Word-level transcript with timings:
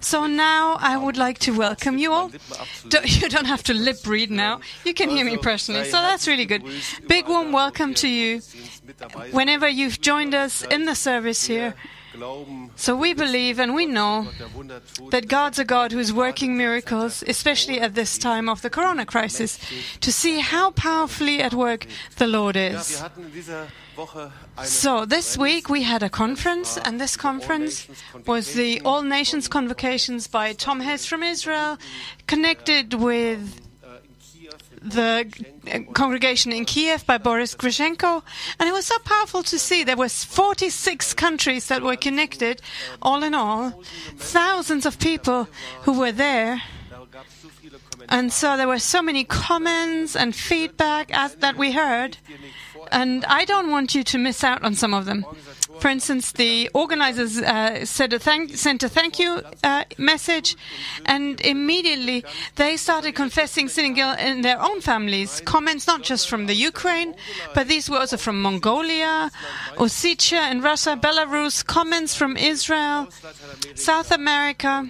So 0.00 0.26
now 0.26 0.76
I 0.80 0.96
would 0.96 1.16
like 1.16 1.38
to 1.40 1.56
welcome 1.56 1.98
you 1.98 2.12
all. 2.12 2.28
Do- 2.88 2.98
You 3.04 3.28
don't 3.28 3.46
have 3.46 3.62
to 3.64 3.74
lip 3.74 3.98
read 4.06 4.30
now. 4.30 4.60
You 4.84 4.94
can 4.94 5.10
hear 5.10 5.24
me 5.24 5.36
personally, 5.36 5.84
so 5.84 5.98
that's 6.00 6.26
really 6.26 6.46
good. 6.46 6.62
Big 7.06 7.26
warm 7.28 7.52
welcome 7.52 7.94
to 7.94 8.08
you 8.08 8.40
whenever 9.32 9.68
you've 9.68 10.00
joined 10.00 10.34
us 10.34 10.62
in 10.62 10.84
the 10.86 10.94
service 10.94 11.44
here. 11.46 11.74
So 12.76 12.96
we 12.96 13.14
believe 13.14 13.58
and 13.58 13.74
we 13.74 13.86
know 13.86 14.28
that 15.10 15.28
God's 15.28 15.58
a 15.58 15.64
God 15.64 15.92
who 15.92 15.98
is 15.98 16.12
working 16.12 16.56
miracles, 16.56 17.22
especially 17.26 17.80
at 17.80 17.94
this 17.94 18.18
time 18.18 18.48
of 18.48 18.62
the 18.62 18.70
corona 18.70 19.06
crisis, 19.06 19.58
to 20.00 20.12
see 20.12 20.40
how 20.40 20.70
powerfully 20.72 21.40
at 21.42 21.54
work 21.54 21.86
the 22.16 22.26
Lord 22.26 22.56
is. 22.56 23.02
So 24.64 25.04
this 25.04 25.36
week 25.36 25.68
we 25.68 25.82
had 25.82 26.02
a 26.02 26.08
conference, 26.08 26.78
and 26.78 27.00
this 27.00 27.16
conference 27.16 27.88
was 28.26 28.54
the 28.54 28.80
All 28.84 29.02
Nations 29.02 29.48
Convocations 29.48 30.28
by 30.28 30.52
Tom 30.52 30.80
Hess 30.80 31.04
from 31.06 31.22
Israel, 31.22 31.78
connected 32.26 32.94
with 32.94 33.67
the 34.82 35.26
congregation 35.94 36.52
in 36.52 36.64
Kiev 36.64 37.06
by 37.06 37.18
Boris 37.18 37.54
Grishenko, 37.54 38.22
and 38.58 38.68
it 38.68 38.72
was 38.72 38.86
so 38.86 38.98
powerful 39.00 39.42
to 39.44 39.58
see. 39.58 39.84
There 39.84 39.96
was 39.96 40.24
46 40.24 41.14
countries 41.14 41.68
that 41.68 41.82
were 41.82 41.96
connected, 41.96 42.62
all 43.02 43.22
in 43.22 43.34
all, 43.34 43.82
thousands 44.16 44.86
of 44.86 44.98
people 44.98 45.48
who 45.82 45.98
were 45.98 46.12
there. 46.12 46.62
And 48.08 48.32
so 48.32 48.56
there 48.56 48.68
were 48.68 48.78
so 48.78 49.02
many 49.02 49.24
comments 49.24 50.16
and 50.16 50.34
feedback 50.34 51.10
as, 51.12 51.34
that 51.36 51.56
we 51.56 51.72
heard, 51.72 52.16
and 52.90 53.24
I 53.26 53.44
don't 53.44 53.70
want 53.70 53.94
you 53.94 54.02
to 54.04 54.18
miss 54.18 54.42
out 54.42 54.62
on 54.62 54.74
some 54.74 54.94
of 54.94 55.04
them. 55.04 55.26
For 55.80 55.88
instance, 55.88 56.32
the 56.32 56.70
organizers 56.74 57.38
uh, 57.40 57.84
a 58.12 58.18
thank, 58.18 58.56
sent 58.56 58.82
a 58.82 58.88
thank 58.88 59.18
you 59.18 59.42
uh, 59.62 59.84
message, 59.96 60.56
and 61.06 61.40
immediately 61.40 62.24
they 62.56 62.76
started 62.76 63.14
confessing 63.14 63.68
sin 63.68 63.96
in 63.96 64.42
their 64.42 64.60
own 64.60 64.80
families. 64.80 65.40
Comments 65.44 65.86
not 65.86 66.02
just 66.02 66.28
from 66.28 66.46
the 66.46 66.54
Ukraine, 66.54 67.14
but 67.54 67.68
these 67.68 67.88
were 67.88 67.98
also 67.98 68.16
from 68.16 68.42
Mongolia, 68.42 69.30
Ossetia 69.76 70.40
and 70.50 70.62
Russia, 70.62 70.96
Belarus, 70.96 71.64
comments 71.64 72.14
from 72.14 72.36
Israel, 72.36 73.08
South 73.74 74.10
America. 74.10 74.88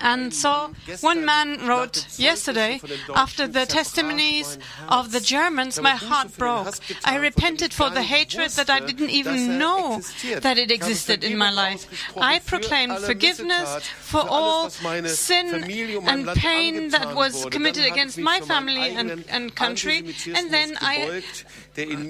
And 0.00 0.32
so 0.32 0.72
one 1.00 1.24
man 1.24 1.66
wrote 1.66 2.06
yesterday, 2.18 2.80
after 3.14 3.46
the 3.46 3.66
testimonies 3.66 4.58
of 4.88 5.12
the 5.12 5.20
Germans, 5.20 5.80
my 5.80 5.96
heart 5.96 6.36
broke. 6.36 6.74
I 7.04 7.16
repented 7.16 7.72
for 7.72 7.90
the 7.90 8.02
hatred 8.02 8.50
that 8.52 8.70
I 8.70 8.80
didn't 8.80 9.10
even 9.10 9.58
know 9.58 10.00
that 10.40 10.58
it 10.58 10.70
existed 10.70 11.24
in 11.24 11.36
my 11.36 11.50
life. 11.50 11.86
I 12.16 12.38
proclaimed 12.40 12.98
forgiveness 12.98 13.86
for 13.86 14.24
all 14.28 14.70
sin 14.70 15.64
and 16.06 16.28
pain 16.28 16.88
that 16.90 17.14
was 17.14 17.46
committed 17.50 17.84
against 17.84 18.18
my 18.18 18.40
family 18.40 18.90
and, 18.90 19.24
and 19.28 19.54
country, 19.54 19.98
and 20.34 20.52
then 20.52 20.76
I 20.80 21.22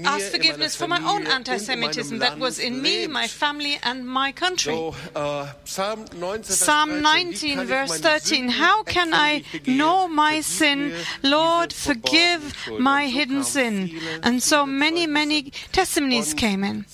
asked 0.05 0.31
forgiveness 0.33 0.75
for 0.77 0.89
my 0.89 1.01
own 1.03 1.27
anti-Semitism 1.27 2.19
that 2.19 2.39
was 2.39 2.59
in 2.59 2.81
me, 2.83 3.07
my 3.07 3.27
family, 3.27 3.79
and 3.83 4.07
my 4.07 4.33
country. 4.33 4.77
Psalm 5.65 7.03
19, 7.03 7.50
verse 7.59 7.99
13. 7.99 8.49
How 8.49 8.83
can 8.83 9.13
I 9.13 9.43
know 9.67 10.09
my 10.09 10.41
sin? 10.41 10.95
Lord, 11.23 11.73
forgive 11.73 12.55
my 12.79 13.09
hidden 13.09 13.45
sin. 13.45 13.91
And 14.23 14.43
so 14.43 14.65
many, 14.67 15.07
many 15.07 15.51
testimonies 15.73 16.35
came 16.35 16.65
in. 16.65 16.87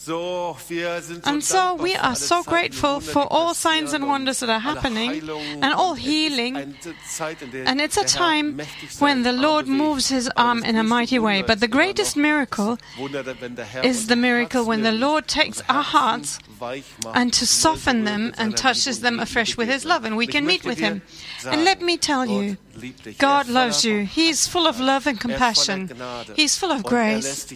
And 1.25 1.45
so 1.45 1.75
we 1.75 1.95
are 1.97 2.17
so 2.17 2.43
grateful 2.43 3.01
for 3.01 3.27
all 3.31 3.55
signs 3.55 3.93
and 3.93 4.07
wonders 4.09 4.41
that 4.41 4.51
are 4.51 4.61
happening 4.61 5.29
and 5.63 5.73
all 5.75 5.95
healing. 5.95 6.57
And 6.57 7.81
it's 7.81 7.97
a 7.97 8.05
time 8.05 8.61
when 8.99 9.23
the 9.23 9.33
Lord 9.33 9.67
moves 9.67 10.09
his 10.09 10.31
arm 10.37 10.65
in 10.65 10.77
a 10.77 10.83
mighty 10.85 11.19
way. 11.19 11.43
But 11.43 11.61
the 11.61 11.69
greatest 11.69 12.17
miracle 12.17 12.79
is 13.83 14.07
the 14.07 14.17
miracle 14.17 14.65
when 14.65 14.83
the 14.83 14.93
Lord 14.93 15.27
takes 15.29 15.63
our 15.69 15.83
hearts 15.83 16.39
and 17.15 17.33
to 17.33 17.47
soften 17.47 18.05
them 18.05 18.33
and 18.39 18.57
touches 18.57 19.01
them 19.01 19.21
afresh 19.21 19.57
with 19.57 19.69
his 19.69 19.85
love, 19.85 20.05
and 20.05 20.17
we 20.17 20.27
can 20.27 20.47
meet 20.47 20.65
with 20.65 20.79
him. 20.79 21.03
And 21.47 21.65
let 21.65 21.81
me 21.81 21.97
tell 21.97 22.27
you, 22.27 22.57
God 23.19 23.49
loves 23.49 23.85
you. 23.85 24.05
He 24.05 24.29
is 24.29 24.47
full 24.47 24.67
of 24.67 24.79
love 24.81 25.07
and 25.07 25.19
compassion. 25.19 25.89
He 26.35 26.45
is 26.45 26.57
full 26.57 26.71
of 26.73 26.83
grace. 26.83 27.47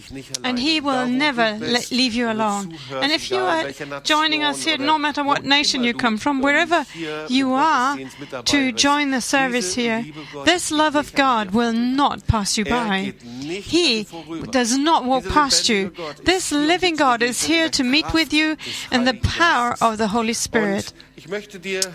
And 0.43 0.57
He 0.59 0.79
will 0.81 1.07
never 1.07 1.57
leave 1.91 2.13
you 2.13 2.29
alone. 2.31 2.77
And 2.91 3.11
if 3.11 3.29
you 3.29 3.37
are 3.37 3.71
joining 4.03 4.43
us 4.43 4.63
here, 4.63 4.77
no 4.77 4.97
matter 4.97 5.23
what 5.23 5.43
nation 5.43 5.83
you 5.83 5.93
come 5.93 6.17
from, 6.17 6.41
wherever 6.41 6.85
you 7.27 7.53
are 7.53 7.97
to 8.45 8.71
join 8.71 9.11
the 9.11 9.21
service 9.21 9.75
here, 9.75 10.05
this 10.45 10.71
love 10.71 10.95
of 10.95 11.13
God 11.13 11.51
will 11.51 11.73
not 11.73 12.25
pass 12.27 12.57
you 12.57 12.65
by. 12.65 13.13
He 13.21 14.07
does 14.49 14.77
not 14.77 15.05
walk 15.05 15.25
past 15.25 15.69
you. 15.69 15.91
This 16.23 16.51
living 16.51 16.95
God 16.95 17.21
is 17.21 17.43
here 17.43 17.69
to 17.69 17.83
meet 17.83 18.11
with 18.13 18.33
you 18.33 18.57
in 18.91 19.05
the 19.05 19.13
power 19.15 19.75
of 19.81 19.97
the 19.97 20.07
Holy 20.07 20.33
Spirit. 20.33 20.93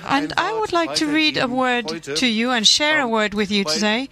And 0.04 0.32
I 0.36 0.52
would 0.58 0.72
like 0.72 0.94
to 0.96 1.06
read 1.06 1.36
a 1.36 1.46
word 1.48 1.88
to 2.02 2.26
you 2.26 2.50
and 2.50 2.66
share 2.66 3.00
a 3.00 3.08
word 3.08 3.34
with 3.34 3.50
you 3.50 3.64
today. 3.64 4.08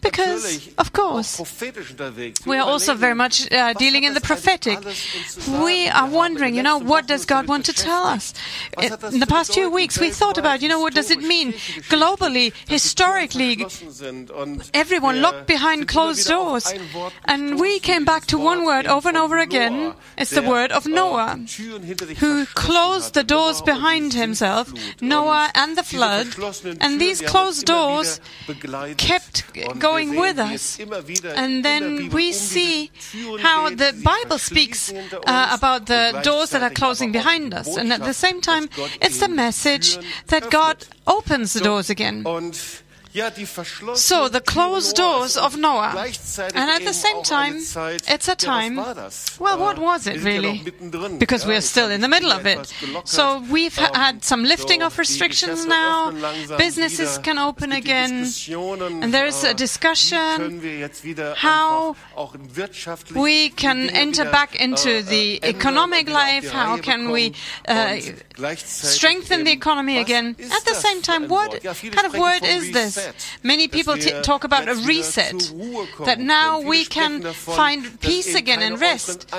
Because, 0.00 0.68
of 0.78 0.92
course, 0.92 1.38
we 2.46 2.56
are 2.56 2.66
also 2.66 2.94
very 2.94 3.14
much 3.14 3.52
uh, 3.52 3.74
dealing 3.74 4.04
in 4.04 4.14
the 4.14 4.20
prophetic. 4.20 4.78
We 5.62 5.88
are 5.88 6.08
wondering, 6.08 6.54
you 6.54 6.62
know, 6.62 6.78
what 6.78 7.06
does 7.06 7.26
God 7.26 7.46
want 7.48 7.66
to 7.66 7.72
tell 7.74 8.04
us? 8.04 8.32
In 8.80 9.20
the 9.20 9.26
past 9.26 9.52
few 9.52 9.68
weeks, 9.68 9.98
we 9.98 10.10
thought 10.10 10.38
about, 10.38 10.62
you 10.62 10.68
know, 10.68 10.80
what 10.80 10.94
does 10.94 11.10
it 11.10 11.20
mean 11.20 11.52
globally, 11.92 12.54
historically, 12.66 13.66
everyone 14.72 15.20
locked 15.20 15.46
behind 15.46 15.86
closed 15.86 16.26
doors. 16.26 16.72
And 17.26 17.60
we 17.60 17.78
came 17.78 18.04
back 18.06 18.24
to 18.26 18.38
one 18.38 18.64
word 18.64 18.86
over 18.86 19.08
and 19.08 19.18
over 19.18 19.38
again. 19.38 19.92
It's 20.16 20.30
the 20.30 20.42
word 20.42 20.72
of 20.72 20.86
Noah, 20.86 21.40
who 22.18 22.46
closed 22.46 23.12
the 23.12 23.24
doors 23.24 23.60
behind 23.60 24.14
himself, 24.14 24.72
Noah 25.02 25.50
and 25.54 25.76
the 25.76 25.82
flood. 25.82 26.28
And 26.80 27.00
these 27.00 27.20
closed 27.20 27.66
doors 27.66 28.18
kept 28.96 29.44
going 29.78 29.89
going 29.90 30.10
with 30.20 30.38
us. 30.38 30.78
And 31.42 31.64
then 31.64 32.10
we 32.10 32.32
see 32.32 32.90
how 33.40 33.70
the 33.70 33.92
Bible 34.02 34.38
speaks 34.38 34.92
uh, 34.92 35.56
about 35.58 35.86
the 35.86 36.20
doors 36.22 36.50
that 36.50 36.62
are 36.62 36.74
closing 36.74 37.12
behind 37.12 37.54
us. 37.54 37.76
And 37.76 37.92
at 37.92 38.00
the 38.00 38.14
same 38.14 38.40
time, 38.40 38.68
it's 39.00 39.18
the 39.20 39.28
message 39.28 39.98
that 40.26 40.50
God 40.50 40.76
opens 41.06 41.52
the 41.54 41.60
doors 41.60 41.90
again. 41.90 42.24
So, 43.12 44.28
the 44.28 44.40
closed 44.40 44.94
doors 44.94 45.36
of 45.36 45.56
Noah. 45.56 45.92
And 46.54 46.70
at 46.70 46.84
the 46.84 46.92
same 46.92 47.22
time, 47.24 47.56
it's 47.56 48.28
a 48.28 48.36
time. 48.36 48.76
Well, 48.76 49.58
what 49.58 49.78
was 49.78 50.06
it 50.06 50.22
really? 50.22 50.62
Because 51.18 51.44
we 51.44 51.56
are 51.56 51.60
still 51.60 51.90
in 51.90 52.02
the 52.02 52.08
middle 52.08 52.30
of 52.32 52.46
it. 52.46 52.72
So, 53.04 53.42
we've 53.50 53.74
had 53.76 54.22
some 54.22 54.44
lifting 54.44 54.82
of 54.82 54.96
restrictions 54.96 55.66
now. 55.66 56.12
Businesses 56.56 57.18
can 57.18 57.38
open 57.38 57.72
again. 57.72 58.26
And 59.02 59.12
there 59.12 59.26
is 59.26 59.42
a 59.42 59.54
discussion 59.54 60.60
how 61.36 61.96
we 63.16 63.50
can 63.50 63.90
enter 63.90 64.24
back 64.30 64.54
into 64.54 65.02
the 65.02 65.40
economic 65.44 66.08
life. 66.08 66.48
How 66.50 66.76
can 66.78 67.10
we 67.10 67.34
uh, 67.66 67.98
strengthen 68.56 69.44
the 69.44 69.50
economy 69.52 69.98
again? 69.98 70.36
At 70.38 70.64
the 70.64 70.74
same 70.74 71.02
time, 71.02 71.26
what 71.28 71.60
kind 71.62 72.06
of 72.06 72.14
word 72.14 72.44
is 72.44 72.70
this? 72.72 72.99
Many 73.42 73.68
people 73.68 73.96
talk 74.22 74.44
about 74.44 74.68
a 74.68 74.74
reset, 74.74 75.52
that 76.04 76.18
now 76.18 76.60
we 76.60 76.84
can 76.84 77.22
find 77.32 78.00
peace 78.00 78.34
again 78.34 78.62
and 78.62 78.80
rest. 78.80 79.32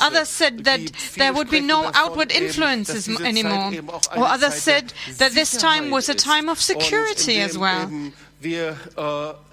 Others 0.00 0.28
said 0.28 0.64
that 0.64 0.80
there 1.16 1.32
would 1.32 1.50
be 1.50 1.60
no 1.60 1.90
outward 1.94 2.32
influences 2.32 3.08
anymore. 3.20 3.72
Or 4.16 4.24
others 4.24 4.54
said 4.54 4.92
that 5.18 5.32
this 5.32 5.56
time 5.56 5.90
was 5.90 6.08
a 6.08 6.14
time 6.14 6.48
of 6.48 6.60
security 6.60 7.40
as 7.40 7.58
well 7.58 7.90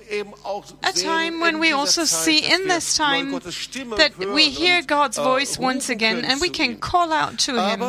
a 0.10 0.92
time 0.94 1.40
when 1.40 1.60
we 1.60 1.72
also 1.72 2.06
see 2.06 2.40
in 2.40 2.68
this 2.68 2.98
time 2.98 3.32
that 3.32 4.14
we 4.18 4.50
hear 4.50 4.82
God's 4.82 5.18
voice 5.18 5.58
once 5.60 5.90
again 5.90 6.26
and 6.26 6.42
we 6.42 6.50
can 6.50 6.78
call 6.78 7.12
out 7.12 7.40
to 7.40 7.54
Him. 7.62 7.80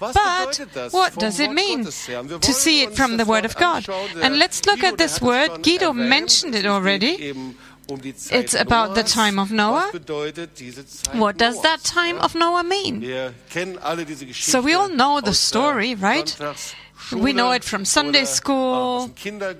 But 0.00 0.60
what 0.90 1.14
does 1.16 1.40
it 1.40 1.52
mean 1.52 1.84
to 1.84 2.52
see 2.52 2.82
it 2.82 2.94
from 2.94 3.16
the 3.16 3.24
Word 3.24 3.44
of 3.44 3.56
God? 3.56 3.88
And 4.20 4.38
let's 4.38 4.64
look 4.66 4.82
at 4.82 4.98
this 4.98 5.20
word. 5.20 5.62
Guido 5.62 5.92
mentioned 5.92 6.54
it 6.54 6.66
already. 6.66 7.34
It's 7.88 8.54
about 8.54 8.94
the 8.94 9.04
time 9.04 9.38
of 9.38 9.52
Noah. 9.52 9.92
What 11.12 11.36
does 11.36 11.62
that 11.62 11.84
time 11.84 12.18
of 12.18 12.34
Noah 12.34 12.64
mean? 12.64 13.02
So 14.32 14.60
we 14.60 14.74
all 14.74 14.88
know 14.88 15.20
the 15.20 15.34
story, 15.34 15.94
right? 15.94 16.36
We 17.12 17.32
know 17.32 17.52
it 17.52 17.62
from 17.62 17.84
Sunday 17.84 18.24
school, 18.24 19.10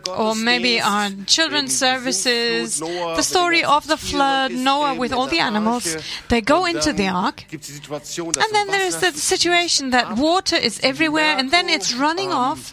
or 0.09 0.35
maybe 0.35 0.81
our 0.81 1.11
children's 1.27 1.77
services. 1.77 2.81
The 2.81 3.23
story 3.23 3.63
of 3.63 3.87
the 3.87 3.97
flood, 3.97 4.53
Noah 4.53 4.95
with 4.95 5.13
all 5.13 5.27
the 5.27 5.39
animals. 5.39 5.97
They 6.29 6.41
go 6.41 6.67
into 6.67 6.93
the 6.93 7.09
ark, 7.09 7.45
and 7.53 8.51
then 8.53 8.67
there 8.69 8.87
is 8.87 8.99
the 8.99 9.13
situation 9.13 9.91
that 9.91 10.17
water 10.17 10.57
is 10.57 10.81
everywhere, 10.83 11.37
and 11.39 11.51
then 11.51 11.69
it's 11.69 11.95
running 11.95 12.33
off 12.33 12.73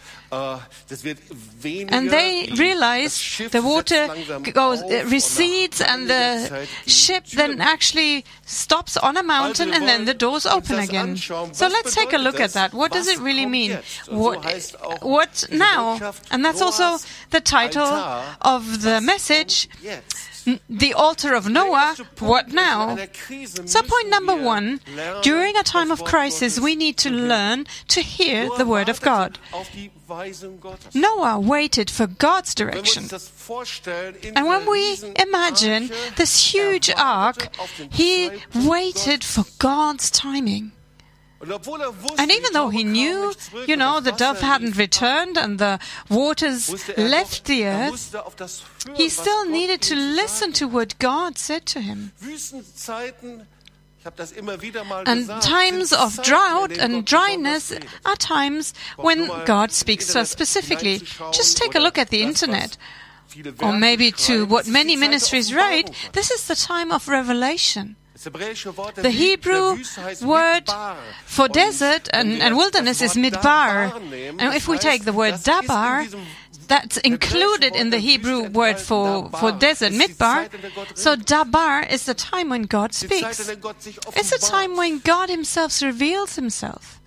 And 1.88 2.10
they 2.10 2.48
realize 2.56 3.40
the 3.50 3.62
water 3.62 4.08
goes, 4.52 4.82
recedes 5.10 5.80
and 5.80 6.08
the 6.08 6.66
ship 6.86 7.26
then 7.26 7.60
actually 7.60 8.24
stops 8.46 8.96
on 8.96 9.16
a 9.16 9.22
mountain 9.22 9.72
and 9.72 9.86
then 9.88 10.04
the 10.04 10.14
doors 10.14 10.46
open 10.46 10.78
again. 10.78 11.16
So 11.16 11.68
let's 11.68 11.94
take 11.94 12.12
a 12.12 12.18
look 12.18 12.40
at 12.40 12.52
that. 12.52 12.72
What 12.74 12.92
does 12.92 13.08
it 13.08 13.18
really 13.18 13.46
mean? 13.46 13.78
What, 14.08 14.44
eh, 14.46 14.60
what 15.00 15.46
now? 15.50 15.98
And 16.30 16.44
that's 16.44 16.60
also 16.60 16.98
the 17.30 17.40
title 17.40 17.86
of 18.42 18.82
the 18.82 19.00
message 19.00 19.68
the 20.68 20.94
altar 20.94 21.34
of 21.34 21.48
Noah, 21.48 21.96
what 22.18 22.48
now? 22.48 22.96
So, 23.64 23.82
point 23.82 24.08
number 24.08 24.36
one 24.36 24.80
during 25.22 25.56
a 25.56 25.62
time 25.62 25.90
of 25.90 26.04
crisis, 26.04 26.60
we 26.60 26.76
need 26.76 26.96
to 26.98 27.10
learn 27.10 27.66
to 27.88 28.00
hear 28.00 28.48
the 28.56 28.66
word 28.66 28.88
of 28.88 29.00
God. 29.00 29.38
Noah 30.94 31.40
waited 31.40 31.90
for 31.90 32.06
God's 32.06 32.54
direction. 32.54 33.04
And 34.36 34.46
when 34.46 34.70
we 34.70 34.98
imagine 35.16 35.90
this 36.16 36.52
huge 36.52 36.90
ark, 36.96 37.48
he 37.90 38.30
waited 38.54 39.24
for 39.24 39.44
God's 39.58 40.10
timing. 40.10 40.72
And 42.18 42.30
even 42.30 42.52
though 42.52 42.68
he 42.70 42.84
knew, 42.84 43.34
you 43.66 43.76
know, 43.76 44.00
the 44.00 44.12
dove 44.12 44.40
hadn't 44.40 44.76
returned 44.76 45.36
and 45.36 45.58
the 45.58 45.78
waters 46.08 46.70
left 46.96 47.44
the 47.44 47.66
earth, 47.66 48.14
he 48.94 49.08
still 49.08 49.44
needed 49.48 49.82
to 49.82 49.94
listen 49.94 50.52
to 50.54 50.66
what 50.66 50.98
God 50.98 51.38
said 51.38 51.66
to 51.66 51.80
him. 51.80 52.12
And 55.06 55.28
times 55.40 55.92
of 55.92 56.22
drought 56.22 56.76
and 56.78 57.06
dryness 57.06 57.72
are 58.04 58.16
times 58.16 58.74
when 58.96 59.28
God 59.44 59.72
speaks 59.72 60.12
to 60.12 60.20
us 60.20 60.30
specifically. 60.30 60.98
Just 61.32 61.56
take 61.56 61.74
a 61.74 61.78
look 61.78 61.98
at 61.98 62.10
the 62.10 62.22
internet. 62.22 62.76
Or 63.60 63.72
maybe 63.72 64.12
to 64.12 64.46
what 64.46 64.66
many 64.68 64.96
ministries 64.96 65.52
write, 65.54 65.90
this 66.12 66.30
is 66.30 66.46
the 66.46 66.54
time 66.54 66.92
of 66.92 67.08
revelation. 67.08 67.96
The 68.16 69.10
Hebrew 69.10 69.76
word 70.22 70.70
for 71.26 71.48
desert 71.48 72.08
and, 72.12 72.40
and 72.40 72.56
wilderness 72.56 73.02
is 73.02 73.14
midbar. 73.14 73.92
And 74.38 74.54
if 74.54 74.68
we 74.68 74.78
take 74.78 75.04
the 75.04 75.12
word 75.12 75.34
dabar, 75.42 76.06
that's 76.68 76.96
included 76.98 77.74
in 77.74 77.90
the 77.90 77.98
Hebrew 77.98 78.48
word 78.48 78.78
for, 78.78 79.28
for 79.30 79.52
desert, 79.52 79.92
midbar. 79.92 80.48
So 80.96 81.16
dabar 81.16 81.82
is 81.82 82.06
the 82.06 82.14
time 82.14 82.48
when 82.50 82.62
God 82.62 82.94
speaks. 82.94 83.50
It's 84.16 84.32
a 84.32 84.38
time 84.38 84.76
when 84.76 85.00
God 85.00 85.28
Himself 85.28 85.82
reveals 85.82 86.36
Himself. 86.36 87.00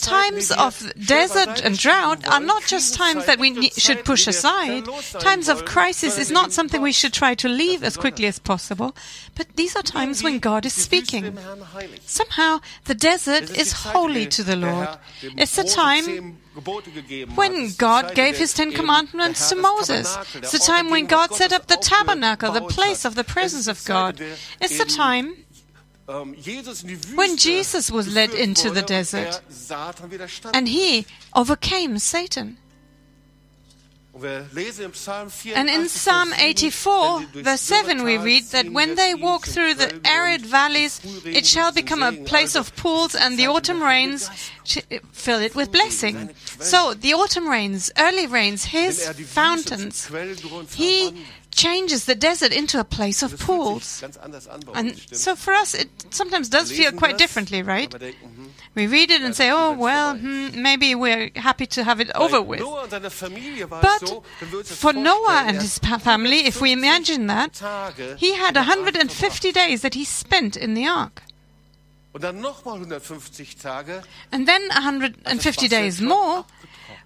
Times 0.00 0.50
of 0.50 0.92
desert 1.06 1.60
and 1.62 1.78
drought 1.78 2.26
are 2.26 2.40
not 2.40 2.64
just 2.64 2.94
times 2.94 3.26
that 3.26 3.38
we 3.38 3.68
should 3.70 4.06
push 4.06 4.26
aside. 4.26 4.88
Times 5.20 5.50
of 5.50 5.66
crisis 5.66 6.18
is 6.18 6.30
not 6.30 6.52
something 6.52 6.80
we 6.80 6.92
should 6.92 7.12
try 7.12 7.34
to 7.34 7.48
leave 7.48 7.84
as 7.84 7.98
quickly 7.98 8.26
as 8.26 8.38
possible, 8.38 8.96
but 9.34 9.54
these 9.56 9.76
are 9.76 9.82
times 9.82 10.22
when 10.22 10.38
God 10.38 10.64
is 10.64 10.72
speaking. 10.72 11.36
Somehow, 12.06 12.60
the 12.86 12.94
desert 12.94 13.50
is 13.56 13.72
holy 13.72 14.26
to 14.26 14.42
the 14.42 14.56
Lord. 14.56 14.88
It's 15.22 15.56
the 15.56 15.64
time 15.64 16.38
when 17.34 17.72
God 17.76 18.14
gave 18.14 18.38
his 18.38 18.54
Ten 18.54 18.72
Commandments 18.72 19.50
to 19.50 19.56
Moses. 19.56 20.16
It's 20.34 20.52
the 20.52 20.58
time 20.58 20.88
when 20.88 21.04
God 21.06 21.34
set 21.34 21.52
up 21.52 21.66
the 21.66 21.76
tabernacle, 21.76 22.50
the 22.52 22.62
place 22.62 23.04
of 23.04 23.14
the 23.14 23.24
presence 23.24 23.66
of 23.68 23.84
God. 23.84 24.20
It's 24.60 24.78
the 24.78 24.86
time 24.86 25.44
when 26.08 27.36
Jesus 27.36 27.90
was 27.90 28.14
led 28.14 28.32
into 28.32 28.70
the 28.70 28.80
desert 28.82 29.42
and 30.54 30.68
he 30.68 31.04
overcame 31.34 31.98
Satan. 31.98 32.56
And 34.20 35.68
in 35.68 35.88
Psalm 35.88 36.32
84, 36.32 37.20
verse 37.34 37.60
7, 37.60 38.02
we 38.02 38.18
read 38.18 38.44
that 38.46 38.72
when 38.72 38.96
they 38.96 39.14
walk 39.14 39.46
through 39.46 39.74
the 39.74 40.00
arid 40.04 40.44
valleys, 40.44 41.00
it 41.24 41.46
shall 41.46 41.70
become 41.70 42.02
a 42.02 42.12
place 42.12 42.56
of 42.56 42.74
pools, 42.74 43.14
and 43.14 43.38
the 43.38 43.46
autumn 43.46 43.80
rains 43.80 44.28
fill 45.12 45.40
it 45.40 45.54
with 45.54 45.70
blessing. 45.70 46.30
So, 46.58 46.94
the 46.94 47.14
autumn 47.14 47.48
rains, 47.48 47.92
early 47.96 48.26
rains, 48.26 48.64
his 48.64 49.08
fountains, 49.08 50.10
he 50.74 51.24
changes 51.58 52.04
the 52.04 52.14
desert 52.14 52.52
into 52.52 52.78
a 52.78 52.84
place 52.84 53.22
of 53.22 53.38
pools. 53.40 54.04
And 54.74 54.96
so 55.12 55.34
for 55.34 55.52
us, 55.52 55.74
it 55.74 55.88
sometimes 56.10 56.48
does 56.48 56.70
feel 56.70 56.92
quite 56.92 57.18
differently, 57.18 57.62
right? 57.62 57.92
We 58.74 58.86
read 58.86 59.10
it 59.10 59.22
and 59.22 59.34
say, 59.34 59.50
oh, 59.50 59.72
well, 59.72 60.16
hmm, 60.16 60.62
maybe 60.62 60.94
we're 60.94 61.30
happy 61.34 61.66
to 61.66 61.82
have 61.82 62.00
it 62.00 62.10
over 62.14 62.40
with. 62.40 62.60
But 63.70 64.04
for 64.64 64.92
Noah 64.92 65.42
and 65.48 65.56
his 65.56 65.78
family, 65.78 66.46
if 66.46 66.60
we 66.60 66.70
imagine 66.72 67.26
that, 67.26 67.58
he 68.18 68.34
had 68.34 68.54
150 68.54 69.52
days 69.52 69.82
that 69.82 69.94
he 69.94 70.04
spent 70.04 70.56
in 70.56 70.74
the 70.74 70.86
ark. 70.86 71.22
And 74.32 74.46
then 74.48 74.68
150 74.68 75.68
days 75.68 76.00
more 76.00 76.44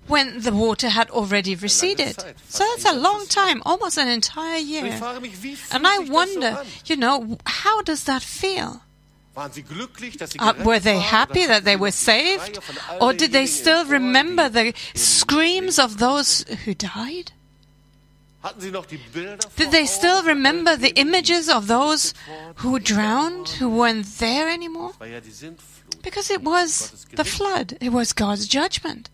when 0.07 0.41
the 0.41 0.53
water 0.53 0.89
had 0.89 1.11
already 1.11 1.55
receded. 1.55 2.17
So 2.49 2.65
that's 2.65 2.85
a 2.85 2.95
long 2.95 3.27
time, 3.27 3.63
almost 3.65 3.99
an 3.99 4.09
entire 4.09 4.59
year. 4.59 4.85
And 5.71 5.87
I 5.87 5.99
wonder, 6.01 6.63
you 6.87 6.97
know, 6.97 7.39
how 7.47 7.83
does 7.83 8.05
that 8.05 8.23
feel? 8.23 8.83
Uh, 9.35 10.55
were 10.65 10.79
they 10.79 10.99
happy 10.99 11.47
that 11.47 11.65
they 11.65 11.77
were 11.77 11.91
saved? 11.91 12.59
Or 13.01 13.15
did 13.15 13.33
they 13.33 13.47
still 13.47 13.87
remember 13.87 14.49
the 14.49 14.75
screams 14.95 15.79
of 15.79 15.99
those 15.99 16.43
who 16.65 16.75
died? 16.75 17.33
Did 19.57 19.71
they 19.71 19.87
still 19.87 20.23
remember 20.25 20.77
the 20.77 20.93
images 20.97 21.49
of 21.49 21.69
those 21.69 22.13
who 22.57 22.79
drowned, 22.79 23.49
who 23.49 23.69
weren't 23.71 24.07
there 24.19 24.51
anymore? 24.51 24.93
Because 26.03 26.31
it 26.31 26.43
was 26.43 27.07
the 27.15 27.25
flood, 27.25 27.79
it 27.81 27.91
was 27.91 28.13
God's 28.13 28.49
judgment. 28.49 29.09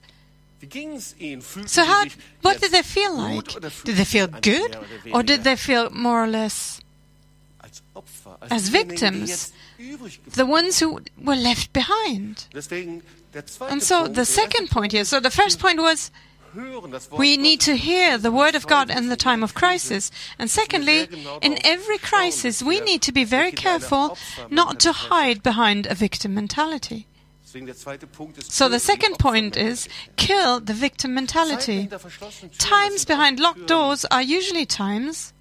So 1.66 1.84
how, 1.84 2.04
what 2.42 2.60
did 2.60 2.72
they 2.72 2.82
feel 2.82 3.16
like? 3.16 3.46
Did 3.84 3.96
they 3.96 4.04
feel 4.04 4.26
good? 4.26 4.76
Or 5.12 5.22
did 5.22 5.44
they 5.44 5.56
feel 5.56 5.90
more 5.90 6.24
or 6.24 6.26
less 6.26 6.80
as 8.50 8.68
victims? 8.68 9.52
The 10.34 10.46
ones 10.46 10.80
who 10.80 11.00
were 11.22 11.36
left 11.36 11.72
behind. 11.72 12.46
And 13.60 13.82
so 13.82 14.08
the 14.08 14.24
second 14.24 14.70
point 14.70 14.92
here, 14.92 15.04
so 15.04 15.20
the 15.20 15.30
first 15.30 15.60
point 15.60 15.78
was 15.80 16.10
we 17.12 17.36
need 17.36 17.60
to 17.60 17.76
hear 17.76 18.16
the 18.18 18.32
word 18.32 18.54
of 18.54 18.66
God 18.66 18.90
in 18.90 19.08
the 19.08 19.16
time 19.16 19.42
of 19.42 19.54
crisis. 19.54 20.10
And 20.38 20.50
secondly, 20.50 21.08
in 21.42 21.58
every 21.64 21.98
crisis, 21.98 22.62
we 22.62 22.80
need 22.80 23.02
to 23.02 23.12
be 23.12 23.24
very 23.24 23.52
careful 23.52 24.16
not 24.50 24.80
to 24.80 24.92
hide 24.92 25.42
behind 25.42 25.86
a 25.86 25.94
victim 25.94 26.34
mentality. 26.34 27.06
So 28.40 28.68
the 28.68 28.78
second 28.78 29.18
point 29.18 29.56
is 29.56 29.88
kill 30.16 30.60
the 30.60 30.74
victim 30.74 31.14
mentality. 31.14 31.88
Times 32.58 33.04
behind 33.04 33.40
locked 33.40 33.66
doors 33.66 34.04
are 34.10 34.22
usually 34.22 34.66
times 34.66 35.32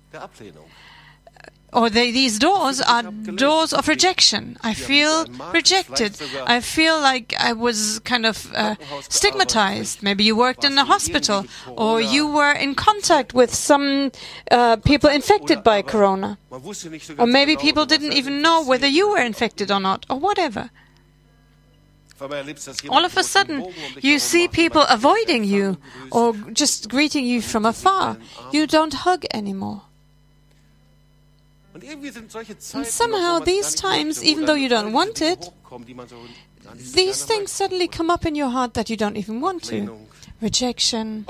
or 1.74 1.90
they, 1.90 2.12
these 2.12 2.40
doors 2.40 2.82
are 2.82 3.04
doors 3.04 3.74
of 3.74 3.88
rejection. 3.88 4.58
I 4.62 4.74
feel 4.74 5.26
rejected. 5.54 6.20
I 6.46 6.62
feel 6.62 7.00
like 7.00 7.36
I 7.38 7.54
was 7.54 8.00
kind 8.00 8.26
of 8.26 8.52
uh, 8.56 8.76
stigmatized. 9.10 10.02
Maybe 10.02 10.24
you 10.24 10.36
worked 10.36 10.64
in 10.64 10.78
a 10.78 10.86
hospital, 10.86 11.46
or 11.68 12.00
you 12.00 12.28
were 12.28 12.52
in 12.52 12.74
contact 12.76 13.34
with 13.34 13.54
some 13.54 14.12
uh, 14.50 14.78
people 14.78 15.10
infected 15.10 15.62
by 15.64 15.82
corona. 15.82 16.38
Or 17.18 17.28
maybe 17.28 17.58
people 17.58 17.86
didn't 17.86 18.14
even 18.14 18.42
know 18.42 18.64
whether 18.64 18.88
you 18.88 19.10
were 19.12 19.22
infected 19.22 19.70
or 19.70 19.80
not, 19.80 20.06
or 20.10 20.20
whatever. 20.20 20.70
All 22.90 23.06
of 23.06 23.18
a 23.18 23.24
sudden, 23.24 23.66
you 24.02 24.20
see 24.20 24.48
people 24.48 24.82
avoiding 24.90 25.44
you 25.44 25.78
or 26.12 26.34
just 26.54 26.90
greeting 26.90 27.26
you 27.26 27.42
from 27.42 27.66
afar. 27.66 28.18
You 28.52 28.68
don't 28.68 28.94
hug 28.94 29.26
anymore. 29.34 29.82
And 31.74 32.88
somehow, 32.88 33.40
these 33.40 33.76
times, 33.76 34.24
even 34.24 34.46
though 34.46 34.56
you 34.56 34.70
don't 34.70 34.94
want 34.94 35.22
it, 35.22 35.52
these 36.96 37.24
things 37.24 37.52
suddenly 37.52 37.88
come 37.88 38.10
up 38.10 38.26
in 38.26 38.36
your 38.36 38.50
heart 38.50 38.74
that 38.74 38.90
you 38.90 38.98
don't 38.98 39.16
even 39.18 39.42
want 39.42 39.64
to. 39.66 39.98
Rejection, 40.42 41.26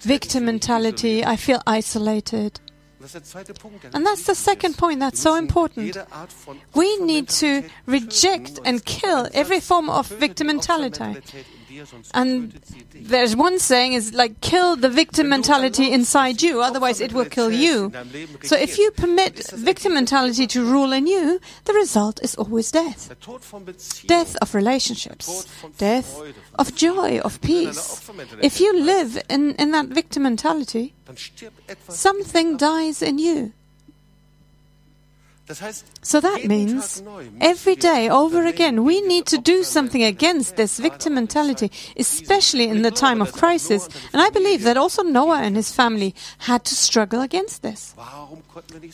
victim 0.00 0.44
mentality, 0.44 1.24
I 1.24 1.36
feel 1.36 1.62
isolated. 1.66 2.60
And 3.92 4.04
that's 4.04 4.24
the 4.24 4.34
second 4.34 4.76
point 4.76 5.00
that's 5.00 5.20
so 5.20 5.36
important. 5.36 5.96
We 6.74 6.96
need 6.98 7.28
to 7.28 7.62
reject 7.86 8.58
and 8.64 8.84
kill 8.84 9.28
every 9.32 9.60
form 9.60 9.88
of 9.88 10.08
victim 10.08 10.48
mentality. 10.48 11.16
And 12.14 12.52
there's 12.94 13.36
one 13.36 13.58
saying 13.58 13.92
is 13.92 14.14
like 14.14 14.40
kill 14.40 14.76
the 14.76 14.88
victim 14.88 15.28
mentality 15.28 15.92
inside 15.92 16.42
you, 16.42 16.60
otherwise 16.60 17.00
it 17.00 17.12
will 17.12 17.26
kill 17.26 17.50
you. 17.52 17.92
So 18.42 18.56
if 18.56 18.78
you 18.78 18.90
permit 18.92 19.50
victim 19.52 19.94
mentality 19.94 20.46
to 20.48 20.64
rule 20.64 20.92
in 20.92 21.06
you, 21.06 21.40
the 21.64 21.72
result 21.72 22.20
is 22.22 22.34
always 22.36 22.70
death. 22.70 23.14
Death 24.06 24.36
of 24.42 24.54
relationships, 24.54 25.46
death 25.78 26.20
of 26.58 26.74
joy, 26.74 27.18
of 27.20 27.40
peace. 27.40 28.10
If 28.42 28.60
you 28.60 28.78
live 28.80 29.20
in, 29.28 29.54
in 29.54 29.70
that 29.72 29.86
victim 29.88 30.22
mentality, 30.24 30.94
something 31.88 32.56
dies 32.56 33.02
in 33.02 33.18
you. 33.18 33.52
So 36.02 36.20
that 36.20 36.44
means 36.44 37.02
every 37.40 37.74
day, 37.74 38.08
over 38.08 38.44
again, 38.46 38.84
we 38.84 39.00
need 39.00 39.26
to 39.26 39.38
do 39.38 39.62
something 39.62 40.02
against 40.02 40.56
this 40.56 40.78
victim 40.78 41.14
mentality, 41.14 41.70
especially 41.96 42.68
in 42.68 42.82
the 42.82 42.90
time 42.90 43.22
of 43.22 43.32
crisis. 43.32 43.88
And 44.12 44.20
I 44.20 44.30
believe 44.30 44.62
that 44.64 44.76
also 44.76 45.02
Noah 45.02 45.40
and 45.40 45.56
his 45.56 45.72
family 45.72 46.14
had 46.38 46.64
to 46.66 46.74
struggle 46.74 47.22
against 47.22 47.62
this. 47.62 47.94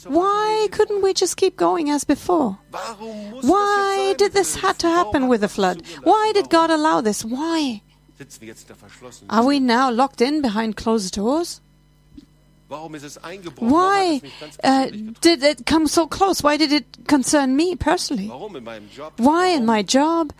Why 0.06 0.68
couldn't 0.70 1.02
we 1.02 1.12
just 1.12 1.36
keep 1.36 1.56
going 1.56 1.90
as 1.90 2.04
before? 2.04 2.58
Why 2.70 4.14
did 4.16 4.32
this 4.32 4.56
have 4.56 4.78
to 4.78 4.88
happen 4.88 5.28
with 5.28 5.40
the 5.40 5.48
flood? 5.48 5.82
Why 6.04 6.30
did 6.34 6.50
God 6.50 6.70
allow 6.70 7.00
this? 7.00 7.24
Why? 7.24 7.82
Are 9.28 9.44
we 9.44 9.58
now 9.58 9.90
locked 9.90 10.20
in 10.20 10.40
behind 10.40 10.76
closed 10.76 11.14
doors? 11.14 11.60
Why 13.56 14.20
uh, 14.62 14.86
did 15.20 15.42
it 15.42 15.66
come 15.66 15.86
so 15.86 16.06
close? 16.06 16.42
Why 16.42 16.56
did 16.56 16.72
it 16.72 17.06
concern 17.06 17.56
me 17.56 17.76
personally? 17.76 18.28
Why 19.16 19.48
in 19.48 19.66
my 19.66 19.82
job? 19.82 20.32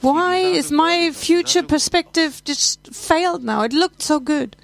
Why 0.00 0.36
is 0.38 0.70
my 0.70 1.10
future 1.12 1.62
perspective 1.62 2.42
just 2.44 2.94
failed 2.94 3.44
now? 3.44 3.62
It 3.62 3.72
looked 3.72 4.02
so 4.02 4.20
good. 4.20 4.56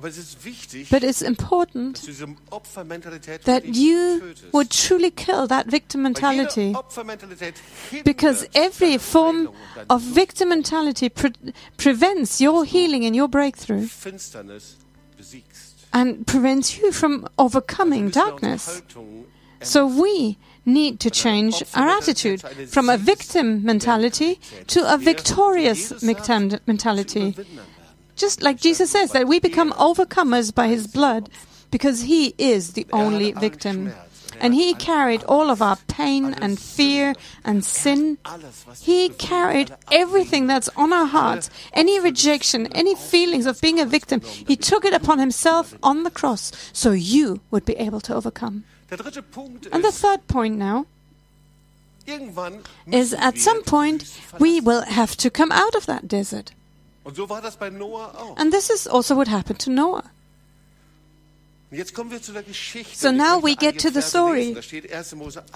But 0.00 1.02
it's 1.02 1.22
important 1.22 2.00
that 3.44 3.62
you 3.64 4.34
would 4.52 4.70
truly 4.70 5.10
kill 5.10 5.48
that 5.48 5.66
victim 5.66 6.02
mentality. 6.02 6.76
Because 8.04 8.46
every 8.54 8.98
form 8.98 9.50
of 9.90 10.02
victim 10.02 10.50
mentality 10.50 11.08
pre 11.08 11.32
prevents 11.76 12.40
your 12.40 12.64
healing 12.64 13.04
and 13.06 13.16
your 13.16 13.26
breakthrough 13.26 13.88
and 15.92 16.26
prevents 16.26 16.78
you 16.78 16.92
from 16.92 17.26
overcoming 17.38 18.10
darkness. 18.10 18.82
So 19.62 19.86
we 19.86 20.38
need 20.64 21.00
to 21.00 21.10
change 21.10 21.62
our 21.74 21.88
attitude 21.88 22.42
from 22.68 22.88
a 22.88 22.96
victim 22.96 23.64
mentality 23.64 24.38
to 24.68 24.92
a 24.92 24.96
victorious 24.98 26.02
mentality. 26.02 27.34
Just 28.16 28.42
like 28.42 28.60
Jesus 28.60 28.90
says 28.90 29.12
that 29.12 29.26
we 29.26 29.40
become 29.40 29.72
overcomers 29.72 30.54
by 30.54 30.68
his 30.68 30.86
blood 30.86 31.30
because 31.70 32.02
he 32.02 32.34
is 32.38 32.72
the 32.72 32.86
only 32.92 33.32
victim. 33.32 33.92
And 34.40 34.54
he 34.54 34.74
carried 34.74 35.24
all 35.24 35.50
of 35.50 35.60
our 35.62 35.76
pain 35.88 36.34
and 36.34 36.58
fear 36.58 37.14
and 37.44 37.64
sin. 37.64 38.18
He 38.80 39.08
carried 39.10 39.74
everything 39.90 40.46
that's 40.46 40.68
on 40.76 40.92
our 40.92 41.06
hearts, 41.06 41.50
any 41.72 42.00
rejection, 42.00 42.66
any 42.68 42.94
feelings 42.94 43.46
of 43.46 43.60
being 43.60 43.80
a 43.80 43.86
victim. 43.86 44.20
He 44.20 44.56
took 44.56 44.84
it 44.84 44.94
upon 44.94 45.18
himself 45.18 45.74
on 45.82 46.04
the 46.04 46.10
cross 46.10 46.52
so 46.72 46.92
you 46.92 47.40
would 47.50 47.64
be 47.64 47.76
able 47.76 48.00
to 48.00 48.14
overcome. 48.14 48.64
And 48.90 49.84
the 49.84 49.92
third 49.92 50.26
point 50.28 50.56
now 50.56 50.86
is 52.90 53.12
at 53.12 53.36
some 53.36 53.62
point 53.64 54.18
we 54.38 54.60
will 54.60 54.82
have 54.82 55.16
to 55.18 55.30
come 55.30 55.52
out 55.52 55.74
of 55.74 55.84
that 55.86 56.08
desert. 56.08 56.52
And 57.04 58.52
this 58.52 58.70
is 58.70 58.86
also 58.86 59.14
what 59.14 59.28
happened 59.28 59.58
to 59.60 59.70
Noah. 59.70 60.10
So 62.92 63.10
now 63.10 63.38
we 63.38 63.54
get 63.54 63.78
to 63.80 63.90
the 63.90 64.00
story. 64.00 64.56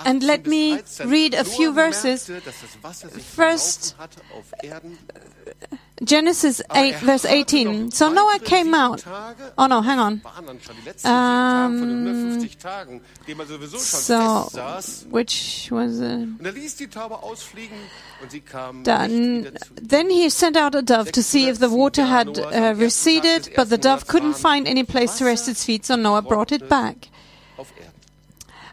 And 0.05 0.23
let 0.23 0.47
me 0.47 0.81
read 1.05 1.33
a 1.33 1.45
few 1.45 1.73
verses. 1.73 2.31
First, 3.35 3.95
Genesis 6.03 6.61
8, 6.75 6.97
verse 6.97 7.25
18. 7.25 7.91
So 7.93 8.11
Noah 8.13 8.39
came 8.41 8.75
out. 8.75 9.05
Oh 9.57 9.67
no, 9.67 9.81
hang 9.83 9.99
on. 9.99 10.23
Um, 11.05 12.41
so, 13.79 14.49
which 15.11 15.69
was 15.71 16.01
it? 16.01 16.29
Done. 18.83 19.57
Then 19.81 20.11
he 20.11 20.29
sent 20.31 20.57
out 20.57 20.75
a 20.75 20.83
dove 20.83 21.13
to 21.13 21.23
see 21.23 21.49
if 21.49 21.59
the 21.59 21.71
water 21.71 22.05
had 22.05 22.39
uh, 22.39 22.75
receded, 22.77 23.51
but 23.55 23.69
the 23.71 23.79
dove 23.79 24.07
couldn't 24.09 24.35
find 24.35 24.67
any 24.67 24.83
place 24.85 25.19
to 25.19 25.25
rest 25.25 25.49
its 25.49 25.65
feet, 25.65 25.85
so 25.85 25.95
Noah 25.97 26.23
brought 26.23 26.53
it 26.53 26.69
back. 26.69 27.09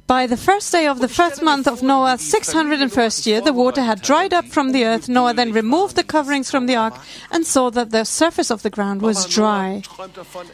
By 0.09 0.25
the 0.25 0.37
first 0.37 0.71
day 0.71 0.87
of 0.87 1.01
the 1.01 1.07
first 1.07 1.43
month 1.43 1.67
of 1.67 1.83
Noah's 1.83 2.21
601st 2.21 3.27
year, 3.27 3.41
the 3.41 3.53
water 3.53 3.83
had 3.83 4.01
dried 4.01 4.33
up 4.33 4.45
from 4.45 4.71
the 4.71 4.83
earth. 4.83 5.07
Noah 5.07 5.35
then 5.35 5.51
removed 5.51 5.95
the 5.95 6.03
coverings 6.03 6.49
from 6.49 6.65
the 6.65 6.75
ark 6.75 6.95
and 7.29 7.45
saw 7.45 7.69
that 7.69 7.91
the 7.91 8.03
surface 8.05 8.49
of 8.49 8.63
the 8.63 8.71
ground 8.71 9.03
was 9.03 9.27
dry. 9.27 9.83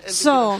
So, 0.08 0.60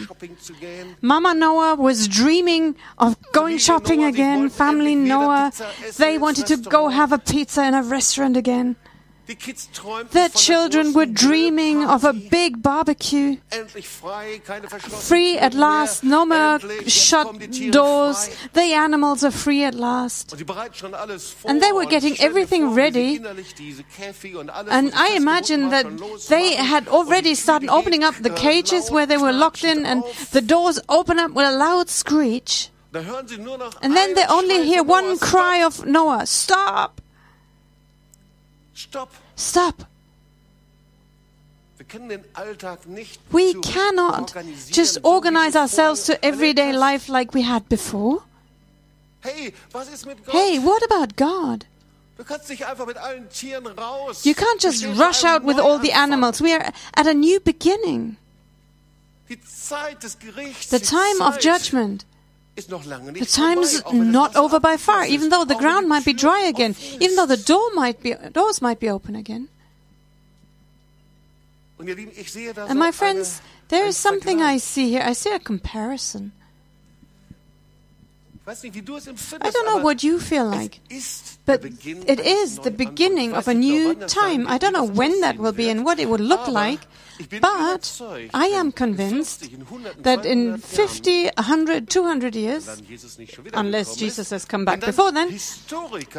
Mama 1.02 1.34
Noah 1.34 1.76
was 1.76 2.08
dreaming 2.08 2.78
of 2.98 3.18
going 3.34 3.58
shopping 3.58 4.02
again. 4.06 4.48
Family 4.50 4.96
Noah, 4.96 5.52
they 5.98 6.18
wanted 6.18 6.48
to 6.48 6.56
go 6.56 6.88
have 6.88 7.12
a 7.12 7.20
pizza 7.20 7.66
in 7.66 7.74
a 7.74 7.84
restaurant 7.84 8.38
again. 8.38 8.78
The 9.28 10.32
children 10.36 10.94
were 10.94 11.06
dreaming 11.06 11.84
of 11.84 12.04
a 12.04 12.14
big 12.14 12.62
barbecue. 12.62 13.38
Free 15.10 15.38
at 15.38 15.54
last, 15.54 16.04
no 16.04 16.26
more 16.26 16.60
shut 16.88 17.28
doors. 17.72 18.30
The 18.54 18.74
animals 18.74 19.24
are 19.24 19.32
free 19.32 19.64
at 19.64 19.74
last. 19.74 20.34
And 21.46 21.62
they 21.62 21.72
were 21.72 21.86
getting 21.86 22.20
everything 22.20 22.74
ready. 22.74 23.18
And 23.18 24.92
I 24.94 25.16
imagine 25.16 25.70
that 25.70 25.86
they 26.30 26.56
had 26.56 26.88
already 26.88 27.34
started 27.36 27.70
opening 27.70 28.04
up 28.04 28.16
the 28.16 28.30
cages 28.30 28.92
where 28.92 29.06
they 29.06 29.18
were 29.18 29.34
locked 29.34 29.64
in, 29.64 29.86
and 29.86 30.04
the 30.32 30.42
doors 30.42 30.80
open 30.88 31.18
up 31.20 31.32
with 31.32 31.48
a 31.48 31.52
loud 31.52 31.90
screech. 31.90 32.70
And 32.94 33.96
then 33.96 34.14
they 34.14 34.26
only 34.30 34.66
hear 34.66 34.84
one 34.84 35.18
cry 35.18 35.64
of 35.64 35.86
Noah 35.86 36.26
Stop! 36.26 37.02
Stop. 38.76 39.12
Stop. 39.36 39.86
We 43.32 43.54
cannot 43.62 44.34
just 44.68 44.98
organize 45.04 45.56
ourselves 45.56 46.04
to 46.06 46.24
everyday 46.24 46.72
life 46.74 47.10
like 47.10 47.34
we 47.34 47.42
had 47.44 47.68
before. 47.70 48.24
Hey, 49.24 49.54
what 50.60 50.84
about 50.84 51.16
God? 51.16 51.66
You 52.18 52.24
can't 54.36 54.60
just 54.60 54.86
rush 54.86 55.24
out 55.24 55.44
with 55.44 55.60
all 55.60 55.80
the 55.80 55.92
animals. 55.92 56.42
We 56.42 56.54
are 56.54 56.72
at 56.96 57.08
a 57.08 57.14
new 57.14 57.40
beginning. 57.40 58.18
The 59.28 60.80
time 60.80 61.22
of 61.22 61.40
judgment 61.40 62.06
the 62.56 63.28
time's 63.30 63.84
not 63.92 64.36
over 64.36 64.60
by 64.60 64.78
far, 64.78 65.06
even 65.06 65.30
though 65.30 65.44
the 65.44 65.56
ground 65.56 65.90
might 65.90 66.06
be 66.06 66.14
dry 66.14 66.42
again, 66.42 66.76
even 67.02 67.16
though 67.16 67.26
the 67.26 67.38
door 67.38 67.70
might 67.74 68.02
be, 68.02 68.14
doors 68.32 68.62
might 68.62 68.80
be 68.80 68.90
open 68.90 69.16
again. 69.16 69.50
And 71.78 72.80
my 72.80 72.92
friends, 72.92 73.42
there 73.68 73.86
is 73.86 73.98
something 73.98 74.42
I 74.42 74.58
see 74.58 74.90
here. 74.90 75.04
I 75.04 75.12
see 75.14 75.32
a 75.32 75.40
comparison. 75.40 76.32
I 78.48 79.50
don't 79.50 79.66
know 79.66 79.78
what 79.84 80.04
you 80.04 80.20
feel 80.20 80.46
like, 80.46 80.80
but 81.46 81.66
it 81.66 82.20
is 82.20 82.60
the 82.60 82.72
beginning 82.72 83.34
of 83.34 83.48
a 83.48 83.54
new 83.54 83.96
time. 83.96 84.48
I 84.48 84.58
don't 84.60 84.72
know 84.72 84.86
when 84.86 85.20
that 85.22 85.38
will 85.38 85.52
be 85.52 85.68
and 85.70 85.84
what 85.84 86.00
it 86.00 86.08
will 86.08 86.20
look 86.20 86.48
like, 86.48 86.82
but 87.42 88.02
I 88.34 88.48
am 88.48 88.72
convinced 88.72 89.50
that 90.04 90.26
in 90.26 90.58
50, 90.58 91.26
100, 91.26 91.90
200 91.90 92.36
years, 92.36 92.82
unless 93.54 93.96
Jesus 93.96 94.30
has 94.30 94.46
come 94.46 94.66
back 94.66 94.82
before 94.82 95.12
then, 95.12 95.32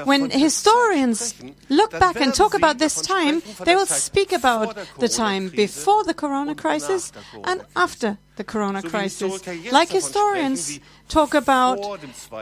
when 0.05 0.31
historians 0.31 1.35
look 1.69 1.91
back 1.93 2.21
and 2.21 2.35
talk 2.35 2.55
about 2.55 2.79
this 2.79 3.01
time, 3.01 3.43
they 3.65 3.75
will 3.75 3.87
speak 3.87 4.33
about 4.33 4.77
the 4.99 5.09
time 5.09 5.49
before 5.49 6.05
the 6.05 6.15
corona 6.15 6.55
crisis 6.55 7.13
and 7.45 7.63
after 7.75 8.19
the 8.37 8.45
corona 8.45 8.83
crisis. 8.83 9.47
Like 9.73 9.89
historians 9.91 10.81
talk 11.09 11.35
about 11.35 11.79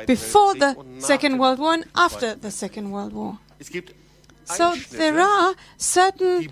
before 0.06 0.54
the 0.54 0.76
Second 0.98 1.38
World 1.38 1.58
War 1.58 1.74
and 1.74 1.84
after 1.94 2.34
the 2.34 2.50
Second 2.50 2.90
World 2.90 3.12
War. 3.12 3.38
So 4.44 4.74
there 4.90 5.20
are 5.20 5.54
certain 5.78 6.50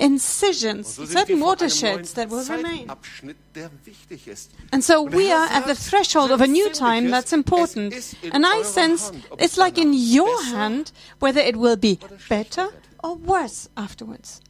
incisions, 0.00 0.96
So 0.96 1.04
sind 1.04 1.14
wir 1.14 1.20
certain 1.20 1.40
watersheds 1.40 2.14
that 2.14 2.30
will 2.30 2.38
remain. 2.38 2.88
Zeitabschnitt, 2.88 3.36
der 3.54 3.70
wichtig 3.84 4.26
ist. 4.26 4.50
And 4.70 4.82
so 4.82 5.04
we 5.04 5.32
are 5.32 5.48
at 5.50 5.66
the 5.66 5.74
threshold 5.74 6.30
of 6.30 6.40
a 6.40 6.46
new 6.46 6.70
time 6.70 7.10
that's 7.10 7.32
important. 7.32 7.92
es 7.92 8.12
ist 8.14 8.24
in 8.24 8.32
And 8.32 8.44
I 8.46 8.64
sense 8.64 9.12
Hand, 9.12 9.24
ob 9.30 9.40
es 9.40 9.46
it's 9.46 9.56
like 9.56 9.78
in 9.78 9.92
your 9.92 10.42
hand 10.52 10.92
whether 11.20 11.40
it 11.40 11.56
will 11.56 11.76
be 11.76 11.98
better 12.28 12.68
or 13.02 13.18
worse 13.24 13.68
afterwards. 13.74 14.40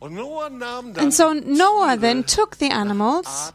Und 0.00 0.14
Noah 0.14 0.48
nahm 0.48 0.94
dann 0.94 1.04
And 1.04 1.14
so 1.14 1.32
Noah 1.34 1.96
then 1.98 2.24
took 2.24 2.58
the 2.58 2.70
animals 2.70 3.52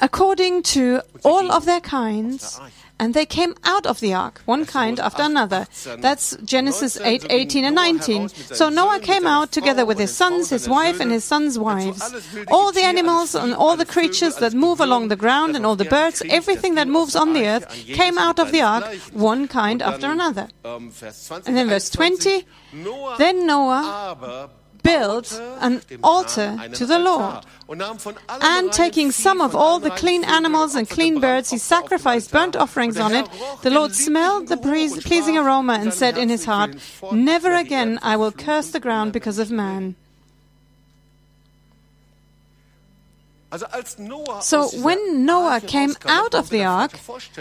according 0.00 0.62
to 0.62 1.00
all 1.24 1.50
of 1.50 1.64
their 1.64 1.80
kinds. 1.80 2.60
And 2.98 3.14
they 3.14 3.26
came 3.26 3.54
out 3.64 3.86
of 3.86 4.00
the 4.00 4.14
ark, 4.14 4.40
one 4.44 4.64
kind 4.64 5.00
after 5.00 5.22
another. 5.22 5.66
That's 5.98 6.36
Genesis 6.44 7.00
8, 7.00 7.26
18, 7.30 7.64
and 7.64 7.74
19. 7.74 8.28
So 8.28 8.68
Noah 8.68 9.00
came 9.00 9.26
out 9.26 9.50
together 9.52 9.84
with 9.84 9.98
his 9.98 10.14
sons, 10.14 10.50
his 10.50 10.68
wife, 10.68 11.00
and 11.00 11.10
his 11.10 11.24
sons' 11.24 11.58
wives. 11.58 12.00
All 12.48 12.70
the 12.72 12.82
animals 12.82 13.34
and 13.34 13.54
all 13.54 13.76
the 13.76 13.84
creatures 13.84 14.36
that 14.36 14.54
move 14.54 14.80
along 14.80 15.08
the 15.08 15.16
ground 15.16 15.56
and 15.56 15.66
all 15.66 15.76
the 15.76 15.84
birds, 15.84 16.22
everything 16.28 16.74
that 16.76 16.88
moves 16.88 17.16
on 17.16 17.32
the 17.32 17.46
earth, 17.46 17.66
came 17.86 18.18
out 18.18 18.38
of 18.38 18.52
the 18.52 18.62
ark, 18.62 18.84
one 19.12 19.48
kind 19.48 19.82
after 19.82 20.10
another. 20.10 20.48
20, 20.62 21.48
And 21.48 21.56
then 21.56 21.68
verse 21.68 21.90
20, 21.90 22.44
Then 23.18 23.46
Noah 23.46 24.48
built 24.82 25.32
an 25.60 25.82
altar 26.02 26.58
to 26.74 26.86
the 26.86 26.98
Lord. 26.98 27.44
And 28.28 28.72
taking 28.72 29.10
some 29.12 29.40
of 29.40 29.54
all 29.54 29.78
the 29.78 29.90
clean 29.90 30.24
animals 30.24 30.74
and 30.74 30.88
clean 30.88 31.20
birds, 31.20 31.50
he 31.50 31.58
sacrificed 31.58 32.30
burnt 32.30 32.56
offerings 32.56 32.98
on 32.98 33.14
it. 33.14 33.28
The 33.62 33.70
Lord 33.70 33.94
smelled 33.94 34.48
the 34.48 34.56
pleasing 34.56 35.38
aroma 35.38 35.74
and 35.74 35.94
said 35.94 36.18
in 36.18 36.28
his 36.28 36.44
heart, 36.44 36.76
Never 37.12 37.54
again 37.54 37.98
I 38.02 38.16
will 38.16 38.32
curse 38.32 38.70
the 38.70 38.80
ground 38.80 39.12
because 39.12 39.38
of 39.38 39.50
man. 39.50 39.94
Also 39.94 40.00
als 40.00 40.00
Noah 42.72 43.41
So 44.40 44.68
when 44.82 45.26
Noah 45.26 45.60
came 45.60 45.94
out 46.06 46.34
of 46.34 46.48
the 46.48 46.64
ark, 46.64 46.92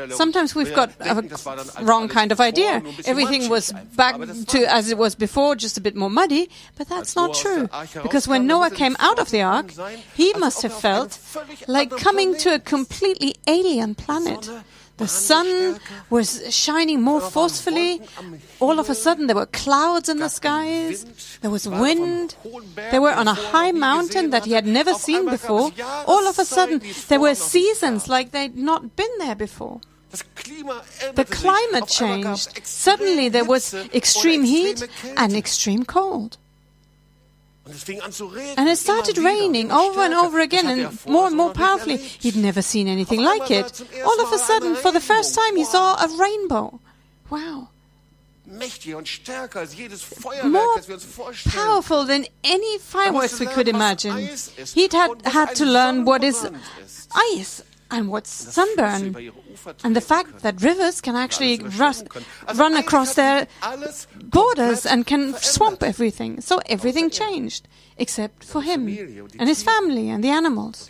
sometimes 0.10 0.54
we've 0.54 0.74
got 0.74 0.90
a 1.00 1.16
denken, 1.16 1.30
das 1.30 1.46
war 1.46 1.56
dann 1.56 1.70
also 1.70 1.86
wrong 1.86 2.10
kind 2.10 2.32
of 2.34 2.40
idea. 2.42 2.80
nur 2.80 2.90
ein 2.92 2.96
bisschen 2.98 3.12
Everything 3.12 3.50
was 3.50 3.74
back 3.96 4.18
to 4.48 4.66
as 4.68 4.90
it 4.92 4.98
was 4.98 5.16
before, 5.16 5.56
just 5.56 5.78
a 5.78 5.82
bit 5.82 5.96
more 5.96 6.10
muddy. 6.10 6.50
But 6.78 6.90
that's 6.90 7.16
not 7.16 7.34
true. 7.34 7.70
Because 8.04 8.28
when 8.28 8.46
Noah 8.46 8.72
came 8.72 8.98
out 9.00 9.20
of 9.20 9.32
the 9.32 9.42
ark, 9.42 9.72
he 10.16 10.34
must 10.34 10.62
have 10.64 10.74
er 10.74 10.82
felt 10.82 11.20
like 11.68 11.96
coming 11.96 12.36
to 12.40 12.56
a 12.56 12.60
completely 12.60 13.36
alien 13.48 13.96
planet. 13.96 14.50
The 15.02 15.08
sun 15.08 15.80
was 16.12 16.30
shining 16.54 17.02
more 17.02 17.22
forcefully. 17.22 18.02
All 18.60 18.78
of 18.80 18.88
a 18.88 18.94
sudden, 18.96 19.26
there 19.26 19.36
were 19.36 19.48
clouds 19.48 20.10
in 20.10 20.20
the 20.20 20.30
skies. 20.30 21.06
There 21.42 21.50
was 21.50 21.68
wind. 21.68 22.36
They 22.92 23.00
were 23.00 23.16
on 23.22 23.28
a 23.28 23.34
high 23.34 23.72
mountain 23.72 24.30
that 24.30 24.46
he 24.46 24.54
had 24.54 24.68
never 24.68 24.94
seen 24.94 25.26
before. 25.26 25.72
All 26.06 26.28
of 26.28 26.38
a 26.38 26.46
sudden, 26.46 26.82
there 27.08 27.20
were 27.20 27.34
seasons 27.34 28.08
like 28.08 28.30
they'd 28.32 28.56
not 28.56 28.96
been 28.96 29.16
there 29.18 29.36
before. 29.36 29.82
The 31.16 31.26
climate 31.26 31.88
changed. 31.88 32.62
Suddenly, 32.64 33.30
there 33.30 33.46
was 33.46 33.74
extreme 33.94 34.44
heat 34.44 34.88
and 35.18 35.34
extreme 35.34 35.84
cold. 35.84 36.38
And 38.58 38.70
it 38.70 38.78
started 38.78 39.18
raining 39.18 39.72
over 39.72 40.02
and 40.02 40.14
over 40.14 40.40
again 40.40 40.68
er 40.68 40.88
and 40.88 41.06
more 41.06 41.28
and 41.28 41.36
more 41.36 41.54
powerfully. 41.54 41.98
He'd 41.98 42.36
never 42.36 42.62
seen 42.62 42.88
anything 42.88 43.22
like 43.22 43.48
sah 43.48 43.56
er 43.56 43.66
it. 43.66 43.84
All 44.06 44.22
of 44.22 44.32
a 44.34 44.38
sudden, 44.38 44.76
for 44.76 44.92
the 44.92 45.00
first 45.00 45.36
time, 45.36 45.56
he 45.56 45.64
saw 45.64 45.96
a 45.96 46.08
rainbow. 46.18 46.80
Wow. 47.30 47.70
Mächtiger 48.46 48.98
und 48.98 49.08
stärker 49.08 49.60
als 49.60 49.76
jedes 49.76 50.04
Feuerwerk, 50.04 50.52
More 50.52 50.76
das 50.76 50.88
wir 50.88 50.96
uns 50.96 51.06
vorstellen. 51.06 51.56
powerful 51.56 52.06
than 52.06 52.26
any 52.44 52.80
fireworks 52.80 53.40
we 53.40 53.46
could 53.46 53.68
imagine. 53.68 54.18
He'd 54.76 54.94
had, 54.94 55.12
had 55.26 55.56
to 55.56 55.66
learn 55.66 56.06
what 56.06 56.24
is 56.24 56.50
ice 57.38 57.64
and 57.92 58.10
what's 58.10 58.54
sunburn. 58.54 59.08
über 59.08 59.20
ihre 59.20 59.36
Ufer 59.54 59.76
And 59.84 59.96
the 59.96 60.02
fact 60.02 60.42
that 60.42 60.62
rivers 60.62 61.02
can 61.02 61.16
actually 61.16 61.60
Alles 61.60 61.80
rus- 61.80 62.02
überschwemmen 62.02 62.10
können. 62.10 62.26
Also 62.48 62.64
run 62.64 62.76
across 62.76 63.14
their 63.16 63.48
borders 64.24 64.86
and 64.86 65.06
can 65.06 65.36
swamp 65.40 65.84
everything. 65.84 66.42
So 66.42 66.60
everything 66.66 67.06
er. 67.06 67.12
changed, 67.12 67.68
except 67.98 68.44
for 68.44 68.62
him 68.62 68.86
Familie 68.86 69.24
und 69.24 69.34
die 69.34 69.40
and 69.40 69.50
his 69.50 69.64
family 69.64 70.10
and 70.10 70.24
the 70.24 70.32
animals 70.32 70.88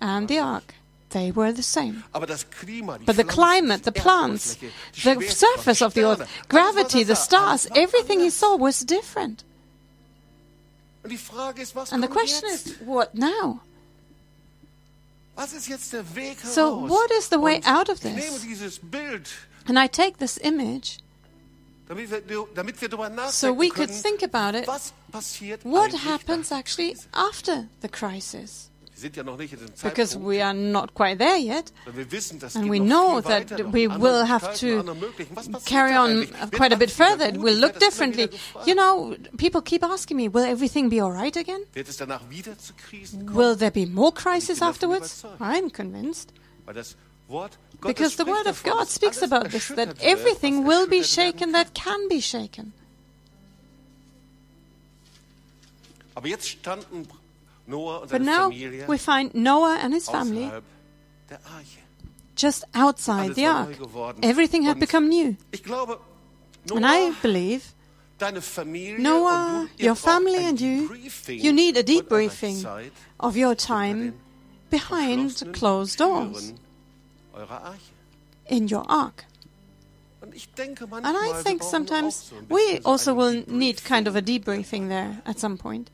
and 0.00 0.28
the 0.28 0.40
ark. 0.40 0.74
They 1.10 1.30
were 1.30 1.52
the 1.52 1.62
same. 1.62 2.02
Aber 2.12 2.26
das 2.26 2.46
Klima, 2.50 2.96
die 2.98 3.04
But 3.04 3.16
the 3.16 3.24
climate, 3.24 3.84
the 3.84 3.92
plants, 3.92 4.56
the 4.94 5.20
surface 5.28 5.82
of 5.82 5.92
the 5.92 6.04
earth, 6.04 6.26
Sterne, 6.26 6.28
alles, 6.28 6.28
was 6.28 6.48
gravity, 6.48 7.04
the 7.04 7.14
stars, 7.16 7.68
everything 7.74 8.20
he 8.20 8.30
saw 8.30 8.56
was 8.58 8.80
different. 8.80 9.44
Und 11.02 11.10
die 11.10 11.18
Frage 11.18 11.60
ist, 11.60 11.74
was 11.74 11.92
And 11.92 12.02
the 12.02 12.08
question 12.08 12.48
is, 12.48 12.76
what 12.86 13.14
now? 13.14 13.60
Was 13.60 13.60
ist 13.60 13.60
jetzt 13.60 13.60
der 15.04 15.20
Weg 15.20 15.21
So 15.36 16.76
heraus? 16.76 16.90
what 16.90 17.10
is 17.10 17.28
the 17.28 17.38
way 17.38 17.60
out 17.64 17.88
of 17.88 18.00
this? 18.00 18.44
And 19.66 19.78
I 19.78 19.86
take 19.86 20.18
this 20.18 20.38
image 20.42 20.98
damit 21.92 22.10
wir, 22.10 22.48
damit 22.54 22.80
wir 22.80 22.88
darüber 22.88 23.08
nachdenken 23.08 23.32
so 23.32 23.52
we 23.52 23.68
could 23.68 23.88
können, 23.88 24.02
think 24.02 24.22
about 24.22 24.58
it. 24.58 24.66
was 24.66 24.92
passiert 25.10 25.64
What 25.64 25.92
happens 25.92 26.50
actually 26.50 26.96
after 27.12 27.68
the 27.80 27.88
crisis? 27.88 28.70
Wir 29.02 29.08
sind 29.08 29.16
ja 29.16 29.24
noch 29.24 29.36
nicht 29.36 29.52
in 29.52 29.58
dem 29.58 29.68
Because 29.82 30.16
we 30.16 30.44
are 30.44 30.54
not 30.54 30.94
quite 30.94 31.18
there 31.18 31.36
yet. 31.36 31.72
weil 31.86 31.96
wir 31.96 32.12
wissen, 32.12 32.38
das 32.38 32.54
And 32.54 32.70
we 32.70 32.78
know 32.78 33.20
that 33.20 33.50
we 33.72 33.88
will 33.88 34.28
have 34.28 34.54
to 34.60 34.78
andere 34.78 34.94
Möglichen. 34.94 35.34
Was 35.34 35.48
passiert 35.48 35.66
carry 35.66 35.96
on 35.96 36.28
quite 36.52 36.72
a 36.72 36.76
bit 36.76 36.88
further. 36.88 37.28
It 37.28 37.42
will 37.42 37.58
look 37.58 37.74
werde 37.74 37.80
das 37.80 37.98
immer 37.98 38.12
differently. 38.12 38.40
You 38.64 38.74
know, 38.76 39.16
people 39.38 39.60
keep 39.60 39.82
asking 39.82 40.16
me, 40.16 40.32
will 40.32 40.44
everything 40.44 40.88
be 40.88 41.02
all 41.02 41.10
right 41.10 41.36
again? 41.36 41.62
Wird 41.72 41.88
es 41.88 41.96
danach 41.96 42.30
wieder 42.30 42.56
zu 42.56 42.74
Krisen 42.74 43.26
kommen? 43.26 43.36
Will 43.36 43.56
there 43.56 43.72
be 43.72 43.86
more 43.86 44.12
crisis 44.12 44.62
afterwards? 44.62 45.24
I'm 45.40 45.72
convinced. 45.72 46.32
Weil 46.64 46.74
das 46.74 46.96
Wort 47.26 47.58
Gottes 47.80 47.96
Because 47.96 48.16
the 48.16 48.26
Word 48.26 48.46
of 48.46 48.62
God 48.62 48.88
speaks 48.88 49.20
about 49.20 49.50
this, 49.50 49.66
that 49.74 50.00
everything 50.00 50.64
will 50.64 50.86
be 50.86 51.02
shaken 51.02 51.50
that 51.54 51.74
can 51.74 52.08
be 52.08 52.20
shaken. 52.20 52.72
Aber 57.66 57.70
jetzt 57.70 57.70
standen 57.70 57.70
Noah 57.70 58.00
und 58.02 58.10
But 58.10 58.22
now 58.22 58.50
we 58.88 58.98
find 58.98 59.34
Noah 59.34 59.78
and 59.82 59.94
his 59.94 60.08
family 60.08 60.44
außerhalb 60.44 60.64
der 61.30 61.38
Arche. 61.46 61.78
just 62.36 62.64
outside 62.74 63.34
the 63.34 63.46
ark. 63.46 63.76
Everything 64.22 64.64
had 64.64 64.78
become 64.78 65.08
new. 65.08 65.36
And 66.74 66.84
I 66.86 67.12
believe 67.22 67.74
deine 68.18 68.40
Noah, 68.98 69.68
your 69.78 69.96
family 69.96 70.44
and 70.44 70.60
you, 70.60 70.94
you 71.28 71.52
need 71.52 71.76
a 71.76 71.82
debriefing 71.82 72.90
of 73.18 73.36
your 73.36 73.54
time 73.54 74.14
behind 74.70 75.52
closed 75.52 75.98
doors 75.98 76.52
Türen 76.52 76.58
eurer 77.34 77.62
Arche. 77.64 77.92
in 78.46 78.68
your 78.72 78.88
ark. 78.88 79.24
Und 80.20 80.34
ich 80.34 80.48
denke 80.54 80.84
And 80.90 81.16
I 81.16 81.42
think 81.42 81.62
sometimes 81.64 82.30
auch 82.30 82.30
so 82.30 82.36
ein 82.36 82.48
we 82.48 82.80
also 82.84 83.16
will 83.16 83.44
need 83.48 83.84
kind 83.84 84.06
of 84.06 84.14
a 84.14 84.20
debriefing 84.20 84.88
there 84.88 85.20
at 85.24 85.38
some 85.40 85.56
point. 85.56 85.90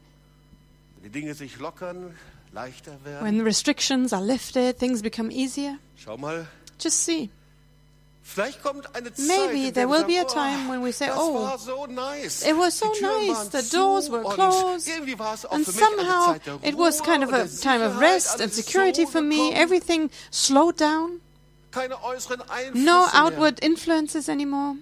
Die 1.09 1.21
Dinge 1.21 1.33
sich 1.33 1.59
lockern, 1.59 2.14
leichter 2.53 2.92
werden. 3.03 3.25
When 3.25 3.38
the 3.38 3.42
restrictions 3.42 4.12
are 4.12 4.23
lifted, 4.23 4.79
things 4.79 5.01
become 5.01 5.31
easier. 5.31 5.79
Schau 5.97 6.18
mal, 6.18 6.47
Just 6.79 7.03
see. 7.07 7.31
vielleicht 8.23 8.62
kommt 8.62 8.94
eine 8.94 9.11
Zeit, 9.14 9.27
Maybe 9.27 9.73
there 9.73 9.88
will 9.88 10.05
be 10.05 10.18
a 10.21 10.25
oh, 10.25 10.31
time 10.31 10.68
when 10.68 10.85
we 10.85 10.92
say, 10.92 11.09
"Oh, 11.11 11.47
it 11.47 12.55
was 12.59 12.79
so 12.79 12.92
nice, 13.01 13.49
the 13.49 13.75
doors 13.75 14.11
were 14.11 14.23
closed, 14.23 14.87
irgendwie 14.87 15.18
war 15.18 15.33
es 15.33 15.47
auch 15.47 15.53
And 15.53 15.64
für 15.64 15.73
mich 15.73 15.83
eine 15.83 15.97
somehow 15.97 16.59
it 16.62 16.77
was 16.77 17.03
kind 17.03 17.25
of 17.25 17.33
a 17.33 17.47
time 17.47 17.83
of 17.83 17.99
rest 17.99 18.42
and 18.42 18.53
security 18.53 19.07
for 19.07 19.23
me. 19.23 19.55
Everything 19.55 20.11
slowed 20.31 20.79
down. 20.79 21.23
Keine 21.71 22.05
äußeren 22.05 22.42
Einflüsse 22.51 22.85
No 22.85 23.07
outward 23.14 23.61
influences 23.61 24.29
anymore. 24.29 24.77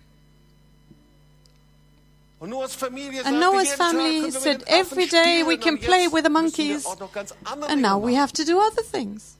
Und 2.38 2.50
Noahs 2.50 2.74
Familie 2.74 3.24
And 3.24 3.40
Noah's 3.40 3.72
family 3.72 4.30
said, 4.30 4.58
mit 4.58 4.68
den 4.68 4.80
Affen 4.80 4.98
"Every 4.98 5.08
day 5.08 5.46
we 5.46 5.56
can 5.56 5.78
play 5.78 6.06
with 6.12 6.22
the 6.24 6.30
monkeys. 6.30 6.84
auch 6.84 6.98
noch 6.98 7.12
ganz 7.12 7.34
andere 7.44 7.70
And 7.70 7.80
now 7.80 7.98
we 7.98 8.18
have 8.18 8.32
to 8.34 8.44
do 8.44 8.58
other 8.58 8.82
things. 8.82 9.36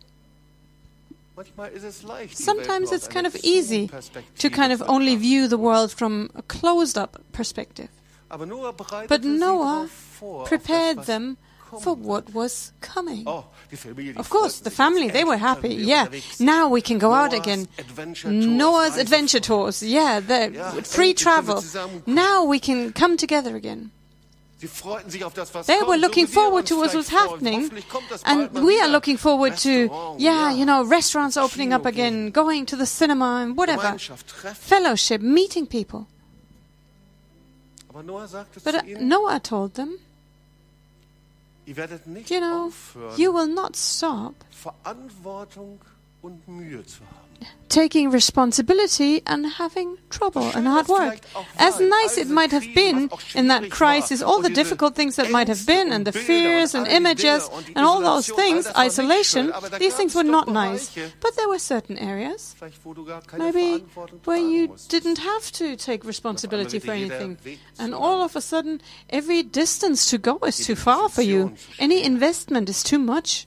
Manchmal 1.36 1.70
ist 1.72 1.84
es 1.84 2.02
leicht, 2.02 2.38
die 2.38 2.42
Sometimes 2.42 2.92
it's 2.92 3.08
kind 3.08 3.26
of 3.26 3.34
easy 3.44 3.90
to 4.40 4.48
kind 4.48 4.72
of 4.72 4.88
only 4.88 5.20
view 5.20 5.46
the 5.46 5.58
world 5.58 5.92
from 5.92 6.30
a 6.34 6.42
closed 6.42 6.96
up 6.96 7.20
perspective. 7.32 7.90
Aber 8.30 8.46
Noah 8.46 8.72
bereitete 8.72 9.08
But 9.08 9.24
Noah 9.24 9.64
darauf 9.64 9.90
vor, 10.18 10.42
auf 10.42 10.48
prepared 10.48 11.04
them 11.04 11.36
for 11.80 11.94
what 11.94 12.34
was 12.34 12.72
coming. 12.80 13.24
Oh, 13.26 13.44
die 13.70 13.76
Familie, 13.76 14.12
die 14.14 14.20
Of 14.20 14.30
course, 14.30 14.60
the 14.60 14.70
family, 14.70 15.08
they 15.08 15.24
were 15.24 15.36
happy. 15.36 15.74
Yeah, 15.74 16.08
now 16.38 16.68
we 16.68 16.80
can 16.80 16.98
go 16.98 17.12
out 17.12 17.32
again. 17.32 17.68
Noah's 18.24 18.96
adventure 18.96 19.40
tours, 19.40 19.82
yeah, 19.82 20.20
the 20.20 20.82
free 20.84 21.10
endlich 21.10 21.24
können 21.24 21.46
wir 21.46 21.60
travel. 21.62 22.02
Now 22.06 22.44
we 22.44 22.58
can 22.58 22.92
come 22.92 23.16
together 23.16 23.56
again. 23.56 23.90
Sie 24.58 24.68
freuten 24.68 25.10
sich 25.10 25.22
auf 25.22 25.34
das, 25.34 25.52
was 25.54 25.66
They 25.66 25.82
were 25.82 25.98
looking 25.98 26.26
forward 26.26 26.66
to 26.68 26.76
what 26.76 26.94
was 26.94 27.10
happening, 27.10 27.64
Hoffentlich 27.64 27.88
kommt 27.90 28.10
das 28.10 28.22
bald 28.22 28.54
and 28.54 28.64
we 28.66 28.80
are 28.80 28.88
looking 28.88 29.18
forward 29.18 29.56
to, 29.58 30.16
yeah, 30.18 30.50
you 30.50 30.64
know, 30.64 30.82
restaurants 30.82 31.36
opening 31.36 31.74
up 31.74 31.84
again, 31.84 32.30
going 32.30 32.64
to 32.66 32.76
the 32.76 32.86
cinema 32.86 33.42
and 33.42 33.56
whatever, 33.56 33.98
fellowship, 33.98 35.20
meeting 35.20 35.66
people. 35.66 36.06
Aber 37.90 38.02
Noah 38.02 38.28
sagte 38.28 38.60
But 38.64 38.74
uh, 38.76 38.82
Noah 38.98 39.40
told 39.40 39.74
them, 39.74 39.98
ihr 41.66 41.76
werdet 41.76 42.06
nicht 42.06 42.30
you 42.30 42.38
know, 42.38 42.66
aufhören, 42.68 43.18
you 43.18 43.34
will 43.34 43.52
not 43.52 43.76
stop 43.76 44.34
Verantwortung 44.50 45.80
und 46.22 46.46
Mühe 46.48 46.84
zu 46.86 47.00
haben. 47.00 47.25
Taking 47.68 48.10
responsibility 48.10 49.22
and 49.26 49.46
having 49.46 49.98
trouble 50.08 50.50
and 50.54 50.66
hard 50.66 50.88
work. 50.88 51.18
As 51.58 51.80
nice 51.80 52.16
it 52.16 52.28
might 52.28 52.52
have 52.52 52.66
been 52.74 53.10
in 53.34 53.48
that 53.48 53.70
crisis, 53.70 54.22
all 54.22 54.40
the 54.40 54.50
difficult 54.50 54.94
things 54.94 55.16
that 55.16 55.30
might 55.30 55.48
have 55.48 55.66
been, 55.66 55.92
and 55.92 56.06
the 56.06 56.12
fears 56.12 56.74
and 56.74 56.86
images 56.86 57.48
and 57.74 57.84
all 57.84 58.00
those 58.00 58.28
things, 58.28 58.68
isolation, 58.76 59.52
these 59.78 59.94
things 59.94 60.14
were 60.14 60.24
not 60.24 60.48
nice. 60.48 60.96
But 61.20 61.36
there 61.36 61.48
were 61.48 61.58
certain 61.58 61.98
areas, 61.98 62.54
maybe, 63.36 63.84
where 64.24 64.38
you 64.38 64.76
didn't 64.88 65.18
have 65.18 65.50
to 65.52 65.76
take 65.76 66.04
responsibility 66.04 66.78
for 66.78 66.92
anything. 66.92 67.38
And 67.78 67.94
all 67.94 68.22
of 68.22 68.36
a 68.36 68.40
sudden, 68.40 68.80
every 69.10 69.42
distance 69.42 70.08
to 70.10 70.18
go 70.18 70.38
is 70.46 70.64
too 70.64 70.76
far 70.76 71.08
for 71.08 71.22
you. 71.22 71.54
Any 71.78 72.02
investment 72.02 72.68
is 72.68 72.82
too 72.82 72.98
much. 72.98 73.46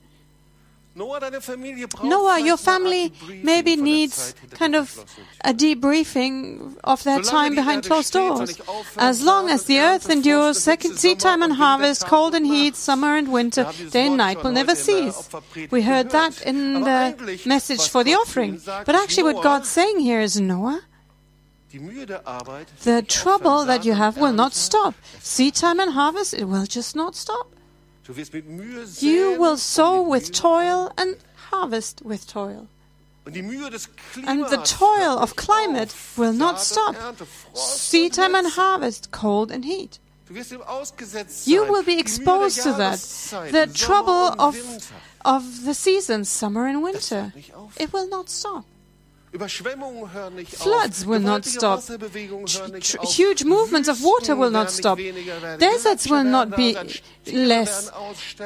Noah, 0.96 1.20
deine 1.20 1.40
Familie 1.40 1.88
braucht 1.88 2.04
Noah, 2.10 2.40
your 2.40 2.58
vielleicht 2.58 2.66
mal 2.66 2.74
ein 2.74 2.84
family 2.84 3.12
maybe 3.44 3.78
needs 3.78 4.34
kind 4.58 4.76
of 4.76 5.06
a 5.44 5.54
debriefing 5.54 6.76
of 6.84 7.04
their 7.04 7.22
time 7.22 7.56
behind 7.56 7.86
closed 7.86 8.14
doors. 8.14 8.60
As 8.98 9.22
long 9.22 9.50
as 9.50 9.66
the 9.66 9.80
earth 9.80 10.10
endures, 10.10 10.58
second, 10.58 10.98
seed 10.98 11.20
time 11.20 11.44
and 11.44 11.54
harvest, 11.54 12.08
cold 12.08 12.34
and 12.34 12.46
heat, 12.46 12.76
summer 12.76 13.16
and 13.16 13.32
winter, 13.32 13.62
Wir 13.62 13.68
haben 13.68 13.78
dieses 13.78 13.92
day 13.92 14.08
and 14.08 14.18
night 14.18 14.44
will 14.44 14.52
never 14.52 14.74
heute 14.74 14.92
in 14.92 15.06
der 15.06 15.12
cease. 15.12 15.72
We 15.72 15.84
heard 15.84 16.10
that 16.10 16.42
in 16.42 16.84
the 16.84 17.16
message 17.46 17.88
for 17.88 18.04
the 18.04 18.16
offering. 18.16 18.60
But 18.86 18.96
actually, 18.96 19.24
what 19.32 19.44
God's 19.44 19.70
saying 19.70 20.00
here 20.00 20.22
is 20.22 20.40
Noah, 20.40 20.82
die 21.72 21.80
Mühe 21.80 22.08
der 22.08 22.26
Arbeit 22.26 22.68
the 22.84 23.04
trouble 23.04 23.64
that 23.66 23.86
you 23.86 23.94
have 23.94 24.18
will 24.18 24.34
not 24.34 24.54
stop. 24.54 24.96
Seed 25.22 25.54
time 25.54 25.80
and 25.80 25.94
harvest, 25.94 26.34
it 26.34 26.46
will 26.46 26.66
just 26.66 26.96
not 26.96 27.16
stop. 27.16 27.59
You 29.02 29.40
will 29.40 29.58
sow 29.58 30.02
with 30.02 30.32
toil 30.32 30.92
and 30.98 31.16
harvest 31.52 32.02
with 32.04 32.28
toil. 32.28 32.68
Und 33.26 33.36
die 33.36 33.44
Mühe 33.44 33.70
des 33.70 33.88
And 34.26 34.46
the 34.50 34.58
toil 34.58 35.20
of 35.20 35.36
climate 35.36 35.94
will 36.18 36.34
not 36.34 36.60
stop. 36.60 36.96
Seed 37.54 38.14
time 38.14 38.34
and 38.36 38.48
harvest, 38.56 39.12
cold 39.12 39.52
and 39.52 39.64
heat. 39.64 40.00
Du 40.28 40.36
wirst 40.36 40.52
ihm 40.52 40.62
ausgesetzt 40.62 41.48
You 41.48 41.66
will 41.66 41.84
be 41.84 42.00
exposed 42.00 42.64
to 42.64 42.74
that. 42.78 43.00
The 43.52 43.68
trouble 43.74 44.34
of, 44.40 44.56
of 45.26 45.44
the 45.66 45.74
seasons, 45.74 46.30
summer 46.30 46.68
and 46.68 46.84
winter. 46.84 47.22
hört 47.22 47.36
nicht 47.36 47.54
auf. 47.54 47.80
It 47.80 47.94
will 47.94 48.08
not 48.10 48.30
stop. 48.30 48.66
Überschwemmungen 49.32 50.12
hören 50.12 50.36
nicht 50.36 50.56
Floods 50.56 51.06
will 51.06 51.20
not 51.20 51.46
stop. 51.46 51.78
Wasserbewegungen 51.80 52.48
hören 52.48 52.72
nicht 52.72 52.96
Tr- 52.96 53.00
auf. 53.00 53.18
Huge 53.18 53.46
movements 53.46 53.88
of 53.88 54.02
water 54.02 54.38
will 54.40 54.50
not 54.50 54.72
stop. 54.72 54.98
nicht 54.98 55.16
weniger 55.16 55.42
werden. 55.42 55.60
Deserts 55.60 56.10
will 56.10 56.24
not 56.24 56.50
be 56.56 56.74
da 56.74 56.80
sein. 56.80 56.88
Tiere 57.26 57.46
less. 57.46 57.92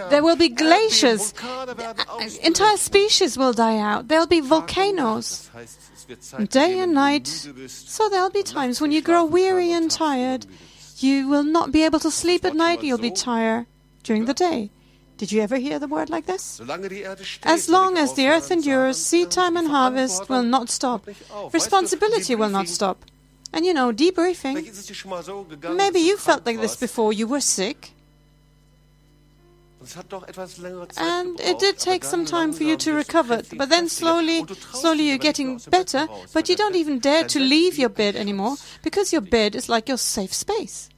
There 0.09 0.23
will 0.23 0.35
be 0.35 0.49
glaciers. 0.49 1.33
Uh, 1.41 1.71
Ausbrechen. 2.07 2.43
Entire 2.45 2.77
species 2.77 3.37
will 3.37 3.53
die 3.53 3.79
out. 3.81 4.07
There'll 4.09 4.27
be 4.27 4.41
Tag 4.41 4.43
und 4.43 4.49
Nacht. 4.49 4.75
volcanoes. 4.75 5.49
Das 5.53 5.61
heißt, 5.61 5.79
es 5.95 6.09
wird 6.09 6.23
Zeiten 6.23 6.49
Day 6.49 6.81
and 6.81 6.93
night. 6.93 7.27
So 7.27 8.09
there'll 8.09 8.29
be 8.31 8.43
times 8.43 8.81
when 8.81 8.91
you 8.91 9.01
grow 9.01 9.25
weary 9.25 9.71
and 9.73 9.89
tired. 9.89 10.45
You 10.97 11.29
will 11.29 11.43
not 11.43 11.71
be 11.71 11.85
able 11.85 11.99
to 12.01 12.11
sleep 12.11 12.43
at 12.45 12.55
night. 12.55 12.81
You'll 12.83 12.97
be 13.01 13.11
tired 13.13 13.65
during 14.03 14.25
the 14.25 14.33
day. 14.33 14.69
Did 15.17 15.31
you 15.31 15.41
ever 15.41 15.57
hear 15.57 15.79
the 15.79 15.89
word 15.89 16.09
like 16.09 16.25
this? 16.25 16.57
Solange 16.57 16.89
die 16.89 17.01
Erde 17.01 17.23
steht, 17.23 17.45
As 17.45 17.67
long 17.67 17.97
as 17.97 18.15
the 18.15 18.27
earth 18.27 18.49
endures, 18.51 18.97
seed 18.97 19.29
time 19.29 19.57
and 19.57 19.69
harvest 19.69 20.27
will 20.29 20.43
not 20.43 20.69
stop. 20.69 21.05
hört 21.05 21.07
nicht 21.07 21.31
auf. 21.31 21.53
Weißt 21.53 21.53
du, 21.53 21.57
Responsibility 21.57 22.37
will 22.37 22.49
not 22.49 22.67
stop. 22.67 22.97
And 23.51 23.65
you 23.65 23.73
know, 23.73 23.91
debriefing, 23.91 24.57
Vielleicht 24.57 24.71
ist 24.73 24.79
es 24.79 24.85
dir 24.87 24.95
schon 24.95 25.11
mal 25.11 25.23
so 25.23 25.43
gegangen, 25.43 25.77
maybe 25.77 25.99
you 25.99 26.17
felt 26.17 26.45
like 26.45 26.59
this 26.59 26.75
before. 26.75 27.13
You 27.13 27.29
were 27.29 27.41
sick, 27.41 27.93
Und 29.79 29.89
es 29.89 29.95
hat 29.97 30.05
doch 30.09 30.25
etwas 30.27 30.57
längere 30.57 30.87
Zeit 30.87 31.03
and 31.05 31.39
it 31.41 31.59
did 31.59 31.77
take 31.77 32.05
some 32.05 32.25
time 32.25 32.53
for 32.53 32.63
you 32.63 32.77
to 32.77 32.91
recover. 32.91 33.43
But 33.57 33.69
then 33.69 33.89
slowly, 33.89 34.39
Und 34.39 34.49
du 34.49 34.55
traust 34.55 34.81
slowly 34.81 35.11
you're 35.11 35.19
getting 35.19 35.47
mehr 35.47 35.55
aus 35.57 35.63
dem 35.65 35.71
Bett 35.71 35.91
better, 35.91 36.07
but 36.33 36.47
you 36.47 36.55
don't 36.55 36.73
even 36.73 36.99
dare 37.01 37.27
to 37.27 37.37
leave 37.37 37.77
your 37.77 37.89
bed 37.89 38.15
anymore 38.15 38.55
because 38.81 39.13
your 39.13 39.21
bed 39.21 39.55
is 39.55 39.67
like 39.67 39.89
your 39.89 39.97
safe 39.97 40.33
space. 40.33 40.89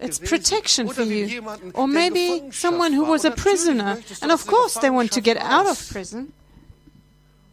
It's 0.00 0.18
protection 0.18 0.88
for 0.88 1.02
you. 1.02 1.42
Or 1.74 1.88
maybe 1.88 2.50
someone 2.52 2.92
who 2.92 3.04
was 3.04 3.24
a 3.24 3.30
prisoner. 3.30 3.98
And 4.20 4.30
of 4.30 4.46
course, 4.46 4.74
they 4.74 4.90
want 4.90 5.12
to 5.12 5.20
get 5.20 5.38
out 5.38 5.66
of 5.66 5.78
prison. 5.90 6.32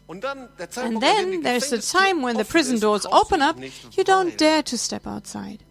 Und 0.07 0.23
dann 0.23 0.49
der 0.57 0.65
And 0.65 0.71
Zeitpunkt, 0.71 1.03
an 1.03 1.23
dem 1.23 1.31
then 1.31 1.43
there's 1.43 1.69
the 1.69 1.79
time 1.79 2.21
when 2.21 2.37
the 2.37 2.43
prison 2.43 2.79
doors 2.79 3.07
open 3.07 3.41
up, 3.41 3.57
you 3.59 4.03
don't 4.03 4.37
dare 4.37 4.61
to 4.61 4.77
step 4.77 5.07
outside 5.07 5.65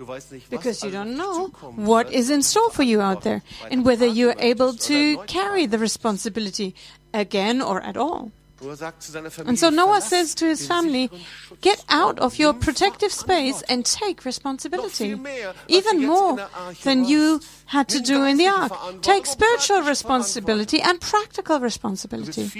du 0.00 0.08
weißt 0.08 0.32
nicht, 0.32 0.50
was 0.50 0.58
because 0.58 0.82
you 0.82 0.90
don't 0.90 1.14
know 1.14 1.50
what 1.76 2.10
is 2.10 2.30
in 2.30 2.42
store 2.42 2.70
for 2.70 2.82
you 2.82 3.00
out 3.00 3.22
there 3.22 3.42
and 3.70 3.84
whether 3.84 4.06
you're 4.06 4.38
able 4.38 4.72
to 4.72 5.18
carry 5.26 5.66
the 5.66 5.78
responsibility 5.78 6.74
again 7.12 7.60
or 7.62 7.80
at 7.82 7.96
all. 7.96 8.32
And 8.60 9.58
so 9.58 9.70
Noah 9.70 10.00
says 10.02 10.34
to 10.34 10.46
his 10.46 10.66
family, 10.66 11.10
get 11.62 11.82
out 11.88 12.18
of 12.18 12.38
your 12.38 12.52
protective 12.52 13.12
space 13.12 13.62
and 13.62 13.86
take 13.86 14.24
responsibility. 14.24 15.16
Even 15.68 16.06
more 16.06 16.48
than 16.84 17.04
you 17.06 17.40
had 17.66 17.88
to 17.88 18.00
do 18.00 18.24
in 18.24 18.36
the 18.36 18.48
ark. 18.48 18.72
Take 19.00 19.24
spiritual 19.26 19.82
responsibility 19.82 20.80
and 20.82 21.00
practical 21.00 21.58
responsibility. 21.60 22.50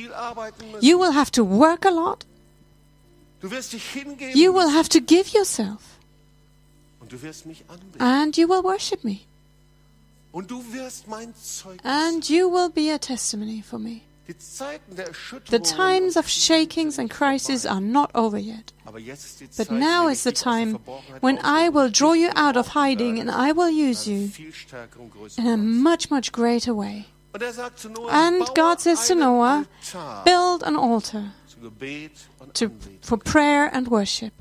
You 0.81 0.99
will 0.99 1.13
have 1.13 1.31
to 1.33 1.45
work 1.45 1.85
a 1.85 1.91
lot. 1.91 2.25
You 3.43 4.53
will 4.53 4.69
have 4.69 4.89
to 4.91 5.01
give 5.01 5.35
yourself. 5.35 5.99
And 7.99 8.39
you 8.39 8.47
will 8.47 8.63
worship 8.63 9.05
me. 9.05 9.27
And 11.85 12.31
you 12.31 12.49
will 12.49 12.69
be 12.69 12.91
a 12.91 12.99
testimony 12.99 13.61
for 13.61 13.79
me. 13.79 14.05
Die 14.29 14.39
Zeiten 14.39 14.95
der 14.95 15.11
The 15.51 15.59
times 15.59 16.17
of 16.17 16.29
shakings 16.29 16.99
and 16.99 17.11
crises 17.11 17.67
are 17.67 17.81
not 17.81 18.15
over 18.15 18.39
yet. 18.39 18.73
Aber 18.85 18.99
jetzt 18.99 19.25
ist 19.25 19.41
die 19.41 19.49
But 19.57 19.71
now 19.71 20.09
is 20.09 20.23
the 20.23 20.31
dich 20.31 20.39
aus 20.39 20.45
der 20.45 20.65
time 20.65 20.79
when 21.21 21.39
I 21.39 21.69
will 21.73 21.91
draw 21.91 22.13
you 22.15 22.29
out 22.37 22.57
of 22.57 22.75
hiding 22.75 23.19
and. 23.21 23.31
I 23.31 23.53
will 23.53 23.71
use 23.71 24.09
you 24.09 24.31
in 25.37 25.47
a 25.47 25.57
much, 25.57 26.11
much 26.11 26.33
greater 26.33 26.77
way. 26.77 27.07
Er 27.33 27.53
sagt 27.53 27.79
zu 27.79 27.89
Noah, 27.89 28.11
And 28.11 28.55
God 28.55 28.81
says 28.81 29.07
to 29.09 29.15
Noah, 29.15 29.67
Build 30.25 30.65
an 30.65 30.77
altar 30.77 31.33
zu 31.49 31.61
Gebet 31.61 32.13
und 32.41 32.55
to, 32.55 32.71
for 33.03 33.19
prayer 33.19 33.73
and 33.73 33.91
worship. 33.91 34.33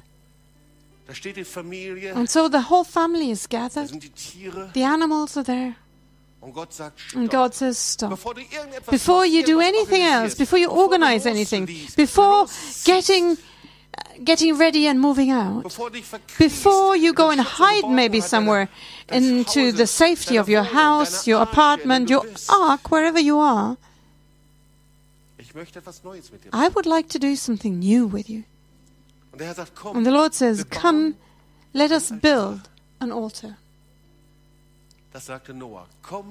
Da 1.07 1.15
steht 1.15 1.37
die 1.37 1.43
Familie, 1.43 2.13
And 2.15 2.29
so 2.29 2.47
the 2.49 2.69
whole 2.69 2.83
family 2.83 3.31
is 3.31 3.47
gathered. 3.47 3.89
sind 3.89 4.03
die 4.03 4.09
Tiere. 4.09 4.69
The 4.73 4.83
animals 4.83 5.35
are 5.37 5.43
there. 5.43 5.75
Und 6.41 6.53
Gott 6.53 6.73
sagt, 6.73 6.99
And. 7.15 7.29
God 7.29 7.53
says, 7.53 7.77
Stop. 7.93 8.11
Bevor 8.11 8.33
du 8.33 8.41
irgendetwas 8.41 8.91
Before 8.91 9.25
you 9.25 9.43
do 9.43 9.59
anything 9.59 10.03
else, 10.03 10.35
before 10.35 10.59
you 10.59 10.69
organize 10.69 11.27
anything, 11.27 11.65
before 11.97 12.47
getting, 12.85 13.31
uh, 13.33 14.23
getting 14.23 14.57
ready 14.57 14.87
and 14.87 14.99
moving 14.99 15.31
out, 15.31 15.63
bevor 15.63 15.89
du 15.89 15.97
dich 15.97 16.05
verkriechst, 16.05 16.37
before 16.37 16.95
you 16.95 17.13
go 17.13 17.29
and 17.29 17.41
hide 17.41 17.89
maybe 17.89 18.21
somewhere 18.21 18.69
into 19.09 19.71
the 19.73 19.85
safety 19.85 20.39
of 20.39 20.47
your 20.47 20.63
house, 20.63 21.27
your 21.27 21.39
Arche, 21.39 21.43
in 21.43 21.55
der 21.55 21.61
apartment, 21.61 22.09
your 22.09 22.25
ark, 22.47 22.89
wherever 22.89 23.19
you 23.19 23.37
are, 23.37 23.75
Ich 25.37 25.53
möchte 25.55 25.79
etwas 25.79 26.03
Neues 26.03 26.31
mit 26.31 26.45
dir 26.45 26.53
I 26.53 26.69
would 26.73 26.85
like 26.85 27.09
to 27.09 27.19
do 27.19 27.35
something 27.35 27.79
new 27.79 28.07
with 28.07 28.29
you. 28.29 28.43
Und 29.31 29.39
der 29.39 29.47
Herr 29.47 29.55
sagt, 29.55 29.75
komm, 29.75 29.97
And 29.97 30.05
the 30.05 30.11
Lord 30.11 30.33
says, 30.33 30.65
Come, 30.69 31.15
let 31.73 31.91
us 31.91 32.11
build 32.11 32.69
an 32.99 33.11
altar. 33.11 33.57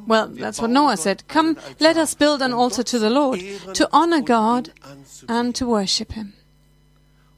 Well, 0.06 0.28
that's 0.28 0.60
what 0.60 0.70
Noah 0.70 0.96
said. 0.96 1.26
Come, 1.26 1.56
let 1.80 1.96
us 1.96 2.14
build 2.14 2.42
an 2.42 2.52
altar 2.52 2.84
to 2.84 2.98
the 2.98 3.10
Lord, 3.10 3.40
to 3.74 3.88
honor 3.92 4.20
God 4.20 4.72
and 5.28 5.54
to 5.56 5.66
worship 5.66 6.12
Him. 6.12 6.34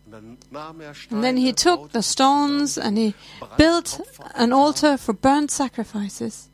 Und 0.04 0.12
dann 0.12 0.38
nahm 0.50 0.80
er 0.80 0.94
And 1.10 1.22
then 1.22 1.36
he 1.36 1.52
took 1.52 1.92
the 1.92 2.02
stones 2.02 2.76
and 2.76 2.98
he 2.98 3.14
built 3.56 4.00
an 4.34 4.52
altar 4.52 4.98
for 4.98 5.14
burnt 5.14 5.50
sacrifices. 5.52 6.49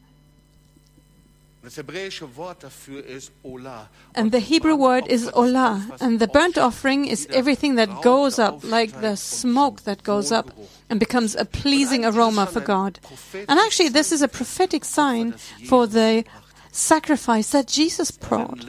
And 4.15 4.31
the 4.31 4.39
Hebrew 4.39 4.77
word 4.77 5.07
is 5.09 5.29
olah. 5.31 5.97
And 6.01 6.21
the 6.21 6.29
burnt 6.29 6.57
offering 6.59 7.07
is 7.07 7.27
everything 7.31 7.75
that 7.77 8.03
goes 8.03 8.39
up, 8.39 8.63
like 8.63 9.01
the 9.01 9.17
smoke 9.17 9.83
that 9.83 10.03
goes 10.03 10.31
up 10.31 10.51
and 10.89 11.01
becomes 11.01 11.35
a 11.35 11.45
pleasing 11.45 12.05
aroma 12.05 12.47
for 12.47 12.61
God. 12.61 13.01
And 13.49 13.59
actually, 13.59 13.89
this 13.89 14.13
is 14.13 14.23
a 14.23 14.29
prophetic 14.29 14.85
sign 14.85 15.33
for 15.69 15.87
the 15.87 16.25
sacrifice 16.71 17.51
that 17.51 17.67
Jesus 17.67 18.11
brought 18.11 18.65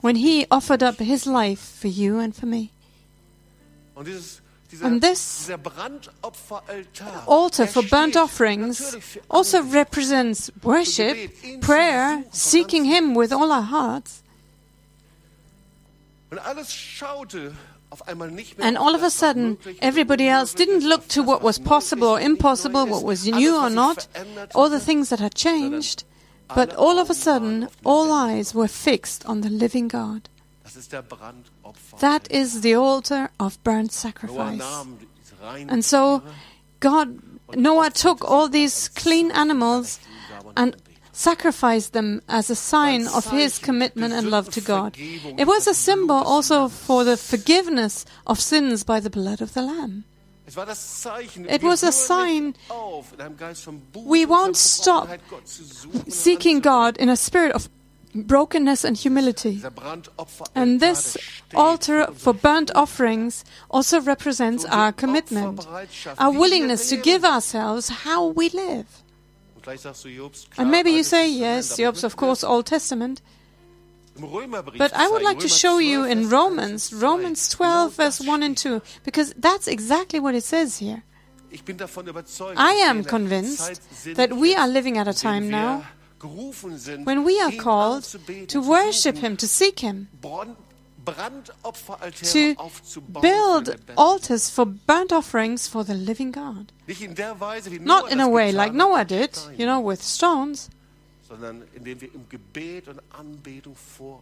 when 0.00 0.16
he 0.16 0.46
offered 0.50 0.82
up 0.82 0.98
his 0.98 1.26
life 1.26 1.60
for 1.60 1.88
you 1.88 2.18
and 2.18 2.34
for 2.34 2.46
me. 2.46 2.72
Und 4.72 4.72
dieses, 4.72 4.72
dieser, 4.72 4.84
And 4.86 5.02
this 5.02 5.50
altar 7.26 7.66
for 7.66 7.82
burnt 7.82 8.16
offerings 8.16 8.96
also 9.28 9.58
represents 9.60 10.52
worship, 10.62 11.16
prayer, 11.60 12.24
seeking 12.30 12.84
Him 12.84 13.14
with 13.14 13.32
all 13.32 13.50
our 13.50 13.70
hearts. 13.70 14.22
Und 16.30 16.38
alles 16.38 16.72
schaute 16.72 17.52
auf 17.90 18.08
einmal 18.08 18.30
nicht 18.30 18.56
mehr 18.56 18.66
And 18.66 18.78
all 18.78 18.94
of 18.94 19.02
a 19.02 19.10
sudden, 19.10 19.58
everybody 19.80 20.26
else 20.26 20.54
didn't 20.54 20.82
look 20.88 21.06
to 21.08 21.22
what 21.22 21.42
was 21.42 21.58
possible 21.58 22.08
or 22.08 22.18
impossible, 22.18 22.86
what 22.88 23.04
was 23.04 23.26
new 23.26 23.54
or 23.54 23.68
not, 23.68 24.08
all 24.54 24.70
the 24.70 24.80
things 24.80 25.10
that 25.10 25.20
had 25.20 25.34
changed. 25.34 26.04
But 26.54 26.74
all 26.74 26.98
of 26.98 27.10
a 27.10 27.14
sudden, 27.14 27.68
all 27.84 28.12
eyes 28.12 28.54
were 28.54 28.68
fixed 28.68 29.24
on 29.26 29.42
the 29.42 29.50
living 29.50 29.88
God. 29.88 30.28
Das 30.72 30.84
ist 30.84 30.92
der 30.92 31.02
Brandopfer. 31.02 31.98
That 32.00 32.28
is 32.28 32.62
the 32.62 32.76
altar 32.76 33.28
of 33.38 33.58
burnt 33.62 33.92
sacrifice. 33.92 34.56
nahm 34.56 34.96
diese 35.20 35.38
reinen 35.42 35.68
And 35.68 35.84
so, 35.84 36.22
God, 36.80 37.08
Noah 37.54 37.90
took 37.90 38.24
all 38.24 38.48
these 38.48 38.88
clean 38.94 39.30
animals 39.32 40.00
and 40.56 40.74
sacrificed 41.12 41.92
them 41.92 42.22
as 42.26 42.48
a 42.48 42.54
sign 42.54 43.06
of 43.06 43.30
his 43.30 43.60
commitment 43.60 44.14
and 44.14 44.30
love 44.30 44.50
to 44.52 44.62
God. 44.62 44.96
It 44.96 45.46
was 45.46 45.66
a 45.66 45.74
symbol 45.74 46.16
also 46.16 46.68
for 46.68 47.04
the 47.04 47.18
forgiveness 47.18 48.06
of 48.26 48.40
sins 48.40 48.82
by 48.82 48.98
the 48.98 49.10
blood 49.10 49.42
of 49.42 49.52
the 49.52 49.60
Lamb. 49.60 50.04
Es 50.46 50.56
war 50.56 50.64
das 50.64 51.02
Zeichen, 51.02 51.46
It 51.48 51.62
was 51.62 51.84
a 51.84 51.92
sign 51.92 52.46
nicht 52.46 52.70
auf, 52.70 53.12
in 53.12 53.20
einem 53.20 53.36
Geist 53.36 53.62
von 53.62 53.80
Buße 53.92 54.06
we 54.06 54.26
won't 54.26 54.56
stop 54.56 55.06
Verbrokenheit 55.06 55.20
Gott 55.28 55.48
zu 55.48 55.64
suchen 55.64 56.00
und 56.00 56.12
seeking. 56.12 56.62
God 56.62 56.96
in 56.96 57.10
a 57.10 57.16
spirit 57.16 57.54
of 57.54 57.68
brokenness 58.14 58.84
and 58.84 58.96
humility. 58.96 59.62
And 60.54 60.80
this 60.80 61.16
altar 61.54 62.06
for 62.14 62.32
burnt 62.32 62.70
offerings 62.74 63.44
also 63.70 64.00
represents 64.00 64.64
our 64.66 64.92
commitment, 64.92 65.66
our 66.18 66.30
willingness 66.30 66.88
to 66.90 66.96
give 66.96 67.24
ourselves 67.24 67.88
how 67.88 68.26
we 68.28 68.48
live. 68.50 69.02
And 70.58 70.70
maybe 70.70 70.90
you 70.90 71.04
say, 71.04 71.30
yes, 71.30 71.76
Job's 71.76 72.04
of 72.04 72.16
course 72.16 72.42
Old 72.42 72.66
Testament, 72.66 73.22
but 74.76 74.92
I 74.92 75.08
would 75.08 75.22
like 75.22 75.38
to 75.38 75.48
show 75.48 75.78
you 75.78 76.04
in 76.04 76.28
Romans, 76.28 76.92
Romans 76.92 77.48
12, 77.48 77.94
verse 77.94 78.20
1 78.20 78.42
and 78.42 78.56
2, 78.56 78.82
because 79.04 79.32
that's 79.38 79.66
exactly 79.66 80.20
what 80.20 80.34
it 80.34 80.44
says 80.44 80.78
here. 80.78 81.02
I 82.56 82.72
am 82.84 83.04
convinced 83.04 84.14
that 84.16 84.32
we 84.32 84.54
are 84.54 84.68
living 84.68 84.98
at 84.98 85.06
a 85.06 85.14
time 85.14 85.50
now 85.50 85.84
when 87.04 87.24
we 87.24 87.40
are 87.40 87.52
called 87.52 88.04
to 88.48 88.60
worship 88.60 89.16
Him, 89.18 89.36
to 89.36 89.48
seek 89.48 89.80
Him, 89.80 90.08
to 92.24 92.56
build 93.20 93.76
altars 93.96 94.50
for 94.50 94.64
burnt 94.64 95.12
offerings 95.12 95.66
for 95.66 95.84
the 95.84 95.94
living 95.94 96.30
God. 96.30 96.72
Not 97.80 98.12
in 98.12 98.20
a 98.20 98.28
way 98.28 98.52
like 98.52 98.72
Noah 98.72 99.04
did, 99.04 99.38
you 99.56 99.66
know, 99.66 99.80
with 99.80 100.02
stones, 100.02 100.70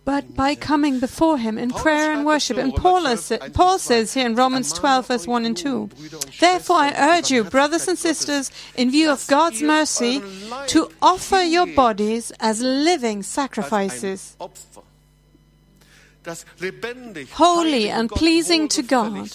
but 0.04 0.36
by 0.36 0.54
coming 0.54 1.00
before 1.00 1.38
Him 1.38 1.58
in 1.58 1.70
prayer 1.70 2.12
and 2.12 2.24
worship. 2.24 2.56
And 2.56 2.74
Paul, 2.74 3.16
Paul 3.52 3.78
says 3.78 4.14
here 4.14 4.26
in 4.26 4.34
Romans 4.34 4.72
12, 4.72 5.06
verse 5.06 5.26
1 5.26 5.44
and 5.44 5.56
2 5.56 5.90
Therefore, 6.38 6.76
I 6.76 7.18
urge 7.18 7.30
you, 7.30 7.44
brothers 7.44 7.88
and 7.88 7.98
sisters, 7.98 8.50
in 8.76 8.90
view 8.90 9.10
of 9.10 9.26
God's 9.26 9.62
mercy, 9.62 10.22
to 10.68 10.90
offer 11.02 11.42
your 11.42 11.66
bodies 11.66 12.32
as 12.40 12.60
living 12.60 13.22
sacrifices, 13.22 14.36
holy 17.32 17.90
and 17.90 18.10
pleasing 18.10 18.68
to 18.68 18.82
God. 18.82 19.30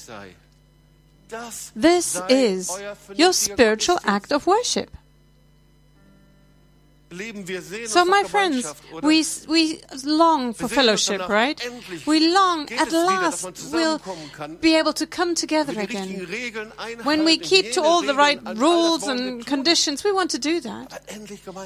This 1.76 2.22
is 2.30 2.72
your 3.16 3.34
spiritual 3.34 4.00
act 4.06 4.32
of 4.32 4.48
worship. 4.48 4.96
So, 7.86 8.04
my 8.04 8.24
friends, 8.24 8.74
we, 9.04 9.24
we 9.48 9.80
long 10.04 10.54
for 10.54 10.68
fellowship, 10.68 11.30
right? 11.30 11.62
We 12.06 12.34
long, 12.34 12.68
at 12.72 12.92
last, 12.92 13.72
we'll 13.72 14.02
be 14.60 14.76
able 14.76 14.92
to 14.94 15.06
come 15.06 15.36
together 15.36 15.80
again. 15.80 16.28
When 17.04 17.24
we 17.24 17.38
keep 17.38 17.72
to 17.74 17.84
all 17.84 18.02
the 18.02 18.16
right 18.16 18.40
rules 18.58 19.08
and 19.08 19.46
conditions, 19.46 20.04
we 20.04 20.12
want 20.12 20.32
to 20.32 20.40
do 20.40 20.60
that. 20.62 21.00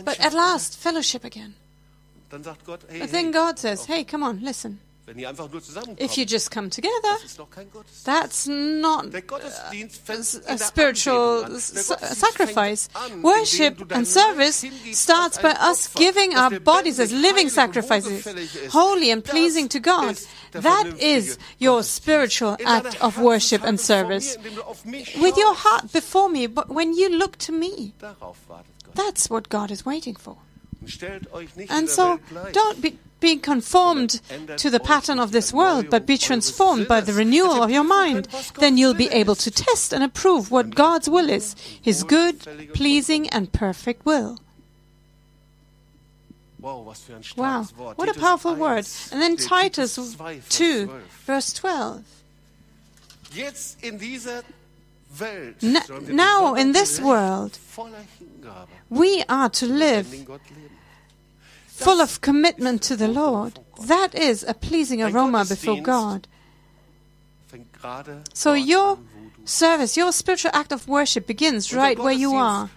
But 0.05 0.19
at 0.19 0.33
last, 0.33 0.77
fellowship 0.77 1.23
again. 1.23 1.55
But 2.29 3.11
then 3.11 3.31
God 3.31 3.57
says, 3.57 3.85
hey, 3.85 4.03
come 4.03 4.23
on, 4.23 4.41
listen. 4.41 4.79
If 5.97 6.17
you 6.17 6.25
just 6.25 6.51
come 6.51 6.69
together, 6.69 7.15
that's 8.03 8.47
not 8.47 9.05
a 10.47 10.57
spiritual 10.57 11.59
sacrifice. 11.59 12.89
Worship 13.21 13.91
and 13.91 14.07
service 14.07 14.65
starts 14.91 15.37
by 15.37 15.51
us 15.51 15.87
giving 15.93 16.35
our 16.35 16.59
bodies 16.59 16.99
as 16.99 17.11
living 17.11 17.49
sacrifices, 17.49 18.27
holy 18.71 19.09
and 19.11 19.23
pleasing 19.23 19.67
to 19.69 19.79
God. 19.79 20.17
That 20.51 20.95
is 20.99 21.37
your 21.57 21.83
spiritual 21.83 22.57
act 22.65 23.01
of 23.01 23.19
worship 23.19 23.63
and 23.63 23.79
service. 23.79 24.37
With 24.85 25.37
your 25.37 25.55
heart 25.55 25.91
before 25.91 26.29
me, 26.29 26.47
but 26.47 26.69
when 26.69 26.93
you 26.93 27.09
look 27.09 27.37
to 27.39 27.51
me, 27.51 27.93
that's 28.95 29.29
what 29.29 29.49
God 29.49 29.71
is 29.71 29.85
waiting 29.85 30.15
for. 30.15 30.37
And 31.69 31.89
so 31.89 32.19
don't 32.51 32.81
be 32.81 32.97
being 33.19 33.39
conformed 33.39 34.21
to 34.57 34.69
the 34.69 34.79
pattern 34.79 35.19
of 35.19 35.31
this 35.31 35.51
world, 35.53 35.89
but 35.89 36.05
be 36.05 36.17
transformed 36.17 36.87
by 36.87 37.01
the 37.01 37.13
renewal 37.13 37.61
of 37.61 37.71
your 37.71 37.83
mind. 37.83 38.27
Then 38.57 38.77
you'll 38.77 38.93
be 38.93 39.09
able 39.09 39.35
to 39.35 39.51
test 39.51 39.93
and 39.93 40.03
approve 40.03 40.51
what 40.51 40.75
God's 40.75 41.09
will 41.09 41.29
is, 41.29 41.55
His 41.81 42.03
good, 42.03 42.39
pleasing, 42.73 43.29
and 43.29 43.51
perfect 43.51 44.05
will. 44.05 44.39
Wow, 46.61 47.63
what 47.95 48.09
a 48.09 48.19
powerful 48.19 48.55
word. 48.55 48.85
And 49.11 49.21
then 49.21 49.37
Titus 49.37 49.97
2, 50.49 50.91
verse 51.25 51.53
12. 51.53 52.03
now, 56.09 56.55
in 56.55 56.71
this 56.73 56.99
world, 56.99 57.57
we 58.89 59.23
are 59.29 59.49
to 59.49 59.65
live 59.65 60.27
full 61.83 62.01
of 62.01 62.21
commitment 62.21 62.81
to 62.83 62.95
the 62.95 63.07
Lord. 63.07 63.59
That 63.87 64.13
is 64.15 64.43
a 64.47 64.53
pleasing 64.53 65.01
aroma 65.01 65.45
before 65.45 65.81
God. 65.81 66.27
So 68.33 68.53
your 68.53 68.99
service, 69.45 69.97
your 69.97 70.11
spiritual 70.11 70.51
act 70.53 70.71
of 70.71 70.87
worship 70.87 71.25
begins 71.25 71.73
right 71.73 71.97
where 71.97 72.13
you 72.13 72.35
are. 72.35 72.69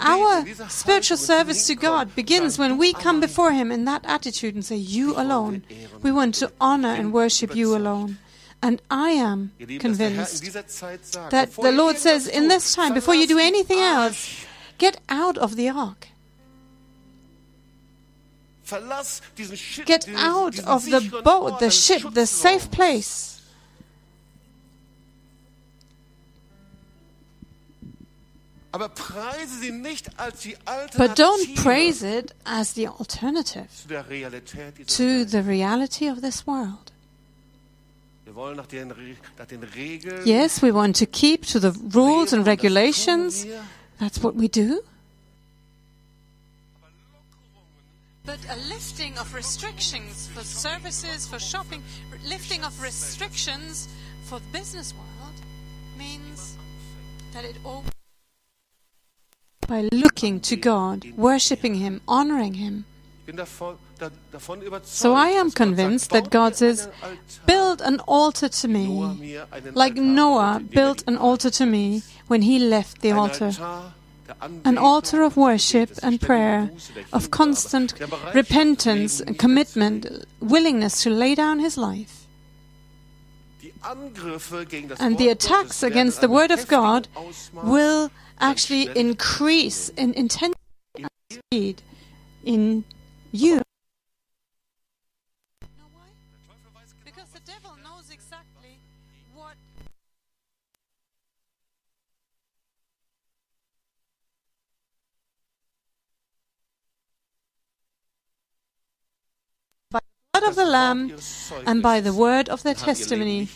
Our 0.00 0.46
spiritual 0.68 1.16
service 1.16 1.66
to 1.66 1.74
God 1.74 2.14
begins 2.14 2.58
when 2.58 2.78
we 2.78 2.92
come 2.92 3.20
before 3.20 3.52
Him 3.52 3.70
in 3.70 3.84
that 3.84 4.04
attitude 4.04 4.54
and 4.54 4.64
say, 4.64 4.76
You 4.76 5.14
alone. 5.16 5.62
We 6.02 6.10
want 6.10 6.34
to 6.36 6.52
honor 6.60 6.94
and 6.94 7.12
worship 7.12 7.54
you 7.54 7.76
alone. 7.76 8.18
And 8.60 8.82
I 8.90 9.10
am 9.10 9.52
convinced 9.78 10.42
that 11.30 11.52
the 11.52 11.72
Lord 11.72 11.96
says, 11.96 12.26
in 12.26 12.48
this 12.48 12.74
time, 12.74 12.92
before 12.92 13.14
you 13.14 13.26
do 13.26 13.38
anything 13.38 13.78
else, 13.78 14.44
get 14.78 15.00
out 15.08 15.38
of 15.38 15.54
the 15.54 15.68
ark. 15.68 16.08
Get 19.86 20.08
out 20.16 20.58
of 20.60 20.84
the 20.84 21.20
boat, 21.24 21.58
the 21.58 21.70
ship, 21.70 22.02
the 22.12 22.26
safe 22.26 22.70
place. 22.70 23.38
But 28.72 28.96
don't 31.16 31.56
praise 31.56 32.02
it 32.02 32.32
as 32.44 32.74
the 32.74 32.86
alternative 32.86 33.86
to 34.86 35.24
the 35.24 35.42
reality 35.42 36.06
of 36.06 36.20
this 36.20 36.46
world. 36.46 36.92
Yes, 40.24 40.62
we 40.62 40.70
want 40.70 40.96
to 40.96 41.06
keep 41.06 41.46
to 41.46 41.58
the 41.58 41.72
rules 41.72 42.34
and 42.34 42.46
regulations. 42.46 43.46
That's 43.98 44.22
what 44.22 44.34
we 44.34 44.48
do. 44.48 44.82
But 48.28 48.40
a 48.50 48.56
lifting 48.68 49.16
of 49.16 49.32
restrictions 49.32 50.28
for 50.34 50.44
services, 50.44 51.26
for 51.26 51.38
shopping, 51.38 51.82
lifting 52.28 52.62
of 52.62 52.78
restrictions 52.82 53.88
for 54.24 54.38
the 54.38 54.44
business 54.52 54.92
world 54.92 55.36
means 55.96 56.58
that 57.32 57.46
it 57.46 57.56
all. 57.64 57.84
By 59.66 59.88
looking 59.92 60.40
to 60.40 60.56
God, 60.56 61.06
worshipping 61.16 61.76
Him, 61.76 62.02
honoring 62.06 62.52
Him. 62.64 62.84
So 64.82 65.14
I 65.14 65.28
am 65.28 65.50
convinced 65.50 66.10
that 66.10 66.28
God 66.28 66.54
says, 66.54 66.90
Build 67.46 67.80
an 67.80 67.98
altar 68.00 68.50
to 68.50 68.68
me, 68.68 69.40
like 69.72 69.94
Noah 69.94 70.60
built 70.68 71.02
an 71.06 71.16
altar 71.16 71.48
to 71.48 71.64
me 71.64 72.02
when 72.26 72.42
he 72.42 72.58
left 72.58 73.00
the 73.00 73.12
altar 73.12 73.52
an 74.64 74.78
altar 74.78 75.22
of 75.22 75.36
worship 75.36 75.90
and 76.02 76.20
prayer, 76.20 76.70
of 77.12 77.30
constant 77.30 77.94
repentance 78.34 79.20
and 79.20 79.38
commitment, 79.38 80.26
willingness 80.40 81.02
to 81.02 81.10
lay 81.10 81.34
down 81.34 81.58
his 81.58 81.76
life. 81.76 82.26
And 85.00 85.18
the 85.18 85.28
attacks 85.30 85.82
against 85.82 86.20
the 86.20 86.28
Word 86.28 86.50
of 86.50 86.66
God 86.68 87.08
will 87.52 88.10
actually 88.40 88.88
increase 88.98 89.88
in 89.90 90.14
intensity 90.14 90.58
and 90.96 91.08
speed 91.30 91.82
in 92.44 92.84
you. 93.32 93.62
Blood 110.40 110.50
of 110.50 110.56
the 110.56 110.64
Lamb 110.64 111.12
and 111.66 111.82
by 111.82 112.00
the 112.00 112.12
word 112.12 112.48
of 112.48 112.62
their 112.62 112.74
testimony, 112.74 113.48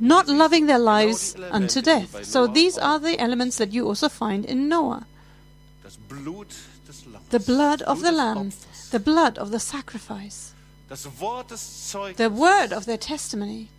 not 0.00 0.28
loving 0.28 0.66
their 0.66 0.78
lives 0.78 1.36
unto 1.50 1.80
death. 1.82 2.24
So 2.24 2.46
these 2.46 2.78
are 2.78 2.98
the 2.98 3.18
elements 3.18 3.58
that 3.58 3.72
you 3.72 3.86
also 3.86 4.08
find 4.08 4.44
in 4.44 4.68
Noah 4.68 5.06
Das 5.82 5.96
Blut 5.96 6.48
des 6.86 7.10
Lammes. 7.10 7.28
the 7.30 7.40
blood 7.40 7.82
of 7.82 8.00
the 8.00 8.12
Lamb, 8.12 8.52
the 8.90 8.98
blood 9.00 9.38
of 9.38 9.50
the 9.50 9.60
sacrifice, 9.60 10.54
Das 10.88 11.06
Wort 11.20 11.48
des 11.48 11.56
Zeugnisses. 11.56 12.16
the 12.16 12.30
word 12.30 12.72
of 12.72 12.86
their 12.86 12.98
testimony, 12.98 13.68
und 13.68 13.72
die 13.72 13.72
Hingabe 13.72 13.73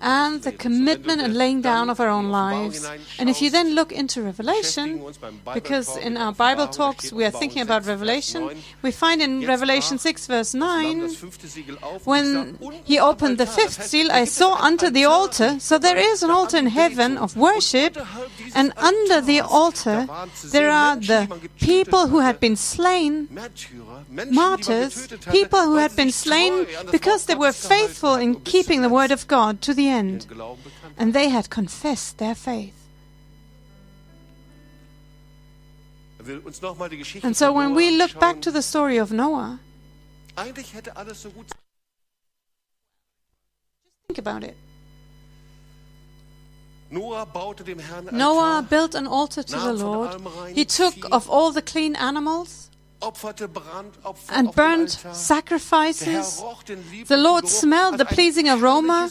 and 0.00 0.42
the 0.42 0.52
commitment 0.52 1.20
and 1.20 1.34
laying 1.34 1.60
down 1.62 1.90
of 1.90 2.00
our 2.00 2.08
own 2.08 2.30
lives. 2.30 2.88
And 3.18 3.28
if 3.28 3.40
you 3.42 3.50
then 3.50 3.74
look 3.74 3.92
into 3.92 4.22
Revelation, 4.22 4.98
beschäftigen 4.98 5.00
wir 5.00 5.06
uns 5.06 5.18
beim 5.18 5.40
Bible 5.44 5.54
because 5.54 5.96
in 5.96 6.16
our 6.16 6.32
Bible 6.32 6.68
talks 6.68 7.12
we 7.12 7.24
are 7.24 7.30
thinking 7.30 7.62
about 7.62 7.86
Revelation, 7.86 8.50
we 8.82 8.92
find 8.92 9.20
in 9.22 9.46
Revelation 9.46 9.96
brach 9.96 10.02
6, 10.02 10.26
verse 10.26 10.54
9, 10.56 11.00
das 11.00 11.16
fünfte 11.16 11.46
Siegel 11.46 11.78
auf 11.80 12.06
und 12.06 12.16
ich 12.16 12.60
when 12.60 12.80
he 12.84 13.00
opened 13.00 13.38
the 13.38 13.44
am 13.44 13.48
Altar, 13.48 13.64
das 13.64 13.76
fifth 13.76 13.88
seal, 13.88 14.10
I 14.10 14.24
saw 14.24 14.56
under 14.60 14.90
the 14.90 15.06
Altar. 15.06 15.60
So 15.60 15.78
there 15.78 15.98
is 15.98 16.22
an 16.22 16.30
altar 16.30 16.58
in 16.58 16.66
heaven 16.66 17.18
of 17.18 17.36
worship, 17.36 17.96
Und 17.96 18.02
unterhalb 18.02 18.30
dieses 18.38 18.54
and 18.56 18.72
under 18.76 19.22
the 19.22 19.40
altar 19.42 20.06
da 20.06 20.08
waren 20.08 20.30
zu 20.34 20.48
there 20.50 20.72
are 20.72 20.96
the 20.96 21.06
die 21.06 21.26
man 21.28 21.40
getötet 21.40 21.90
people 21.90 22.08
who 22.08 22.20
had 22.20 22.40
been 22.40 22.56
slain, 22.56 23.28
Märtyrer, 23.90 24.04
Menschen, 24.08 24.32
die 24.32 24.34
man 24.34 24.34
martyrs, 24.34 25.08
people 25.30 25.66
who 25.66 25.76
had 25.76 25.94
been 25.96 26.12
slain 26.12 26.52
treu 26.52 26.78
an 26.78 26.86
das 26.86 26.92
because 26.92 27.26
they 27.26 27.36
were 27.36 27.52
faithful 27.52 28.16
in 28.16 28.42
keeping 28.44 28.82
the 28.82 28.90
word 28.90 29.10
of 29.10 29.26
God 29.26 29.60
to 29.62 29.74
the 29.74 29.88
end, 29.88 30.26
and 30.96 31.12
they 31.12 31.28
had 31.28 31.50
confessed 31.50 32.18
their 32.18 32.34
faith. 32.34 32.74
Will 36.22 36.40
uns 36.44 36.60
noch 36.60 36.76
mal 36.76 36.88
die 36.88 36.98
Geschichte 36.98 37.26
And 37.26 37.34
so 37.34 37.52
when 37.52 37.74
we 37.74 37.90
look 37.90 38.18
back 38.18 38.42
to 38.42 38.50
the 38.50 38.62
story 38.62 38.98
of 38.98 39.10
Noah, 39.10 39.58
Eigentlich 40.36 40.74
hätte 40.74 40.96
alles 40.96 41.22
so 41.22 41.30
gut 41.30 41.46
think 44.06 44.18
about 44.18 44.44
it. 44.44 44.56
Noah 46.90 47.24
baute 47.24 47.64
dem 47.64 47.78
Herrn 47.78 48.08
einen 48.08 48.18
Noah 48.18 48.56
Altar, 48.56 48.68
built 48.68 48.94
an 48.94 49.06
altar 49.06 49.44
to 49.44 49.58
the 49.58 49.72
Lord. 49.72 50.20
He 50.54 50.64
took 50.64 50.94
of 51.12 51.30
all 51.30 51.52
the 51.52 51.62
clean 51.62 51.94
animals 51.96 52.69
and 53.02 54.54
burnt 54.54 54.96
Altar. 54.96 55.02
Der 55.02 55.10
Herr 55.10 55.14
sacrifices. 55.14 56.40
roch 56.42 56.62
den 56.62 56.78
lieblichen 56.90 57.08
The 57.08 57.16
Lord 57.16 57.48
smelled 57.48 57.98
the 57.98 58.04
pleasing 58.04 58.48
aroma. 58.48 59.10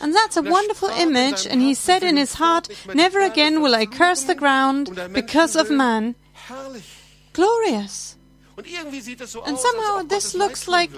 And 0.00 0.14
that's 0.14 0.36
a 0.36 0.40
er 0.40 0.50
wonderful 0.50 0.88
image. 0.88 1.46
And 1.46 1.62
he 1.62 1.74
said 1.74 2.02
in 2.02 2.16
his 2.16 2.34
heart, 2.34 2.66
Volk 2.66 2.68
nicht 2.68 2.86
mehr 2.86 2.94
die 2.94 2.96
Never 2.96 3.20
again 3.20 3.62
will 3.62 3.74
I 3.74 3.86
curse 3.86 4.26
the 4.26 4.34
ground 4.34 4.88
um 4.98 5.12
because 5.12 5.56
of 5.56 5.70
man. 5.70 6.14
Glorious. 7.32 8.16
Und 8.56 8.66
irgendwie 8.66 9.00
sieht 9.00 9.20
es 9.20 9.32
so 9.32 9.42
And 9.42 9.58
somehow 9.58 10.02
this 10.02 10.34
looks 10.34 10.66
like. 10.66 10.90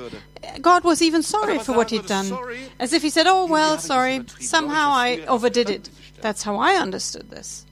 God 0.63 0.85
was 0.85 1.03
even 1.03 1.23
sorry 1.23 1.59
for 1.59 1.75
what 1.75 1.91
he'd 1.91 2.07
done. 2.07 2.33
As 2.79 2.93
if 2.93 3.03
he 3.03 3.11
said, 3.11 3.27
Oh, 3.27 3.47
well, 3.47 3.71
habe 3.71 3.75
ich 3.75 3.77
das 3.77 3.87
sorry. 3.87 4.25
Somehow 4.41 4.93
I 4.93 5.27
overdid 5.27 5.69
it. 5.69 5.91
That's 6.21 6.45
how 6.45 6.57
I 6.57 6.81
understood 6.81 7.31
this. 7.31 7.67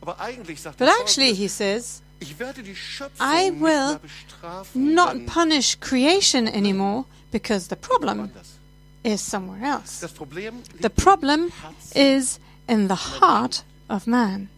Aber 0.00 0.18
eigentlich 0.18 0.60
sagt 0.60 0.78
But 0.78 0.88
actually, 0.88 1.34
he 1.34 1.48
says, 1.48 2.02
ich 2.20 2.38
werde 2.38 2.62
die 2.62 2.76
Schöpfung 2.76 3.26
I 3.26 3.50
will 3.50 3.98
not 4.74 5.26
punish 5.26 5.78
creation 5.80 6.46
anymore 6.46 7.04
because 7.32 7.68
the 7.68 7.76
problem 7.76 8.30
is 9.02 9.20
somewhere 9.20 9.62
else. 9.62 10.00
Das 10.00 10.12
Problem 10.12 10.56
liegt 10.56 10.82
The 10.82 10.90
problem 10.90 11.50
is 11.94 12.38
in 12.68 12.88
the 12.88 13.20
heart 13.20 13.64
of 13.88 14.06
man, 14.06 14.48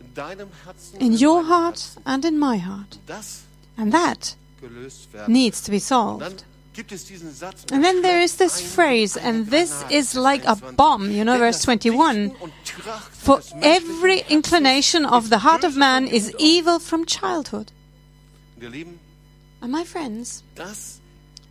in 0.00 0.14
deinem 0.14 0.48
Herzen 0.64 0.94
und 0.94 1.00
in 1.00 1.12
in 1.12 1.26
your 1.26 1.44
heart 1.46 1.96
and 2.04 2.24
in 2.24 2.38
my 2.38 2.58
heart. 2.58 2.98
And 3.76 3.92
that 3.92 4.36
needs 5.26 5.62
to 5.62 5.70
be 5.70 5.80
solved. 5.80 6.44
Dann 6.80 6.86
gibt 6.86 6.92
es 6.92 7.04
diesen 7.04 7.34
Satz, 7.34 7.64
And 7.72 7.84
then 7.84 8.02
there 8.02 8.22
is 8.22 8.36
this 8.36 8.60
phrase, 8.60 9.16
and 9.16 9.50
this 9.50 9.84
is 9.90 10.14
like 10.14 10.46
a 10.46 10.56
bomb, 10.76 11.10
you 11.10 11.24
know, 11.24 11.38
verse 11.38 11.62
21. 11.62 12.30
Dichten 12.30 12.42
und 12.42 12.52
Trachten 12.64 13.12
For 13.12 13.40
every 13.60 14.24
inclination 14.28 15.04
of 15.04 15.28
the 15.28 15.38
heart 15.38 15.64
of 15.64 15.76
man 15.76 16.06
is 16.06 16.32
evil 16.38 16.78
from 16.78 17.04
childhood. 17.06 17.72
Und 18.56 18.62
ihr 18.62 18.70
Lieben, 18.70 18.98
And 19.60 19.70
my 19.72 19.84
friends, 19.84 20.42
das 20.54 21.00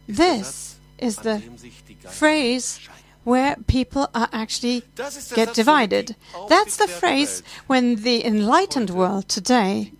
ist 0.07 0.19
der 0.19 0.37
this 0.37 0.75
is 0.97 1.15
the 1.17 1.39
dem 1.39 1.57
sich 1.57 1.83
die 1.87 1.93
Geister 1.95 2.09
phrase 2.09 2.79
where 3.23 3.55
people 3.67 4.09
are 4.13 4.29
actually 4.31 4.83
Das 4.95 5.15
ist 5.15 5.29
der 5.35 5.45
get 5.45 5.55
divided. 5.55 6.15
That's 6.47 6.77
the 6.77 6.87
phrase 6.87 7.43
when 7.67 7.97
the 8.03 8.25
enlightened 8.25 8.89
world 8.89 9.27
today 9.27 9.93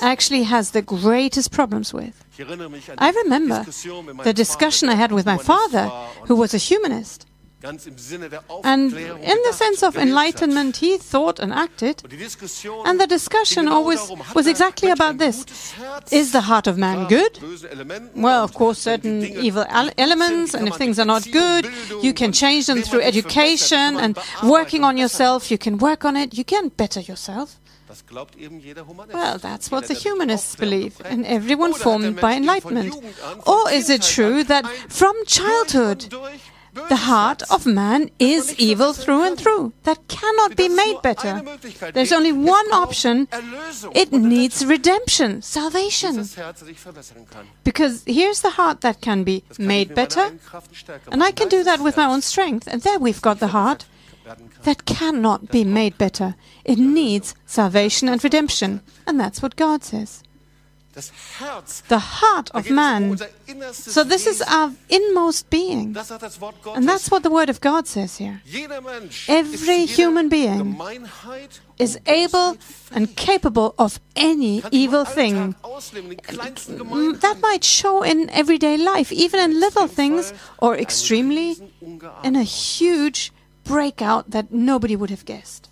actually 0.00 0.44
has 0.44 0.70
the 0.70 0.82
greatest 0.82 1.50
problems 1.50 1.92
with. 1.92 2.14
I 2.98 3.10
remember 3.10 3.64
the 4.24 4.32
discussion 4.34 4.88
I 4.88 4.94
had 4.94 5.12
with 5.12 5.26
my 5.26 5.38
father, 5.38 5.88
who 6.26 6.36
was 6.36 6.54
a 6.54 6.58
humanist. 6.58 7.26
And 7.62 7.78
in 8.94 9.38
the 9.44 9.52
sense 9.52 9.82
of 9.82 9.94
enlightenment, 9.98 10.78
he 10.78 10.96
thought 10.96 11.38
and 11.38 11.52
acted. 11.52 12.02
And 12.86 12.98
the 12.98 13.06
discussion 13.06 13.68
always 13.68 14.00
was 14.34 14.46
exactly 14.46 14.88
about 14.88 15.18
this. 15.18 15.44
Is 16.10 16.32
the 16.32 16.40
heart 16.40 16.66
of 16.66 16.78
man 16.78 17.06
good? 17.06 17.38
Well, 18.16 18.42
of 18.42 18.54
course, 18.54 18.78
certain 18.78 19.22
evil 19.22 19.66
elements, 19.98 20.54
and 20.54 20.68
if 20.68 20.76
things 20.76 20.98
are 20.98 21.04
not 21.04 21.30
good, 21.30 21.68
you 22.00 22.14
can 22.14 22.32
change 22.32 22.64
them 22.66 22.80
through 22.80 23.02
education 23.02 23.96
and 23.96 24.18
working 24.42 24.82
on 24.82 24.96
yourself. 24.96 25.50
You 25.50 25.58
can 25.58 25.76
work 25.76 26.06
on 26.06 26.16
it. 26.16 26.38
You 26.38 26.44
can 26.44 26.68
better 26.68 27.00
yourself. 27.00 27.59
Das 27.90 28.06
glaubt 28.06 28.36
eben 28.36 28.60
jeder 28.60 28.86
Humanist. 28.86 29.18
Well, 29.18 29.40
that's 29.40 29.72
what 29.72 29.88
the 29.88 29.96
humanists 29.96 30.54
believe, 30.54 31.04
and 31.04 31.26
everyone 31.26 31.70
Oder 31.70 31.74
hat 31.74 31.80
der 31.80 31.82
formed 31.82 32.20
by 32.20 32.36
enlightenment. 32.36 32.94
Jugend 32.94 33.20
an, 33.20 33.40
von 33.40 33.52
Or 33.52 33.72
is 33.72 33.90
it 33.90 34.02
true 34.02 34.44
that 34.44 34.64
from 34.88 35.12
childhood 35.26 36.04
und 36.04 36.12
durch 36.12 36.40
böses 36.72 36.88
the 36.88 37.10
heart 37.10 37.42
of 37.50 37.66
man 37.66 38.08
is 38.20 38.54
evil 38.60 38.92
through 38.94 39.24
and 39.24 39.36
through? 39.36 39.72
That 39.82 40.06
cannot 40.06 40.54
be 40.54 40.68
made 40.68 41.02
better. 41.02 41.42
There's 41.92 42.12
only 42.12 42.30
one 42.30 42.72
option. 42.72 43.26
It 43.92 44.12
needs 44.12 44.64
redemption, 44.64 45.42
salvation. 45.42 46.14
Dieses 46.14 46.36
Herz 46.36 46.60
sich 46.60 46.78
verbessern 46.78 47.26
kann. 47.28 47.44
Because 47.64 48.04
here's 48.06 48.40
the 48.40 48.56
heart 48.56 48.82
that 48.82 49.02
can 49.02 49.24
be 49.24 49.42
Das 49.48 49.56
kann 49.56 49.68
ich 49.68 49.88
made 49.88 49.94
better, 49.94 50.26
eigenen 50.26 50.44
Kraft 50.44 50.68
und 50.68 50.76
Stärke 50.76 51.10
and 51.10 51.24
I 51.24 51.32
can 51.32 51.48
do 51.48 51.64
that 51.64 51.80
with 51.82 51.96
my 51.96 52.06
own 52.06 52.22
strength. 52.22 52.68
And 52.68 52.84
there 52.84 53.00
we've 53.00 53.20
got 53.20 53.40
the 53.40 53.52
heart 53.52 53.52
verbessert 53.52 53.58
werden 53.58 53.78
kann. 53.78 53.89
That 54.62 54.84
cannot 54.84 55.50
be 55.50 55.64
made 55.64 55.98
better. 55.98 56.34
It 56.64 56.78
needs 56.78 57.34
salvation 57.46 58.08
and 58.08 58.22
redemption. 58.22 58.82
And 59.06 59.18
that's 59.18 59.42
what 59.42 59.56
God 59.56 59.84
says. 59.84 60.22
The 60.92 61.98
heart 61.98 62.50
of 62.52 62.68
man. 62.68 63.16
So 63.72 64.02
this 64.02 64.26
is 64.26 64.42
our 64.42 64.72
inmost 64.88 65.48
being. 65.48 65.96
And 65.96 66.88
that's 66.88 67.10
what 67.10 67.22
the 67.22 67.30
Word 67.30 67.48
of 67.48 67.60
God 67.60 67.86
says 67.86 68.16
here. 68.16 68.42
Every 69.28 69.86
human 69.86 70.28
being 70.28 70.76
Is 71.78 71.98
able 72.06 72.58
and 72.92 73.16
capable 73.16 73.74
of 73.78 74.00
any 74.16 74.62
evil 74.70 75.04
thing. 75.04 75.54
That 77.20 77.38
might 77.40 77.64
show 77.64 78.02
in 78.02 78.28
everyday 78.30 78.76
life, 78.76 79.12
even 79.12 79.40
in 79.40 79.60
little 79.60 79.86
things, 79.86 80.34
or 80.58 80.76
extremely 80.76 81.56
in 82.24 82.36
a 82.36 82.42
huge 82.42 83.32
breakout 83.64 84.30
that 84.30 84.50
nobody 84.50 84.96
would 84.96 85.10
have 85.10 85.24
guessed. 85.24 85.68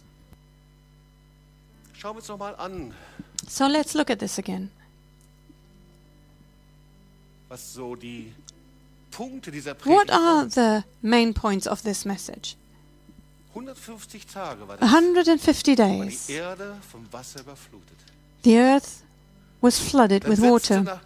Schauen 1.94 2.14
wir 2.14 2.18
uns 2.20 2.28
noch 2.28 2.38
mal 2.38 2.54
an, 2.56 2.94
So 3.48 3.66
let's 3.66 3.94
look 3.94 4.10
at 4.10 4.18
this 4.18 4.38
again. 4.38 4.70
was 7.48 7.72
so 7.74 7.94
die 7.96 8.32
Punkte 9.10 9.50
dieser 9.50 9.74
What 9.84 10.10
are 10.10 10.46
the 10.50 10.84
main 11.00 11.32
points 11.32 11.66
of 11.66 11.82
this 11.82 12.04
message? 12.04 12.56
150 13.54 14.26
Tage 14.26 14.68
war 14.68 14.76
das, 14.76 14.88
150 14.92 15.78
war 15.78 15.86
days. 15.86 16.26
die 16.26 16.32
Erde 16.34 16.76
vom 16.92 17.10
Wasser 17.10 17.40
überflutet. 17.40 17.96
The 18.44 18.58
earth 18.58 19.02
was 19.62 19.78
flooded 19.78 20.28
with 20.28 20.40
water. 20.40 21.00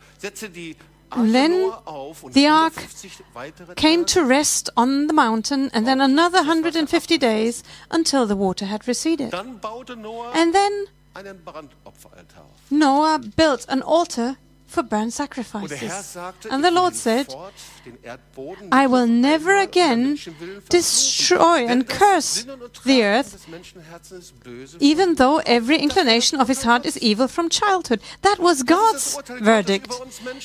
Nach, 1.16 1.24
setzte 1.24 1.24
die 1.24 1.26
And 1.26 1.28
Arche 1.28 1.32
then 1.32 1.60
Noah 1.60 1.82
auf 1.86 2.22
und 2.22 2.34
the 2.34 2.48
ark 2.48 3.76
Came 3.76 4.04
to 4.06 4.20
rest 4.20 4.72
on 4.76 5.08
the 5.08 5.14
mountain, 5.14 5.70
and 5.72 5.86
then 5.86 6.00
another 6.00 6.38
150 6.38 7.18
days 7.18 7.62
until 7.90 8.26
the 8.26 8.36
water 8.36 8.66
had 8.66 8.86
receded. 8.86 9.32
Dann 9.32 9.58
baute 9.60 9.96
Noah 9.96 10.32
And 10.34 10.54
then 10.54 10.72
einen 11.14 11.44
Brandopferaltar 11.44 12.42
auf. 12.42 12.70
Noah 12.70 13.18
built 13.36 13.68
an 13.68 13.82
altar 13.82 14.36
for 14.72 14.82
burnt 14.82 15.18
Und 15.18 15.18
der 15.18 15.26
Herr 15.26 16.02
sacrifices. 16.02 16.16
And 16.50 16.64
the 16.64 16.70
Lord 16.70 16.94
said, 16.94 17.26
hinfort 17.28 17.52
den 17.84 17.98
Erdboden 18.02 18.70
I 18.72 18.86
will 18.88 19.06
never 19.06 19.58
again 19.60 20.12
unter 20.12 20.30
Menschenwillen 20.30 20.62
versuchen. 20.62 20.68
destroy 20.70 21.66
and 21.68 21.88
curse 21.88 22.44
the 22.84 23.02
earth, 23.02 23.32
des 23.32 23.48
Menschenherzens 23.50 24.24
ist 24.24 24.40
böse. 24.44 24.76
even 24.80 25.16
though 25.16 25.40
every 25.44 25.76
inclination 25.76 26.40
of 26.40 26.48
his 26.48 26.64
heart 26.64 26.86
is 26.86 26.96
evil 27.02 27.28
from 27.28 27.48
childhood. 27.50 28.00
That 28.22 28.38
was 28.38 28.64
God's 28.64 29.18
verdict. 29.40 29.92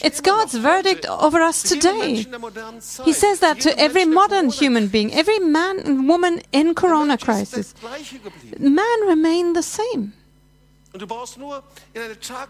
It's 0.04 0.22
God's 0.22 0.56
verdict 0.56 1.08
over 1.10 1.42
us 1.42 1.64
today. 1.64 2.26
Menschen 2.26 2.32
der 2.32 2.40
modernen 2.40 2.82
Zeit, 2.82 3.06
He 3.06 3.14
says 3.14 3.40
that 3.40 3.60
to 3.62 3.70
every 3.78 4.06
modern 4.06 4.50
human 4.50 4.90
being, 4.90 5.12
every 5.14 5.40
man 5.40 5.80
and 5.80 6.08
woman 6.10 6.42
in 6.52 6.74
corona 6.76 7.18
crisis. 7.18 7.74
das 7.74 7.82
Gleiche 7.82 8.20
geblieben. 8.20 8.74
Man 8.76 9.08
remain 9.08 9.54
the 9.54 9.62
same. 9.64 10.12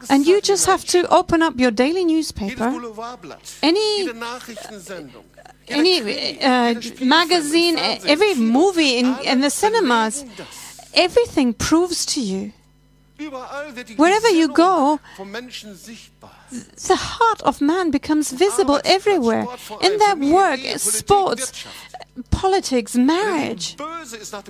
And 0.09 0.25
you 0.25 0.41
just 0.41 0.65
have 0.67 0.85
to 0.85 1.07
open 1.09 1.41
up 1.41 1.59
your 1.59 1.71
daily 1.71 2.05
newspaper, 2.05 2.73
Any- 3.61 4.09
any 5.69 5.99
uh, 6.39 6.73
jeder 6.73 6.81
Spielfilm 6.81 7.01
im 7.01 7.07
magazine, 7.07 7.77
every 8.05 8.35
movie 8.35 8.97
in, 8.99 9.17
in 9.23 9.41
the 9.41 9.49
cinemas, 9.49 10.25
everything 10.93 11.53
proves 11.53 12.05
to 12.05 12.21
you 12.21 12.51
Überall 13.19 13.75
wird 13.75 13.89
die 13.89 13.97
Wherever 13.97 14.29
you 14.29 14.47
go, 14.47 14.99
vom 15.15 15.31
Menschen 15.31 15.75
sichtbar. 15.75 16.31
the 16.51 16.95
heart 16.95 17.41
of 17.41 17.59
man 17.61 17.89
becomes 17.89 18.31
visible 18.31 18.79
everywhere. 18.83 19.47
In 19.81 19.97
their 19.97 20.15
work, 20.31 20.59
sports. 20.77 21.51
Politics, 22.29 22.95
marriage. 22.95 23.75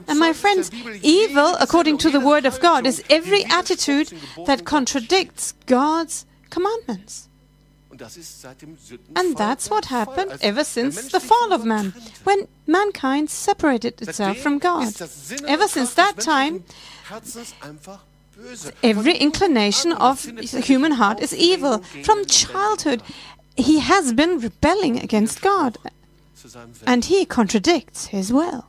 And 0.08 0.20
my 0.20 0.34
friends, 0.34 0.72
evil, 1.02 1.56
according 1.60 1.98
to 2.00 2.10
the 2.10 2.20
word 2.20 2.46
of 2.46 2.60
God, 2.60 2.86
is 2.86 3.04
every 3.10 3.44
attitude 3.46 4.12
that 4.46 4.66
contradicts 4.66 5.54
God's 5.66 6.26
commandments. 6.50 7.28
And 9.16 9.36
that's 9.36 9.70
what 9.70 9.86
happened 9.86 10.38
ever 10.42 10.64
since 10.64 11.12
the 11.12 11.20
fall 11.20 11.52
of 11.52 11.66
man, 11.66 11.94
when 12.24 12.48
mankind 12.68 13.30
separated 13.30 14.02
itself 14.02 14.38
from 14.38 14.60
God. 14.60 14.94
Ever 15.48 15.68
since 15.68 15.96
that 15.96 16.20
time, 16.20 16.64
every 18.84 19.18
inclination 19.18 19.94
of 19.94 20.24
the 20.52 20.62
human 20.62 20.92
heart 20.92 21.20
is 21.22 21.34
evil. 21.36 21.80
From 22.04 22.26
childhood, 22.26 23.02
he 23.56 23.80
has 23.80 24.14
been 24.14 24.40
rebelling 24.40 25.00
against 25.00 25.42
God. 25.42 25.80
And 26.86 27.06
he 27.06 27.26
contradicts 27.26 28.08
his 28.08 28.32
will. 28.32 28.64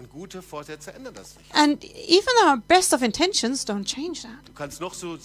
Und 0.00 0.08
gute 0.08 0.40
Vorsätze 0.40 0.94
ändern 0.94 1.12
das 1.12 1.36
nicht. 1.36 1.54
And 1.54 1.84
even 1.84 2.32
our 2.46 2.56
best 2.56 2.94
of 2.94 3.02
intentions 3.02 3.66
don't 3.66 3.84
change 3.84 4.22
that. 4.22 4.32
Du 4.46 4.52
kannst 4.54 4.80
noch 4.80 4.94
so 4.94 5.18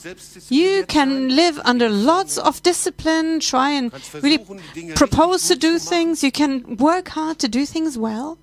You 0.49 0.83
can 0.85 1.29
live 1.29 1.61
under 1.65 1.87
lots 1.87 2.37
of 2.37 2.61
discipline, 2.61 3.39
try 3.39 3.77
and 3.77 3.93
really 4.21 4.37
versuchen, 4.37 4.59
die 4.75 4.81
Dinge 4.81 4.93
propose 4.95 5.47
to 5.47 5.55
do 5.55 5.73
gut 5.73 5.81
zu 5.81 5.85
machen. 5.85 6.15
things, 6.17 6.21
you 6.23 6.31
can 6.31 6.77
work 6.77 7.15
hard 7.15 7.39
to 7.39 7.47
do 7.47 7.65
things 7.65 7.97
well, 7.97 8.37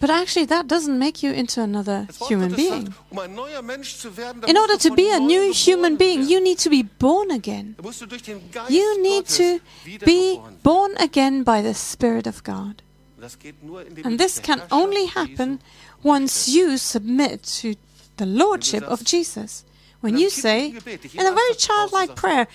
but 0.00 0.10
actually 0.10 0.46
that 0.46 0.66
doesn't 0.66 0.98
make 0.98 1.22
you 1.22 1.32
into 1.32 1.60
another 1.62 2.06
human 2.28 2.54
being. 2.54 2.94
um 3.10 3.18
ein 3.18 3.34
neuer 3.34 3.62
Mensch 3.62 3.96
zu 3.96 4.16
werden, 4.16 4.40
da 4.40 4.48
In 4.48 4.56
order 4.56 4.78
to 4.78 4.94
be 4.94 5.10
a 5.12 5.18
new 5.18 5.52
human 5.52 5.96
being, 5.96 6.22
you 6.28 6.40
need 6.40 6.58
to 6.62 6.70
be 6.70 6.82
born 6.98 7.30
again. 7.30 7.74
Da 7.76 7.82
musst 7.82 8.00
du 8.00 8.06
durch 8.06 8.22
den 8.22 8.50
Geist 8.50 8.70
You 8.70 9.02
need 9.02 9.26
to 9.28 9.60
be 10.04 10.40
born 10.62 10.96
again 10.98 11.44
by 11.44 11.62
the 11.62 11.74
Spirit 11.74 12.26
of 12.26 12.42
God. 12.44 12.82
Und 13.16 13.22
Das 13.22 13.38
geht 13.38 13.62
nur, 13.62 13.86
indem 13.86 14.06
And 14.06 14.20
this 14.20 14.40
can 14.40 14.60
only 14.70 15.06
happen 15.06 15.60
once 16.02 16.48
you 16.48 16.76
submit 16.76 17.42
to 17.60 17.74
the 18.18 18.24
Lordship 18.24 18.84
of 18.88 19.02
Jesus. 19.06 19.64
When 20.06 20.18
you 20.18 20.30
say, 20.30 20.68
in 20.68 21.26
a 21.26 21.32
very 21.32 21.54
childlike 21.58 22.14
prayer, 22.14 22.46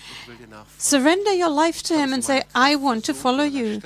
surrender 0.78 1.32
your 1.34 1.50
life 1.50 1.82
to 1.82 1.94
Him 1.98 2.14
and 2.14 2.24
say, 2.24 2.44
I 2.54 2.76
want 2.76 3.04
to 3.04 3.12
follow 3.12 3.44
you. 3.44 3.82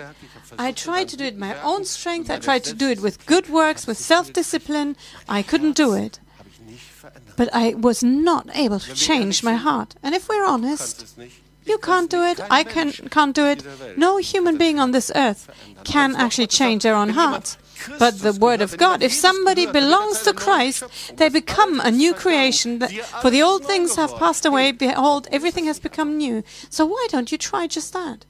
I 0.57 0.71
tried 0.71 1.09
to 1.09 1.17
do 1.17 1.25
it 1.25 1.37
my 1.37 1.61
own 1.63 1.85
strength. 1.85 2.31
I 2.31 2.39
tried 2.39 2.63
to 2.63 2.75
do 2.75 2.89
it 2.89 3.01
with 3.01 3.27
good 3.27 3.49
works, 3.49 3.85
with 3.89 3.99
self 3.99 4.33
discipline. 4.33 4.97
I 5.29 5.43
couldn't 5.43 5.75
do 5.77 5.95
it. 5.95 6.21
Habe 6.39 6.49
ich 6.49 6.61
nicht 6.61 6.93
verändert. 7.03 7.37
But 7.37 7.49
I 7.53 7.75
was 7.75 8.05
not 8.05 8.45
able 8.55 8.79
to 8.79 8.95
change 8.95 9.43
my 9.43 9.55
heart. 9.55 9.97
And 10.01 10.15
if 10.15 10.29
we're 10.29 10.47
honest, 10.47 10.99
kannst 10.99 11.03
es 11.03 11.17
nicht. 11.17 11.43
you 11.65 11.79
can't 11.79 12.09
do 12.09 12.23
it. 12.23 12.39
I 12.49 12.63
can, 12.63 12.93
can't 13.11 13.35
do 13.35 13.47
it. 13.47 13.67
No 13.99 14.19
human 14.19 14.57
being 14.59 14.79
on 14.79 14.93
this 14.93 15.11
earth 15.17 15.51
can 15.83 16.15
actually 16.15 16.47
change 16.47 16.85
their 16.85 16.95
own 16.95 17.09
heart. 17.09 17.57
But 17.99 18.21
the 18.21 18.33
Word 18.33 18.61
of 18.61 18.77
God, 18.77 19.03
if 19.03 19.13
somebody 19.13 19.67
belongs 19.67 20.23
to 20.23 20.33
Christ, 20.33 20.85
they 21.17 21.29
become 21.29 21.81
a 21.81 21.91
new 21.91 22.15
creation. 22.15 22.81
For 23.23 23.31
the 23.31 23.43
old 23.43 23.65
things 23.65 23.97
have 23.97 24.17
passed 24.17 24.45
away, 24.45 24.73
behold, 24.73 25.29
everything 25.31 25.67
has 25.67 25.79
become 25.79 26.17
new. 26.17 26.43
So 26.71 26.85
why 26.87 27.07
don't 27.11 27.33
you 27.33 27.39
try 27.39 27.67
just 27.67 27.93
that? 27.93 28.25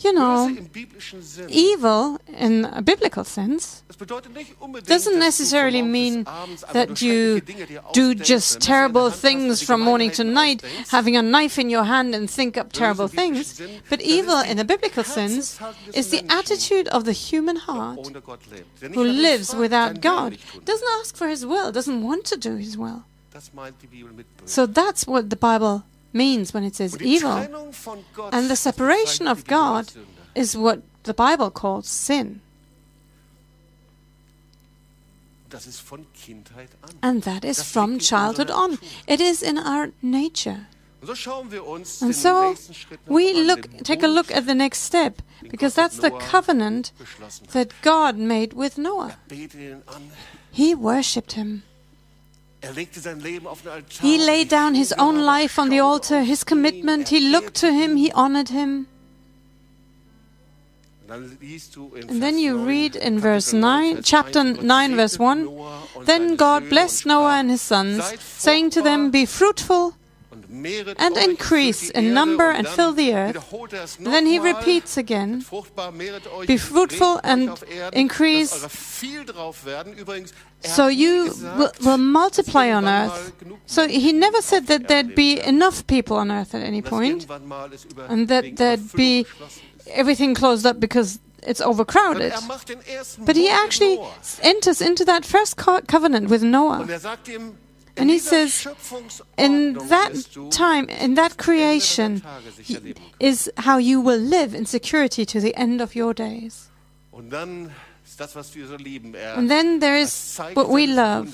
You 0.00 0.12
know, 0.12 0.46
Böse 0.46 0.54
er 0.54 0.58
im 0.58 0.68
biblischen 0.68 1.22
Sinn, 1.22 1.48
evil 1.48 2.18
in 2.38 2.64
a 2.64 2.80
biblical 2.80 3.24
sense 3.24 3.82
das 3.88 3.96
bedeutet 3.96 4.32
nicht 4.32 4.54
unbedingt, 4.60 4.88
doesn't 4.88 5.18
necessarily 5.18 5.82
mean 5.82 6.22
bis 6.22 6.32
abends 6.32 6.64
einfach 6.64 6.72
that 6.72 7.00
you 7.00 7.38
schreckliche 7.38 7.44
Dinge 7.44 7.66
dir 7.66 7.82
do 7.94 8.12
just 8.12 8.22
ein 8.22 8.28
Messer 8.28 8.54
in 8.54 8.60
der 8.60 8.60
terrible 8.60 9.00
Hand 9.00 9.12
hast 9.12 9.24
und 9.24 9.30
things 9.30 9.62
from 9.62 9.80
morning 9.80 10.12
to 10.12 10.22
night, 10.22 10.62
having 10.92 11.16
a 11.16 11.22
knife 11.22 11.60
in 11.60 11.68
your 11.68 11.84
hand 11.84 12.14
and 12.14 12.30
think 12.30 12.56
up 12.56 12.72
terrible 12.72 13.06
Böse 13.06 13.16
im 13.16 13.32
biblischen 13.32 13.56
things. 13.56 13.82
But 13.90 14.00
evil 14.00 14.40
in 14.48 14.60
a 14.60 14.64
biblical 14.64 15.02
sense 15.02 15.58
is 15.92 16.10
the 16.10 16.22
attitude 16.28 16.88
of 16.90 17.04
the 17.04 17.12
human 17.12 17.56
heart 17.56 17.98
ohne 17.98 18.20
Gott 18.20 18.46
lebt, 18.52 18.80
der 18.80 18.90
nicht 18.90 18.96
who 18.96 19.02
lives 19.02 19.52
without 19.56 20.00
God, 20.00 20.38
doesn't 20.64 20.88
ask 21.00 21.16
for 21.16 21.26
his 21.26 21.44
will, 21.44 21.72
doesn't 21.72 22.04
want 22.04 22.24
to 22.26 22.36
do 22.36 22.54
his 22.56 22.78
will. 22.78 23.02
Das 23.32 23.52
meint 23.52 23.74
die 23.82 23.88
Bibel 23.88 24.12
mit 24.12 24.26
böse. 24.36 24.48
So 24.54 24.66
that's 24.66 25.08
what 25.08 25.24
the 25.28 25.36
Bible 25.36 25.82
means 26.12 26.52
when 26.54 26.64
it 26.64 26.74
says 26.74 27.00
evil. 27.00 27.30
Trennung 27.30 27.72
von 27.72 28.04
Gott, 28.14 28.34
And 28.34 28.48
the 28.48 28.56
separation 28.56 29.26
of 29.28 29.46
God 29.46 29.92
is 30.34 30.56
what 30.56 30.82
the 31.04 31.14
Bible 31.14 31.50
calls 31.50 31.88
sin. 31.88 32.40
Das 35.50 35.66
ist 35.66 35.80
von 35.80 36.06
Kindheit 36.12 36.70
an. 36.82 36.90
And 37.00 37.22
that 37.24 37.44
is 37.44 37.62
from 37.62 37.92
liegt 37.92 38.10
in 38.10 38.16
unserer 38.18 38.46
childhood 38.46 38.50
on. 38.50 38.78
It 39.06 39.20
is 39.20 39.42
in 39.42 39.58
our 39.58 39.88
nature. 40.02 40.66
Und 41.00 41.06
so 41.06 41.14
schauen 41.14 41.50
wir 41.52 41.64
uns 41.64 42.02
And 42.02 42.14
so 42.14 42.50
nächsten 42.50 42.74
Schritt 42.74 43.06
noch 43.06 43.14
we 43.14 43.32
look, 43.32 43.68
take 43.84 44.04
a 44.04 44.08
look 44.08 44.32
at 44.32 44.46
the 44.46 44.54
next 44.54 44.84
step, 44.84 45.22
because 45.42 45.74
that's 45.74 46.00
the 46.00 46.10
covenant 46.10 46.92
that 47.52 47.68
God 47.82 48.16
made 48.16 48.52
with 48.54 48.76
Noah. 48.78 49.10
Er 49.10 49.18
betete 49.28 49.58
ihn 49.58 49.82
an. 49.86 50.10
He 50.50 50.74
worshipped 50.74 51.32
him. 51.32 51.62
He 54.00 54.18
laid 54.18 54.48
down 54.48 54.74
his 54.74 54.92
own 54.98 55.18
Er 55.18 55.22
life 55.22 55.58
on 55.58 55.70
the 55.70 55.80
altar, 55.80 56.22
his 56.22 56.44
commitment. 56.44 57.08
He 57.08 57.18
er 57.18 57.30
looked 57.30 57.54
to 57.60 57.72
him, 57.72 57.96
he 57.96 58.10
honored 58.12 58.48
him. 58.48 58.86
Und 61.00 61.08
dann 61.08 61.38
liest 61.40 61.74
du 61.74 61.94
in 61.94 62.10
And 62.10 62.20
then 62.20 62.36
you 62.38 62.56
read 62.66 62.94
in 62.94 63.20
verse 63.20 63.54
9, 63.54 63.94
9, 63.94 64.02
chapter 64.02 64.44
9, 64.44 64.96
verse 64.96 65.18
1. 65.18 65.48
Then 66.04 66.36
God 66.36 66.68
blessed 66.68 67.06
Noah 67.06 67.38
and 67.38 67.50
his 67.50 67.62
sons, 67.62 68.02
saying 68.20 68.70
to 68.70 68.82
them, 68.82 69.10
Be 69.10 69.24
fruitful. 69.24 69.94
And 70.98 71.16
increase 71.16 71.90
in 71.90 72.12
number 72.12 72.50
and 72.50 72.66
fill 72.66 72.92
the 72.94 73.12
earth. 73.14 73.34
wiederholt 73.36 73.72
es 73.72 73.96
And 73.98 74.06
then 74.06 74.26
he 74.26 74.38
repeats 74.38 74.96
again, 74.96 75.42
Fruchtbar, 75.42 75.90
mehret 75.92 76.26
euch, 76.26 76.46
Be 76.46 76.58
fruitful 76.58 77.20
and 77.22 77.50
increase. 77.92 78.50
dass 78.50 78.62
eure 78.62 78.70
viel 78.70 79.24
drauf 79.24 79.64
werden. 79.64 79.94
Übrigens, 79.96 80.32
er 80.62 80.68
So 80.70 80.88
you 80.88 81.26
will, 81.56 81.70
will 81.80 81.98
multiply 81.98 82.72
on 82.72 82.86
earth. 82.86 83.32
So 83.66 83.82
he 83.82 84.12
never 84.12 84.42
said 84.42 84.66
that 84.68 84.88
there'd 84.88 85.14
be 85.14 85.38
enough 85.40 85.86
people 85.86 86.16
on 86.16 86.30
earth 86.30 86.54
at 86.54 86.62
any 86.62 86.82
point, 86.82 87.22
irgendwann 87.28 87.46
mal 87.46 87.70
es 87.72 87.84
über- 87.84 88.08
and 88.08 88.28
that 88.28 88.44
there'd 88.56 88.92
be 88.92 89.24
everything 89.94 90.34
closed 90.34 90.66
up 90.66 90.80
because 90.80 91.18
it's 91.46 91.60
overcrowded. 91.60 92.32
er 92.32 92.40
macht 92.48 92.68
den 92.68 92.80
ersten 92.86 93.24
But 93.24 93.36
he 93.36 93.48
actually 93.48 94.00
enters 94.42 94.80
into 94.80 95.04
that 95.04 95.24
first 95.24 95.56
co- 95.56 95.80
covenant 95.86 96.28
with 96.28 96.42
Noah. 96.42 96.84
And 97.98 98.10
he 98.10 98.18
says, 98.18 98.66
In 99.36 99.74
that 99.74 100.26
time, 100.50 100.88
in 100.88 101.14
that 101.14 101.36
creation, 101.36 102.22
is 103.20 103.50
how 103.56 103.78
you 103.78 104.00
will 104.00 104.20
live 104.20 104.54
in 104.54 104.66
security 104.66 105.24
to 105.26 105.40
the 105.40 105.54
end 105.56 105.80
of 105.80 105.94
your 105.94 106.14
days. 106.14 106.68
Und 108.18 108.26
dann 108.26 108.30
ist 108.30 108.34
das, 108.34 108.36
was 108.36 108.54
wir 108.56 108.66
so 108.66 108.76
lieben. 108.76 109.14
Er 109.14 109.36
And 109.36 109.48
then 109.48 109.80
there 109.80 109.96
is 109.98 110.38
what 110.54 110.68
we 110.68 110.86
love. 110.86 111.28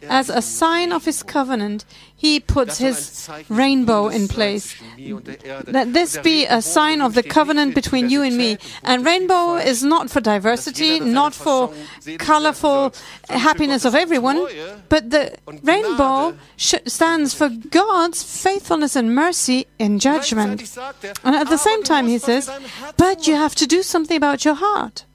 Er 0.00 0.10
As 0.10 0.30
a 0.30 0.42
sign 0.42 0.92
of 0.92 1.04
his 1.04 1.24
covenant, 1.24 1.86
he 2.16 2.38
puts 2.40 2.78
Das 2.78 3.24
soll 3.26 3.34
ein 3.34 3.44
his 3.48 3.56
rainbow 3.58 4.08
in 4.08 4.28
place. 4.28 4.76
zwischen 4.76 4.96
mir 4.96 5.16
und 5.16 5.26
der 5.26 5.42
Erde. 5.44 5.70
Let 5.70 5.94
this 5.94 6.18
be 6.22 6.46
a 6.48 6.60
sign 6.60 7.00
of 7.00 7.14
the 7.14 7.22
covenant 7.22 7.74
between 7.74 8.10
you 8.10 8.22
and 8.22 8.36
me. 8.36 8.58
And 8.82 9.06
rainbow 9.06 9.56
is 9.56 9.82
not 9.82 10.10
for 10.10 10.20
diversity, 10.20 11.00
not 11.00 11.34
for 11.34 11.72
colorful 12.18 12.92
happiness 13.28 13.86
of 13.86 13.94
everyone, 13.94 14.38
but 14.88 15.10
the 15.10 15.32
rainbow 15.62 16.34
sh- 16.56 16.74
stands 16.86 17.32
for 17.34 17.48
God's 17.48 18.22
faithfulness 18.22 18.96
and 18.96 19.14
mercy 19.14 19.66
in 19.78 19.98
judgment. 19.98 20.62
Er, 20.76 21.14
And 21.24 21.34
at 21.34 21.48
the 21.48 21.58
same 21.58 21.82
time, 21.84 22.06
he 22.08 22.18
says, 22.18 22.48
mit 22.48 22.56
deinem 22.56 22.70
Herzen 22.80 22.94
but 22.96 23.26
you 23.26 23.36
have 23.36 23.54
to 23.54 23.66
do 23.66 23.82
something 23.82 24.22
about 24.22 24.44
your 24.44 24.56
heart. 24.56 25.07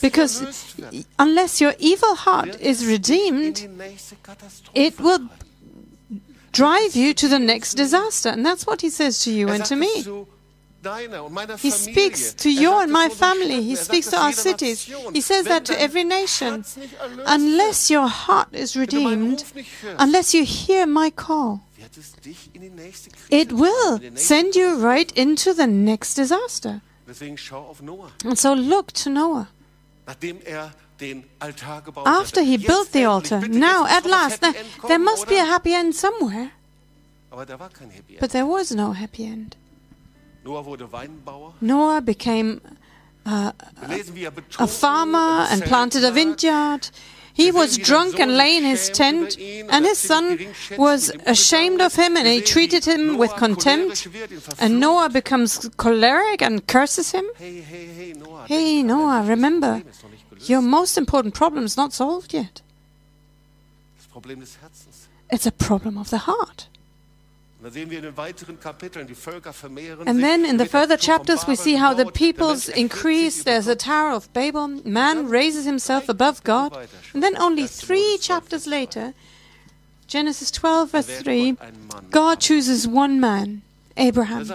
Because 0.00 0.42
unless 1.18 1.60
your 1.60 1.74
evil 1.78 2.16
heart 2.16 2.60
is 2.60 2.80
es 2.80 2.80
dich 2.80 2.88
in 2.88 2.90
redeemed, 2.90 3.56
die 3.58 3.68
nächste 3.68 4.16
Katastrophe 4.16 4.78
it 4.78 4.98
will 4.98 5.20
drive 6.52 6.96
you 6.96 7.14
to 7.14 7.28
the 7.28 7.38
next 7.38 7.76
disaster. 7.76 8.30
And 8.30 8.44
that's 8.44 8.66
what 8.66 8.80
he 8.80 8.90
says 8.90 9.22
to 9.24 9.30
you 9.30 9.48
and 9.48 9.64
to 9.66 9.76
me. 9.76 10.02
zu 10.02 10.26
deiner 10.82 11.24
und 11.24 11.32
meiner 11.32 11.56
He 11.56 11.70
speaks 11.70 12.34
to 12.36 12.48
your 12.48 12.82
and 12.82 12.92
my 12.92 13.08
family. 13.08 13.62
He 13.62 13.76
speaks 13.76 14.10
to 14.10 14.16
our 14.16 14.32
cities. 14.32 14.90
He 15.12 15.20
says 15.20 15.46
that 15.46 15.64
to 15.66 15.80
every 15.80 16.04
nation. 16.04 16.62
Herz 16.62 16.76
nicht 16.76 16.94
erlöst 16.94 17.30
Unless 17.34 17.90
your 17.90 18.08
heart 18.08 18.52
is 18.52 18.74
wird, 18.76 18.92
wenn 18.92 19.00
du 19.00 19.08
meinen 19.08 19.22
redeemed, 19.22 19.40
Ruf 19.40 19.54
nicht 19.54 19.70
hörst, 19.82 20.02
unless 20.02 20.34
you 20.34 20.44
hear 20.44 20.86
my 20.86 21.10
call, 21.10 21.60
wird 21.76 21.96
es 21.96 22.12
dich 22.24 22.50
in 22.52 22.62
die 22.62 22.70
nächste 22.70 23.10
Krise 23.10 23.26
it 23.30 23.50
will 23.52 23.68
treiben, 23.82 23.94
in 23.94 24.00
die 24.00 24.10
nächste 24.10 24.26
send 24.26 24.56
you 24.56 24.74
right 24.82 25.12
into 25.12 25.52
the 25.52 25.66
next 25.66 26.18
disaster. 26.18 26.80
Deswegen 27.06 27.36
schau 27.36 27.62
auf 27.64 27.82
Noah. 27.82 28.10
And 28.24 28.38
so 28.38 28.54
look 28.54 28.92
to 28.94 29.10
Noah. 29.10 29.48
Nachdem 30.06 30.40
er 30.42 30.72
den 31.00 31.24
Altar 31.38 31.82
gebaut 31.82 32.06
After 32.06 32.40
he 32.40 32.56
Jetzt 32.56 32.66
built 32.66 32.92
the 32.92 33.06
altar, 33.06 33.40
bitte, 33.40 33.58
now 33.58 33.84
at 33.84 34.04
muss 34.04 34.04
doch 34.04 34.10
das 34.10 34.40
last, 34.40 34.42
now, 34.42 34.88
there 34.88 34.98
must 34.98 35.28
be 35.28 35.38
a 35.38 35.44
happy 35.44 35.74
end 35.74 35.94
somewhere. 35.94 36.50
Aber 37.30 37.46
da 37.46 37.58
war 37.58 37.68
kein 37.68 37.90
Happy 37.90 38.12
End. 38.12 38.20
But 38.20 38.30
there 38.30 38.46
was 38.46 38.70
no 38.70 38.92
happy 38.94 39.24
end. 39.24 39.56
Noah 40.44 40.64
wurde 40.64 40.92
Weinbauer. 40.92 41.54
Noah 41.60 42.00
became 42.00 42.60
wie 43.24 44.24
er 44.24 44.32
a 44.58 44.66
farmer 44.66 45.48
and 45.50 45.64
planted 45.64 46.04
a 46.04 46.14
vineyard. 46.14 46.90
He 47.34 47.50
was 47.50 47.76
drunk 47.76 48.20
and 48.20 48.36
lay 48.36 48.56
in 48.56 48.62
his 48.62 48.88
tent, 48.90 49.36
and 49.68 49.84
his 49.84 49.98
son 49.98 50.38
was 50.78 51.10
ashamed 51.26 51.80
of 51.80 51.96
him 51.96 52.16
and 52.16 52.28
he 52.28 52.40
treated 52.40 52.84
him 52.84 53.18
with 53.18 53.32
contempt. 53.34 54.06
And 54.60 54.78
Noah 54.78 55.08
becomes 55.08 55.68
choleric 55.76 56.40
and 56.40 56.64
curses 56.68 57.10
him. 57.10 57.26
Hey, 58.46 58.82
Noah. 58.84 59.24
Remember, 59.24 59.82
your 60.42 60.62
most 60.62 60.96
important 60.96 61.34
problem 61.34 61.64
is 61.64 61.76
not 61.76 61.92
solved 61.92 62.32
yet. 62.32 62.62
It's 65.28 65.46
a 65.46 65.52
problem 65.52 65.98
of 65.98 66.10
the 66.10 66.18
heart. 66.18 66.68
And 67.64 67.72
then 70.22 70.44
in 70.44 70.58
the 70.58 70.64
Da 70.64 70.64
wird 70.64 70.66
der 70.66 70.66
further 70.66 70.96
chapters, 70.98 71.46
we 71.46 71.56
see 71.56 71.76
how 71.76 71.94
the 71.94 72.04
peoples 72.04 72.68
increase. 72.68 73.42
There's 73.42 73.66
a 73.66 73.74
Tower 73.74 74.12
of 74.12 74.30
Babel. 74.34 74.68
Man 74.84 75.30
raises 75.30 75.64
himself 75.64 76.08
above 76.10 76.44
God. 76.44 76.76
And 77.14 77.22
then 77.22 77.36
only 77.38 77.66
three 77.66 78.18
chapters 78.20 78.66
later, 78.66 79.14
Genesis 80.06 80.50
12, 80.50 80.90
verse 80.90 81.06
3, 81.06 81.56
God 82.10 82.40
chooses 82.40 82.86
one 82.86 83.18
man, 83.18 83.62
Er 83.96 84.08
Abraham. 84.08 84.46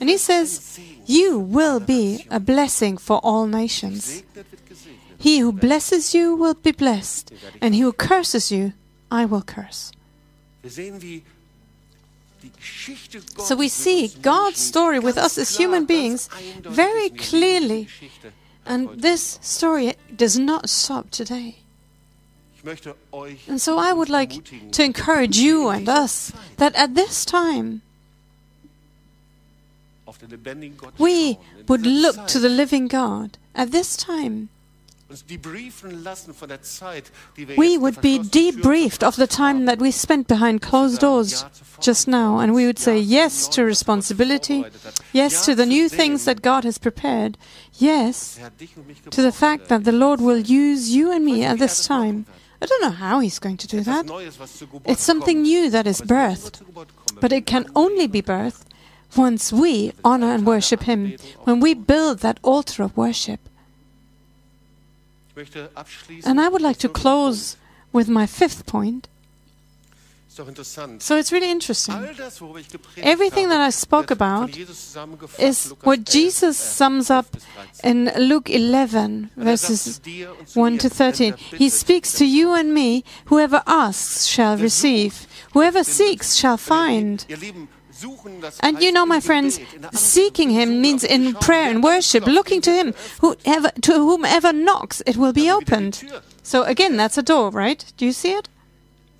And 0.00 0.08
he 0.08 0.18
says, 0.18 0.80
You 1.06 1.38
will 1.38 1.78
be 1.78 2.26
a 2.30 2.40
blessing 2.40 2.98
for 2.98 3.20
all 3.22 3.46
nations. 3.46 4.06
Gesegnet 4.06 4.50
wird 4.50 4.66
gesegnet. 4.68 5.00
He 5.18 5.38
who 5.38 5.52
blesses 5.52 6.14
you 6.14 6.34
will 6.34 6.54
be 6.54 6.72
blessed, 6.72 7.32
and 7.60 7.74
he 7.74 7.82
who 7.82 7.92
curses 7.92 8.50
you, 8.50 8.72
I 9.10 9.24
will 9.26 9.42
curse. 9.42 9.92
So 13.38 13.56
we 13.56 13.68
see 13.68 14.08
God's 14.08 14.58
story 14.58 14.98
with 14.98 15.18
us 15.18 15.38
as 15.38 15.56
human 15.56 15.84
beings 15.86 16.28
very 16.62 17.10
clearly. 17.10 17.88
And 18.66 19.02
this 19.02 19.38
story 19.42 19.94
does 20.14 20.38
not 20.38 20.68
stop 20.68 21.10
today. 21.10 21.56
And 23.48 23.60
so 23.60 23.78
I 23.78 23.92
would 23.92 24.08
like 24.10 24.44
to 24.72 24.84
encourage 24.84 25.38
you 25.38 25.68
and 25.68 25.88
us 25.88 26.32
that 26.56 26.74
at 26.76 26.94
this 26.94 27.24
time 27.24 27.82
we 30.98 31.38
would 31.68 31.86
look 31.86 32.26
to 32.26 32.38
the 32.38 32.48
living 32.48 32.88
God. 32.88 33.38
At 33.54 33.70
this 33.72 33.96
time 33.96 34.48
we 37.56 37.76
would 37.76 38.00
be 38.00 38.18
debriefed 38.18 39.02
of 39.02 39.16
the 39.16 39.26
time 39.26 39.64
that 39.64 39.78
we 39.80 39.90
spent 39.90 40.28
behind 40.28 40.62
closed 40.62 41.00
doors 41.00 41.44
just 41.80 42.06
now, 42.06 42.38
and 42.38 42.54
we 42.54 42.64
would 42.66 42.78
say 42.78 42.98
yes 42.98 43.48
to 43.48 43.64
responsibility, 43.64 44.64
yes 45.12 45.44
to 45.46 45.54
the 45.54 45.66
new 45.66 45.88
things 45.88 46.24
that 46.26 46.42
God 46.42 46.64
has 46.64 46.78
prepared, 46.78 47.36
yes 47.74 48.38
Er 48.38 48.42
hat 48.44 48.58
dich 48.58 48.76
und 48.76 48.86
mich 48.86 49.02
to 49.10 49.22
the 49.22 49.32
fact 49.32 49.68
that 49.68 49.84
the 49.84 49.92
Lord 49.92 50.20
will 50.20 50.38
use 50.38 50.90
you 50.90 51.10
and 51.10 51.24
me 51.24 51.44
at 51.44 51.58
this 51.58 51.86
time. 51.86 52.26
I 52.62 52.66
don't 52.66 52.82
know 52.82 52.90
how 52.90 53.20
He's 53.20 53.40
going 53.40 53.56
to 53.56 53.66
do 53.66 53.80
that. 53.80 54.06
Neues, 54.06 54.38
was 54.38 54.50
zur 54.50 54.68
Geburt 54.68 54.88
It's 54.88 55.02
something 55.02 55.42
new 55.42 55.70
that 55.70 55.86
is 55.86 56.00
Aber 56.02 56.04
es 56.04 56.10
wird 56.10 56.10
nur 56.10 56.28
birthed, 56.28 56.56
zur 56.56 56.66
Geburt 56.66 56.88
kommen, 56.96 57.20
but 57.20 57.32
it 57.32 57.46
can 57.46 57.66
only 57.74 58.06
be 58.06 58.22
birthed 58.22 58.66
once 59.16 59.52
we 59.52 59.92
honor 60.04 60.32
and 60.32 60.46
worship 60.46 60.84
Him, 60.84 61.16
when 61.44 61.58
we 61.60 61.74
build 61.74 62.20
that 62.20 62.38
altar 62.44 62.84
of 62.84 62.96
worship. 62.96 63.40
Ich 65.40 65.54
möchte 65.54 65.70
abschließen. 65.74 66.30
And 66.30 66.38
I 66.38 66.52
would 66.52 66.60
like 66.60 66.78
to 66.80 66.88
close 66.88 67.56
with 67.92 68.08
my 68.08 68.26
fifth 68.26 68.66
point. 68.66 69.08
Ist 70.28 70.38
doch 70.38 70.46
interessant. 70.46 71.02
So 71.02 71.16
it's 71.16 71.32
really 71.32 71.50
interesting. 71.50 71.94
All 71.94 72.14
das, 72.14 72.40
worüber 72.42 72.60
ich 72.60 72.68
gepredigt 72.68 73.06
Everything 73.06 73.48
that 73.48 73.66
I 73.66 73.72
spoke 73.72 74.12
about 74.12 74.50
is 75.38 75.74
what 75.82 76.08
Jesus 76.12 76.60
äh, 76.60 76.76
sums 76.76 77.10
up 77.10 77.26
in 77.82 78.10
Luke 78.16 78.52
11, 78.52 78.94
Und 78.94 79.30
er 79.36 79.44
verses 79.44 79.94
zu 79.94 80.00
dir 80.02 80.36
und 80.38 80.48
zu 80.48 80.62
1 80.62 80.82
to 80.82 80.88
13. 80.90 81.34
He 81.56 81.70
speaks 81.70 82.12
to 82.12 82.24
you 82.24 82.52
and 82.52 82.74
me 82.74 83.02
whoever 83.30 83.62
asks 83.66 84.28
shall 84.28 84.58
receive, 84.58 85.14
whoever 85.54 85.82
seeks 85.82 86.38
shall 86.38 86.58
find. 86.58 87.26
Ihr 88.02 88.08
Lieben, 88.08 88.16
suchen, 88.16 88.40
das 88.40 88.60
And 88.60 88.82
you 88.82 88.92
know, 88.92 89.06
my 89.06 89.20
friends, 89.20 89.58
in 89.58 89.64
der 89.64 89.90
Anbetung, 89.90 89.98
seeking 89.98 90.50
Him 90.50 90.80
means 90.80 91.04
in 91.04 91.34
prayer 91.34 91.70
and 91.70 91.82
worship, 91.82 92.26
looking 92.26 92.60
to 92.62 92.70
Him. 92.70 92.94
Whoever, 93.20 93.70
to 93.82 93.92
whomever 93.92 94.52
knocks, 94.52 95.00
it 95.06 95.16
will 95.16 95.32
be 95.32 95.46
Dann 95.46 95.60
wieder 95.60 95.72
die 95.72 95.74
opened. 95.74 96.22
So 96.42 96.64
again, 96.64 96.96
that's 96.96 97.18
a 97.18 97.22
door, 97.22 97.50
right? 97.50 97.84
Do 97.96 98.04
you 98.04 98.12
see 98.12 98.32
it? 98.32 98.48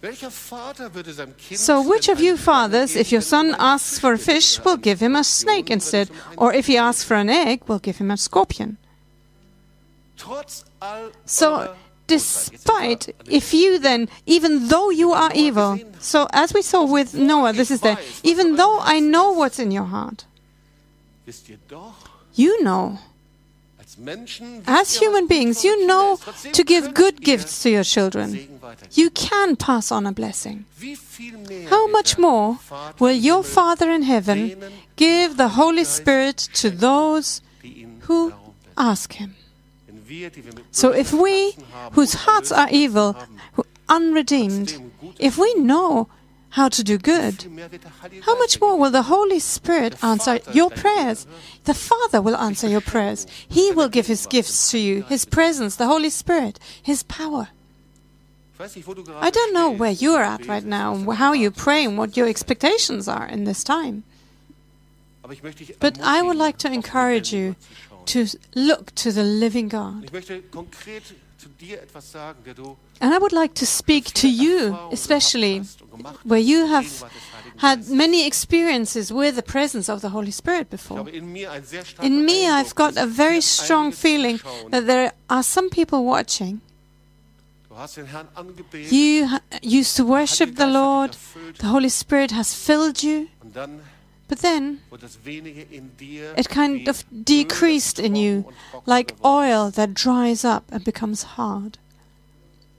Welcher 0.02 0.30
Vater 0.30 0.94
würde 0.94 1.12
seinem 1.12 1.34
Kind 1.36 1.60
So 1.60 1.82
which 1.82 2.08
of 2.08 2.20
you 2.20 2.38
fathers, 2.38 2.96
if 2.96 3.12
your 3.12 3.20
son 3.20 3.54
asks 3.58 3.98
for 3.98 4.14
a 4.14 4.18
fish, 4.18 4.58
will 4.64 4.78
give 4.78 5.00
him 5.00 5.14
a 5.14 5.22
snake 5.22 5.70
instead, 5.70 6.08
or 6.38 6.54
if 6.54 6.68
he 6.68 6.78
asks 6.78 7.04
for 7.04 7.16
an 7.16 7.28
egg, 7.28 7.68
will 7.68 7.78
give 7.78 7.98
him 7.98 8.10
a 8.10 8.16
scorpion? 8.16 8.78
So, 11.26 11.74
despite, 12.10 13.14
if 13.26 13.54
you 13.54 13.78
then, 13.78 14.08
even 14.26 14.68
though 14.68 14.90
you 14.90 15.12
are 15.12 15.30
evil, 15.32 15.78
so 16.00 16.26
as 16.32 16.52
we 16.52 16.62
saw 16.62 16.82
with 16.84 17.14
Noah, 17.14 17.52
this 17.52 17.70
is 17.70 17.80
there, 17.82 17.98
even 18.22 18.56
though 18.56 18.78
I 18.80 18.98
know 18.98 19.30
what's 19.30 19.60
in 19.60 19.70
your 19.70 19.84
heart, 19.84 20.24
you 22.34 22.62
know, 22.64 22.98
as 24.66 24.96
human 24.96 25.26
beings, 25.26 25.64
you 25.64 25.86
know 25.86 26.18
to 26.52 26.64
give 26.64 26.94
good 26.94 27.20
gifts 27.20 27.62
to 27.62 27.70
your 27.70 27.84
children. 27.84 28.28
You 28.92 29.10
can 29.10 29.56
pass 29.56 29.92
on 29.92 30.06
a 30.06 30.12
blessing. 30.12 30.64
How 31.68 31.86
much 31.88 32.18
more 32.18 32.58
will 32.98 33.14
your 33.14 33.42
Father 33.44 33.90
in 33.90 34.02
heaven 34.02 34.58
give 34.96 35.36
the 35.36 35.50
Holy 35.60 35.84
Spirit 35.84 36.38
to 36.54 36.70
those 36.70 37.42
who 38.06 38.32
ask 38.76 39.12
Him? 39.14 39.36
So 40.70 40.92
if 40.92 41.12
we, 41.12 41.54
whose 41.92 42.14
hearts 42.14 42.52
are 42.52 42.68
evil, 42.70 43.16
unredeemed, 43.88 44.90
if 45.18 45.38
we 45.38 45.54
know 45.54 46.08
how 46.50 46.68
to 46.68 46.82
do 46.82 46.98
good, 46.98 47.42
viel 47.42 47.50
mehr 47.50 47.70
wird 47.70 47.84
der 47.84 47.92
Heilige 48.02 48.24
how 48.26 48.36
much 48.36 48.60
more 48.60 48.76
will 48.76 48.90
the 48.90 49.08
Holy 49.08 49.38
Spirit 49.38 50.02
answer 50.02 50.40
your 50.52 50.68
prayers? 50.70 51.26
The 51.64 51.74
Father 51.74 52.20
will 52.20 52.34
answer 52.34 52.68
your 52.68 52.80
prayers. 52.80 53.26
He 53.48 53.70
will 53.70 53.88
give 53.88 54.08
His 54.08 54.26
gifts 54.26 54.70
to 54.70 54.78
you, 54.78 55.04
His 55.04 55.24
presence, 55.24 55.76
the 55.76 55.86
Holy 55.86 56.10
Spirit, 56.10 56.58
His 56.82 57.04
power. 57.04 57.48
Ich 58.54 58.58
weiß 58.58 58.76
nicht, 58.76 58.86
wo 58.88 58.94
du 58.94 59.04
gerade 59.04 59.24
I 59.24 59.30
don't 59.30 59.52
know 59.52 59.70
where 59.70 59.92
you 59.92 60.14
are 60.14 60.24
at 60.24 60.46
right 60.48 60.64
now, 60.64 60.90
was 60.90 60.98
and 60.98 61.06
deine 61.06 61.16
how 61.18 61.32
you 61.32 61.50
pray, 61.50 61.84
and 61.84 61.96
what 61.96 62.16
your 62.16 62.26
expectations 62.26 63.08
are 63.08 63.26
in 63.26 63.44
this 63.44 63.62
time. 63.62 64.02
Aber 65.22 65.32
ich 65.32 65.42
möchte 65.42 65.64
dich 65.64 65.78
But 65.78 65.98
I 66.02 66.22
would 66.22 66.36
like 66.36 66.58
to 66.58 66.68
encourage 66.68 67.32
you 67.32 67.54
Lebendigen 68.06 68.08
Gott 68.08 68.08
zu 68.08 68.26
schauen. 68.26 68.40
to 68.54 68.60
look 68.60 68.94
to 68.96 69.10
the 69.10 69.22
living 69.22 69.68
God. 69.68 70.04
Ich 70.04 70.12
möchte 70.12 70.42
konkret 70.42 71.02
zu 71.38 71.48
dir 71.48 71.82
etwas 71.82 72.12
sagen, 72.12 72.38
der 72.44 72.54
du 72.54 72.76
And 73.02 73.14
I 73.14 73.18
would 73.18 73.32
like 73.32 73.54
to 73.54 73.64
speak 73.64 74.12
to 74.14 74.26
you, 74.26 74.76
especially 74.92 75.62
where 76.24 76.38
you 76.40 76.66
have 76.66 76.86
had 77.56 77.88
many 77.88 78.26
experiences 78.26 79.10
with 79.10 79.36
the 79.36 79.42
presence 79.42 79.88
of 79.88 80.02
the 80.02 80.08
Holy 80.10 80.30
Spirit 80.32 80.68
before. 80.68 81.08
in 81.08 81.32
mir 81.32 81.50
einen 81.50 81.64
sehr 81.64 81.84
starken 81.84 82.06
In 82.06 82.24
me, 82.26 82.46
I've 82.50 82.74
got 82.74 82.98
a 82.98 83.06
very 83.06 83.40
strong 83.40 83.90
feeling 83.92 84.38
that 84.70 84.86
there 84.86 85.12
are 85.28 85.42
some 85.42 85.70
people 85.70 86.04
watching. 86.04 86.60
Du 87.70 87.76
hast 87.76 87.96
den 87.96 88.04
Herrn 88.06 88.28
angebetet 88.34 88.92
You 88.92 89.26
used 89.62 89.96
to 89.96 90.06
worship 90.06 90.56
the 90.56 90.66
Lord, 90.66 91.16
the 91.60 91.68
Holy 91.68 91.88
Spirit 91.88 92.32
has 92.32 92.52
filled 92.52 93.02
you, 93.02 93.28
but 94.30 94.40
then 94.42 94.78
wurde 94.90 95.02
das 95.02 95.18
wenige 95.24 95.60
in 95.60 95.90
dir 95.98 96.38
it 96.38 96.48
kind 96.48 96.88
of 96.88 97.04
decreased 97.10 97.98
in 97.98 98.14
you 98.14 98.44
like 98.86 99.14
oil 99.24 99.70
that 99.72 99.90
dries 99.94 100.44
up 100.44 100.62
and 100.70 100.84
becomes 100.84 101.36
hard. 101.36 101.76
ist. 101.76 101.80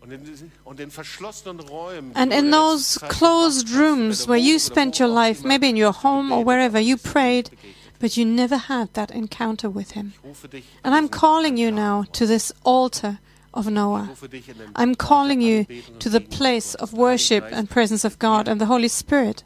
Und 0.02 0.12
in, 0.14 0.26
diesen- 0.26 0.52
und 0.64 0.80
in 0.80 0.89
verschlossenen 0.89 1.60
Räumen, 1.60 2.12
And 2.16 2.34
in 2.34 2.52
those 2.52 2.99
closed 3.10 3.70
rooms 3.70 4.28
where 4.28 4.39
you 4.39 4.58
spent 4.60 4.99
your 4.99 5.10
life, 5.10 5.45
maybe 5.45 5.68
in 5.70 5.76
your 5.76 5.93
home 5.93 6.32
or 6.34 6.43
wherever 6.45 6.80
you 6.80 6.97
prayed, 6.97 7.52
but 7.99 8.16
you 8.18 8.26
never 8.26 8.58
had 8.58 8.93
that 8.93 9.12
encounter 9.12 9.70
with 9.70 9.91
him. 9.91 10.14
Ich 10.16 10.24
rufe 10.24 10.47
dich 10.47 10.64
And 10.84 10.95
I'm 10.95 11.10
calling 11.10 11.58
you 11.58 11.70
now 11.70 12.06
to 12.14 12.26
this 12.26 12.54
altar 12.64 13.20
of 13.54 13.70
Noah. 13.70 14.08
rufe 14.10 14.30
dich 14.30 14.47
in 14.47 14.58
den 14.58 14.72
I'm 14.76 14.95
calling 14.95 15.41
you 15.41 15.66
to 15.99 16.10
the 16.10 16.22
place 16.22 16.76
of 16.76 16.93
worship 16.93 17.43
and 17.52 17.70
presence 17.70 18.06
of 18.08 18.18
God, 18.20 18.47
and 18.47 18.60
the 18.60 18.68
Holy 18.68 18.89
Spirit 18.89 19.43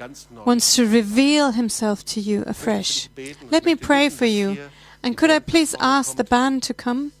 einfach 0.00 0.16
sich 0.16 0.28
ganz 0.28 0.28
neu 0.30 0.46
wants 0.46 0.74
to 0.74 0.82
reveal 0.82 1.52
himself 1.52 2.04
to 2.04 2.20
you 2.20 2.42
afresh. 2.46 3.08
Let 3.50 3.64
me 3.64 3.76
pray 3.76 4.10
for 4.10 4.26
you. 4.26 4.56
And 5.02 5.16
could 5.16 5.30
I 5.30 5.40
please 5.40 5.76
ask 5.78 6.16
the 6.16 6.24
band 6.24 6.64
to 6.64 6.74
come? 6.74 7.12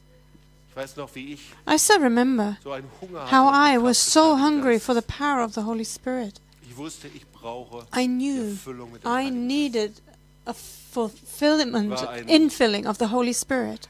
Ich 0.70 0.76
weiß 0.76 0.96
noch, 0.96 1.14
wie 1.14 1.34
ich 1.34 1.40
I 1.66 1.78
still 1.78 2.00
remember 2.00 2.58
so 2.62 2.72
einen 2.72 2.90
Hunger 3.00 3.20
hatte 3.20 3.36
how 3.36 3.52
I 3.52 3.78
was 3.78 3.98
so 3.98 4.36
hungry 4.36 4.78
for 4.78 4.94
the 4.94 5.02
power 5.02 5.42
of 5.42 5.54
the 5.54 5.62
Holy 5.62 5.84
Spirit. 5.84 6.40
Ich 6.68 6.76
wusste, 6.76 7.08
ich 7.08 7.26
brauche 7.26 7.86
I 7.96 8.06
knew 8.06 8.50
Erfüllung 8.50 8.92
mit 8.92 9.04
dem 9.04 9.10
I 9.10 9.30
needed 9.30 10.02
a 10.44 10.52
fulfillment, 10.52 11.98
infilling 12.26 12.86
of 12.86 12.98
the 12.98 13.06
Holy 13.06 13.32
Spirit. 13.32 13.88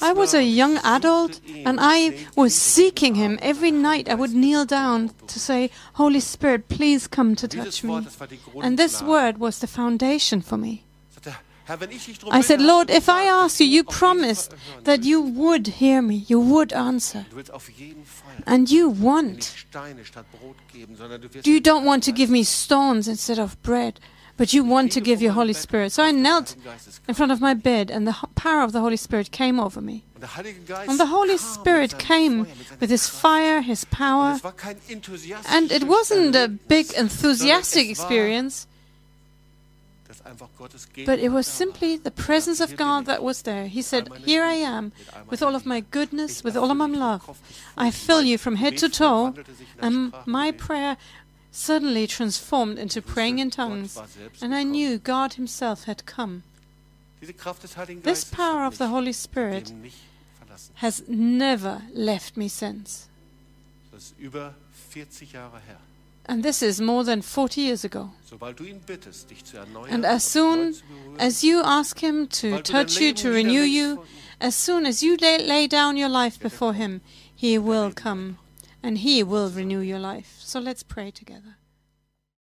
I 0.00 0.12
was 0.12 0.34
a 0.34 0.42
young 0.42 0.78
adult 0.78 1.40
and 1.64 1.78
I 1.80 2.26
was 2.36 2.54
seeking 2.54 3.14
him. 3.14 3.38
Every 3.40 3.70
night 3.70 4.08
I 4.08 4.14
would 4.14 4.34
kneel 4.34 4.64
down 4.64 5.10
to 5.26 5.38
say, 5.38 5.70
Holy 5.94 6.20
Spirit, 6.20 6.68
please 6.68 7.06
come 7.06 7.36
to 7.36 7.46
touch 7.46 7.84
me. 7.84 8.00
das 8.00 8.18
war 8.18 8.26
die 8.26 8.66
And 8.66 8.78
this 8.78 9.02
word 9.02 9.38
was 9.38 9.60
the 9.60 9.68
foundation 9.68 10.42
for 10.42 10.58
me. 10.58 10.82
Sagte, 11.14 11.30
er, 11.30 11.36
Herr, 11.68 11.80
wenn 11.80 11.90
ich 11.90 12.06
dich 12.06 12.18
drum 12.18 12.32
I 12.32 12.42
said, 12.42 12.60
Lord, 12.60 12.90
if 12.90 13.08
I 13.08 13.28
ask 13.28 13.60
you, 13.60 13.66
you 13.66 13.84
promised 13.84 14.54
that 14.84 15.04
you 15.04 15.20
would 15.20 15.68
hear 15.78 16.02
me, 16.02 16.24
you 16.26 16.40
would 16.40 16.72
answer. 16.72 17.26
Du 17.30 17.36
willst 17.36 17.52
auf 17.52 17.68
jeden 17.68 18.04
Fall 18.06 18.32
And 18.46 18.70
you 18.70 18.90
want. 18.90 19.44
Steine 19.44 20.04
statt 20.04 20.26
Brot 20.32 20.56
geben, 20.72 20.96
sondern 20.96 21.20
du 21.20 21.32
wirst 21.32 21.46
You 21.46 21.58
don't 21.58 21.84
want 21.84 22.04
to 22.04 22.12
give 22.12 22.32
me 22.32 22.42
stones 22.42 23.06
instead 23.06 23.38
of 23.38 23.56
bread, 23.62 24.00
but 24.38 24.54
you 24.54 24.64
want 24.64 24.92
to 24.92 25.00
give 25.00 25.20
your 25.20 25.32
Holy 25.32 25.52
Spirit. 25.52 25.92
So 25.92 26.02
I 26.02 26.12
knelt 26.12 26.56
in 27.06 27.14
front 27.14 27.32
of 27.32 27.40
my 27.40 27.52
bed, 27.52 27.90
and 27.90 28.06
the 28.06 28.16
power 28.36 28.62
of 28.62 28.72
the 28.72 28.80
Holy 28.80 28.96
Spirit 28.96 29.30
came 29.30 29.60
over 29.60 29.82
me. 29.82 30.04
Und 30.14 30.22
der 30.22 30.36
Heilige 30.36 30.60
Geist 30.66 30.88
And 30.88 30.98
the 30.98 31.06
Holy 31.06 31.36
Spirit 31.36 31.98
came 31.98 32.44
Feuer, 32.44 32.54
mit 32.56 32.68
seiner 32.68 32.80
with 32.80 32.90
His 32.90 33.08
fire, 33.08 33.60
His 33.60 33.84
power, 33.84 34.34
es 34.36 34.44
war 34.44 34.52
kein 34.52 34.76
enthusiastisches 34.88 35.52
and 35.52 35.72
it 35.72 35.82
wasn't 35.86 36.36
a 36.36 36.48
big 36.48 36.92
enthusiastic 36.94 37.86
sondern 37.86 37.92
es 37.92 37.98
war, 37.98 38.06
experience, 38.06 38.66
dass 40.08 40.24
einfach 40.24 40.48
Gottes 40.56 40.88
but 41.04 41.18
it 41.18 41.32
was 41.32 41.46
simply 41.46 41.96
the 41.96 42.10
presence 42.10 42.60
of 42.60 42.76
God 42.76 43.06
that 43.06 43.22
was 43.22 43.42
there. 43.42 43.66
He 43.66 43.82
said, 43.82 44.08
Here 44.24 44.44
I 44.44 44.54
am, 44.54 44.92
with 45.30 45.42
all 45.42 45.54
of 45.54 45.66
my 45.66 45.80
goodness, 45.90 46.42
with 46.42 46.56
all 46.56 46.70
of 46.70 46.76
my 46.76 46.86
love. 46.86 47.38
I 47.76 47.90
fill 47.90 48.22
you 48.22 48.38
from 48.38 48.56
head 48.56 48.78
to 48.78 48.88
toe, 48.88 49.34
and 49.80 50.12
my 50.26 50.52
prayer 50.52 50.96
suddenly 51.58 52.06
transformed 52.06 52.78
into 52.78 53.02
praying 53.02 53.38
in 53.38 53.50
tongues. 53.50 53.98
And 54.40 54.54
I 54.54 54.62
knew 54.62 54.98
God 54.98 55.34
Himself 55.34 55.84
had 55.84 56.06
come. 56.06 56.42
Diese 57.20 57.32
Kraft 57.32 57.62
des 57.62 57.76
Heiligen 57.76 58.02
This 58.02 58.24
power 58.24 58.64
of 58.64 58.78
the 58.78 58.88
Holy 58.88 59.12
Spirit 59.12 59.68
seitdem 59.68 59.82
nicht 59.82 59.96
verlassen. 60.38 60.72
has 60.76 61.02
never 61.08 61.82
left 61.92 62.36
me 62.36 62.48
since. 62.48 63.08
Das 63.90 64.04
ist 64.04 64.14
über 64.18 64.54
40 64.90 65.32
Jahre 65.32 65.60
her. 65.66 65.78
And 66.26 66.44
this 66.44 66.62
is 66.62 66.80
more 66.80 67.04
than 67.04 67.22
40 67.22 67.60
years 67.62 67.84
ago. 67.84 68.10
Sobald 68.24 68.60
du 68.60 68.64
ihn 68.64 68.80
bittest, 68.86 69.30
dich 69.30 69.44
zu 69.44 69.56
erneuern, 69.56 69.90
And 69.90 70.04
as 70.04 70.30
soon 70.30 70.66
neu 70.66 70.72
zu 70.72 70.84
berühren, 70.84 71.20
as 71.20 71.42
you 71.42 71.60
ask 71.60 71.98
Him 71.98 72.28
to 72.28 72.36
sobald 72.36 72.68
du 72.68 72.72
dein 72.72 72.86
touch 72.86 73.00
you, 73.00 73.12
to 73.14 73.30
renew 73.30 73.62
you, 73.62 74.04
as 74.38 74.54
soon 74.54 74.86
as 74.86 75.02
you 75.02 75.16
lay, 75.16 75.38
lay 75.38 75.66
down 75.66 75.96
your 75.96 76.10
life 76.10 76.38
er 76.38 76.48
before 76.48 76.74
Him, 76.74 77.00
He 77.34 77.58
will 77.58 77.88
er 77.88 77.92
come 77.92 78.36
and 78.88 78.96
He 78.96 79.22
will 79.22 79.50
renew 79.50 79.80
your 79.80 79.98
life. 79.98 80.38
So 80.38 80.58
let's 80.58 80.82
pray 80.82 81.10
together. 81.10 81.57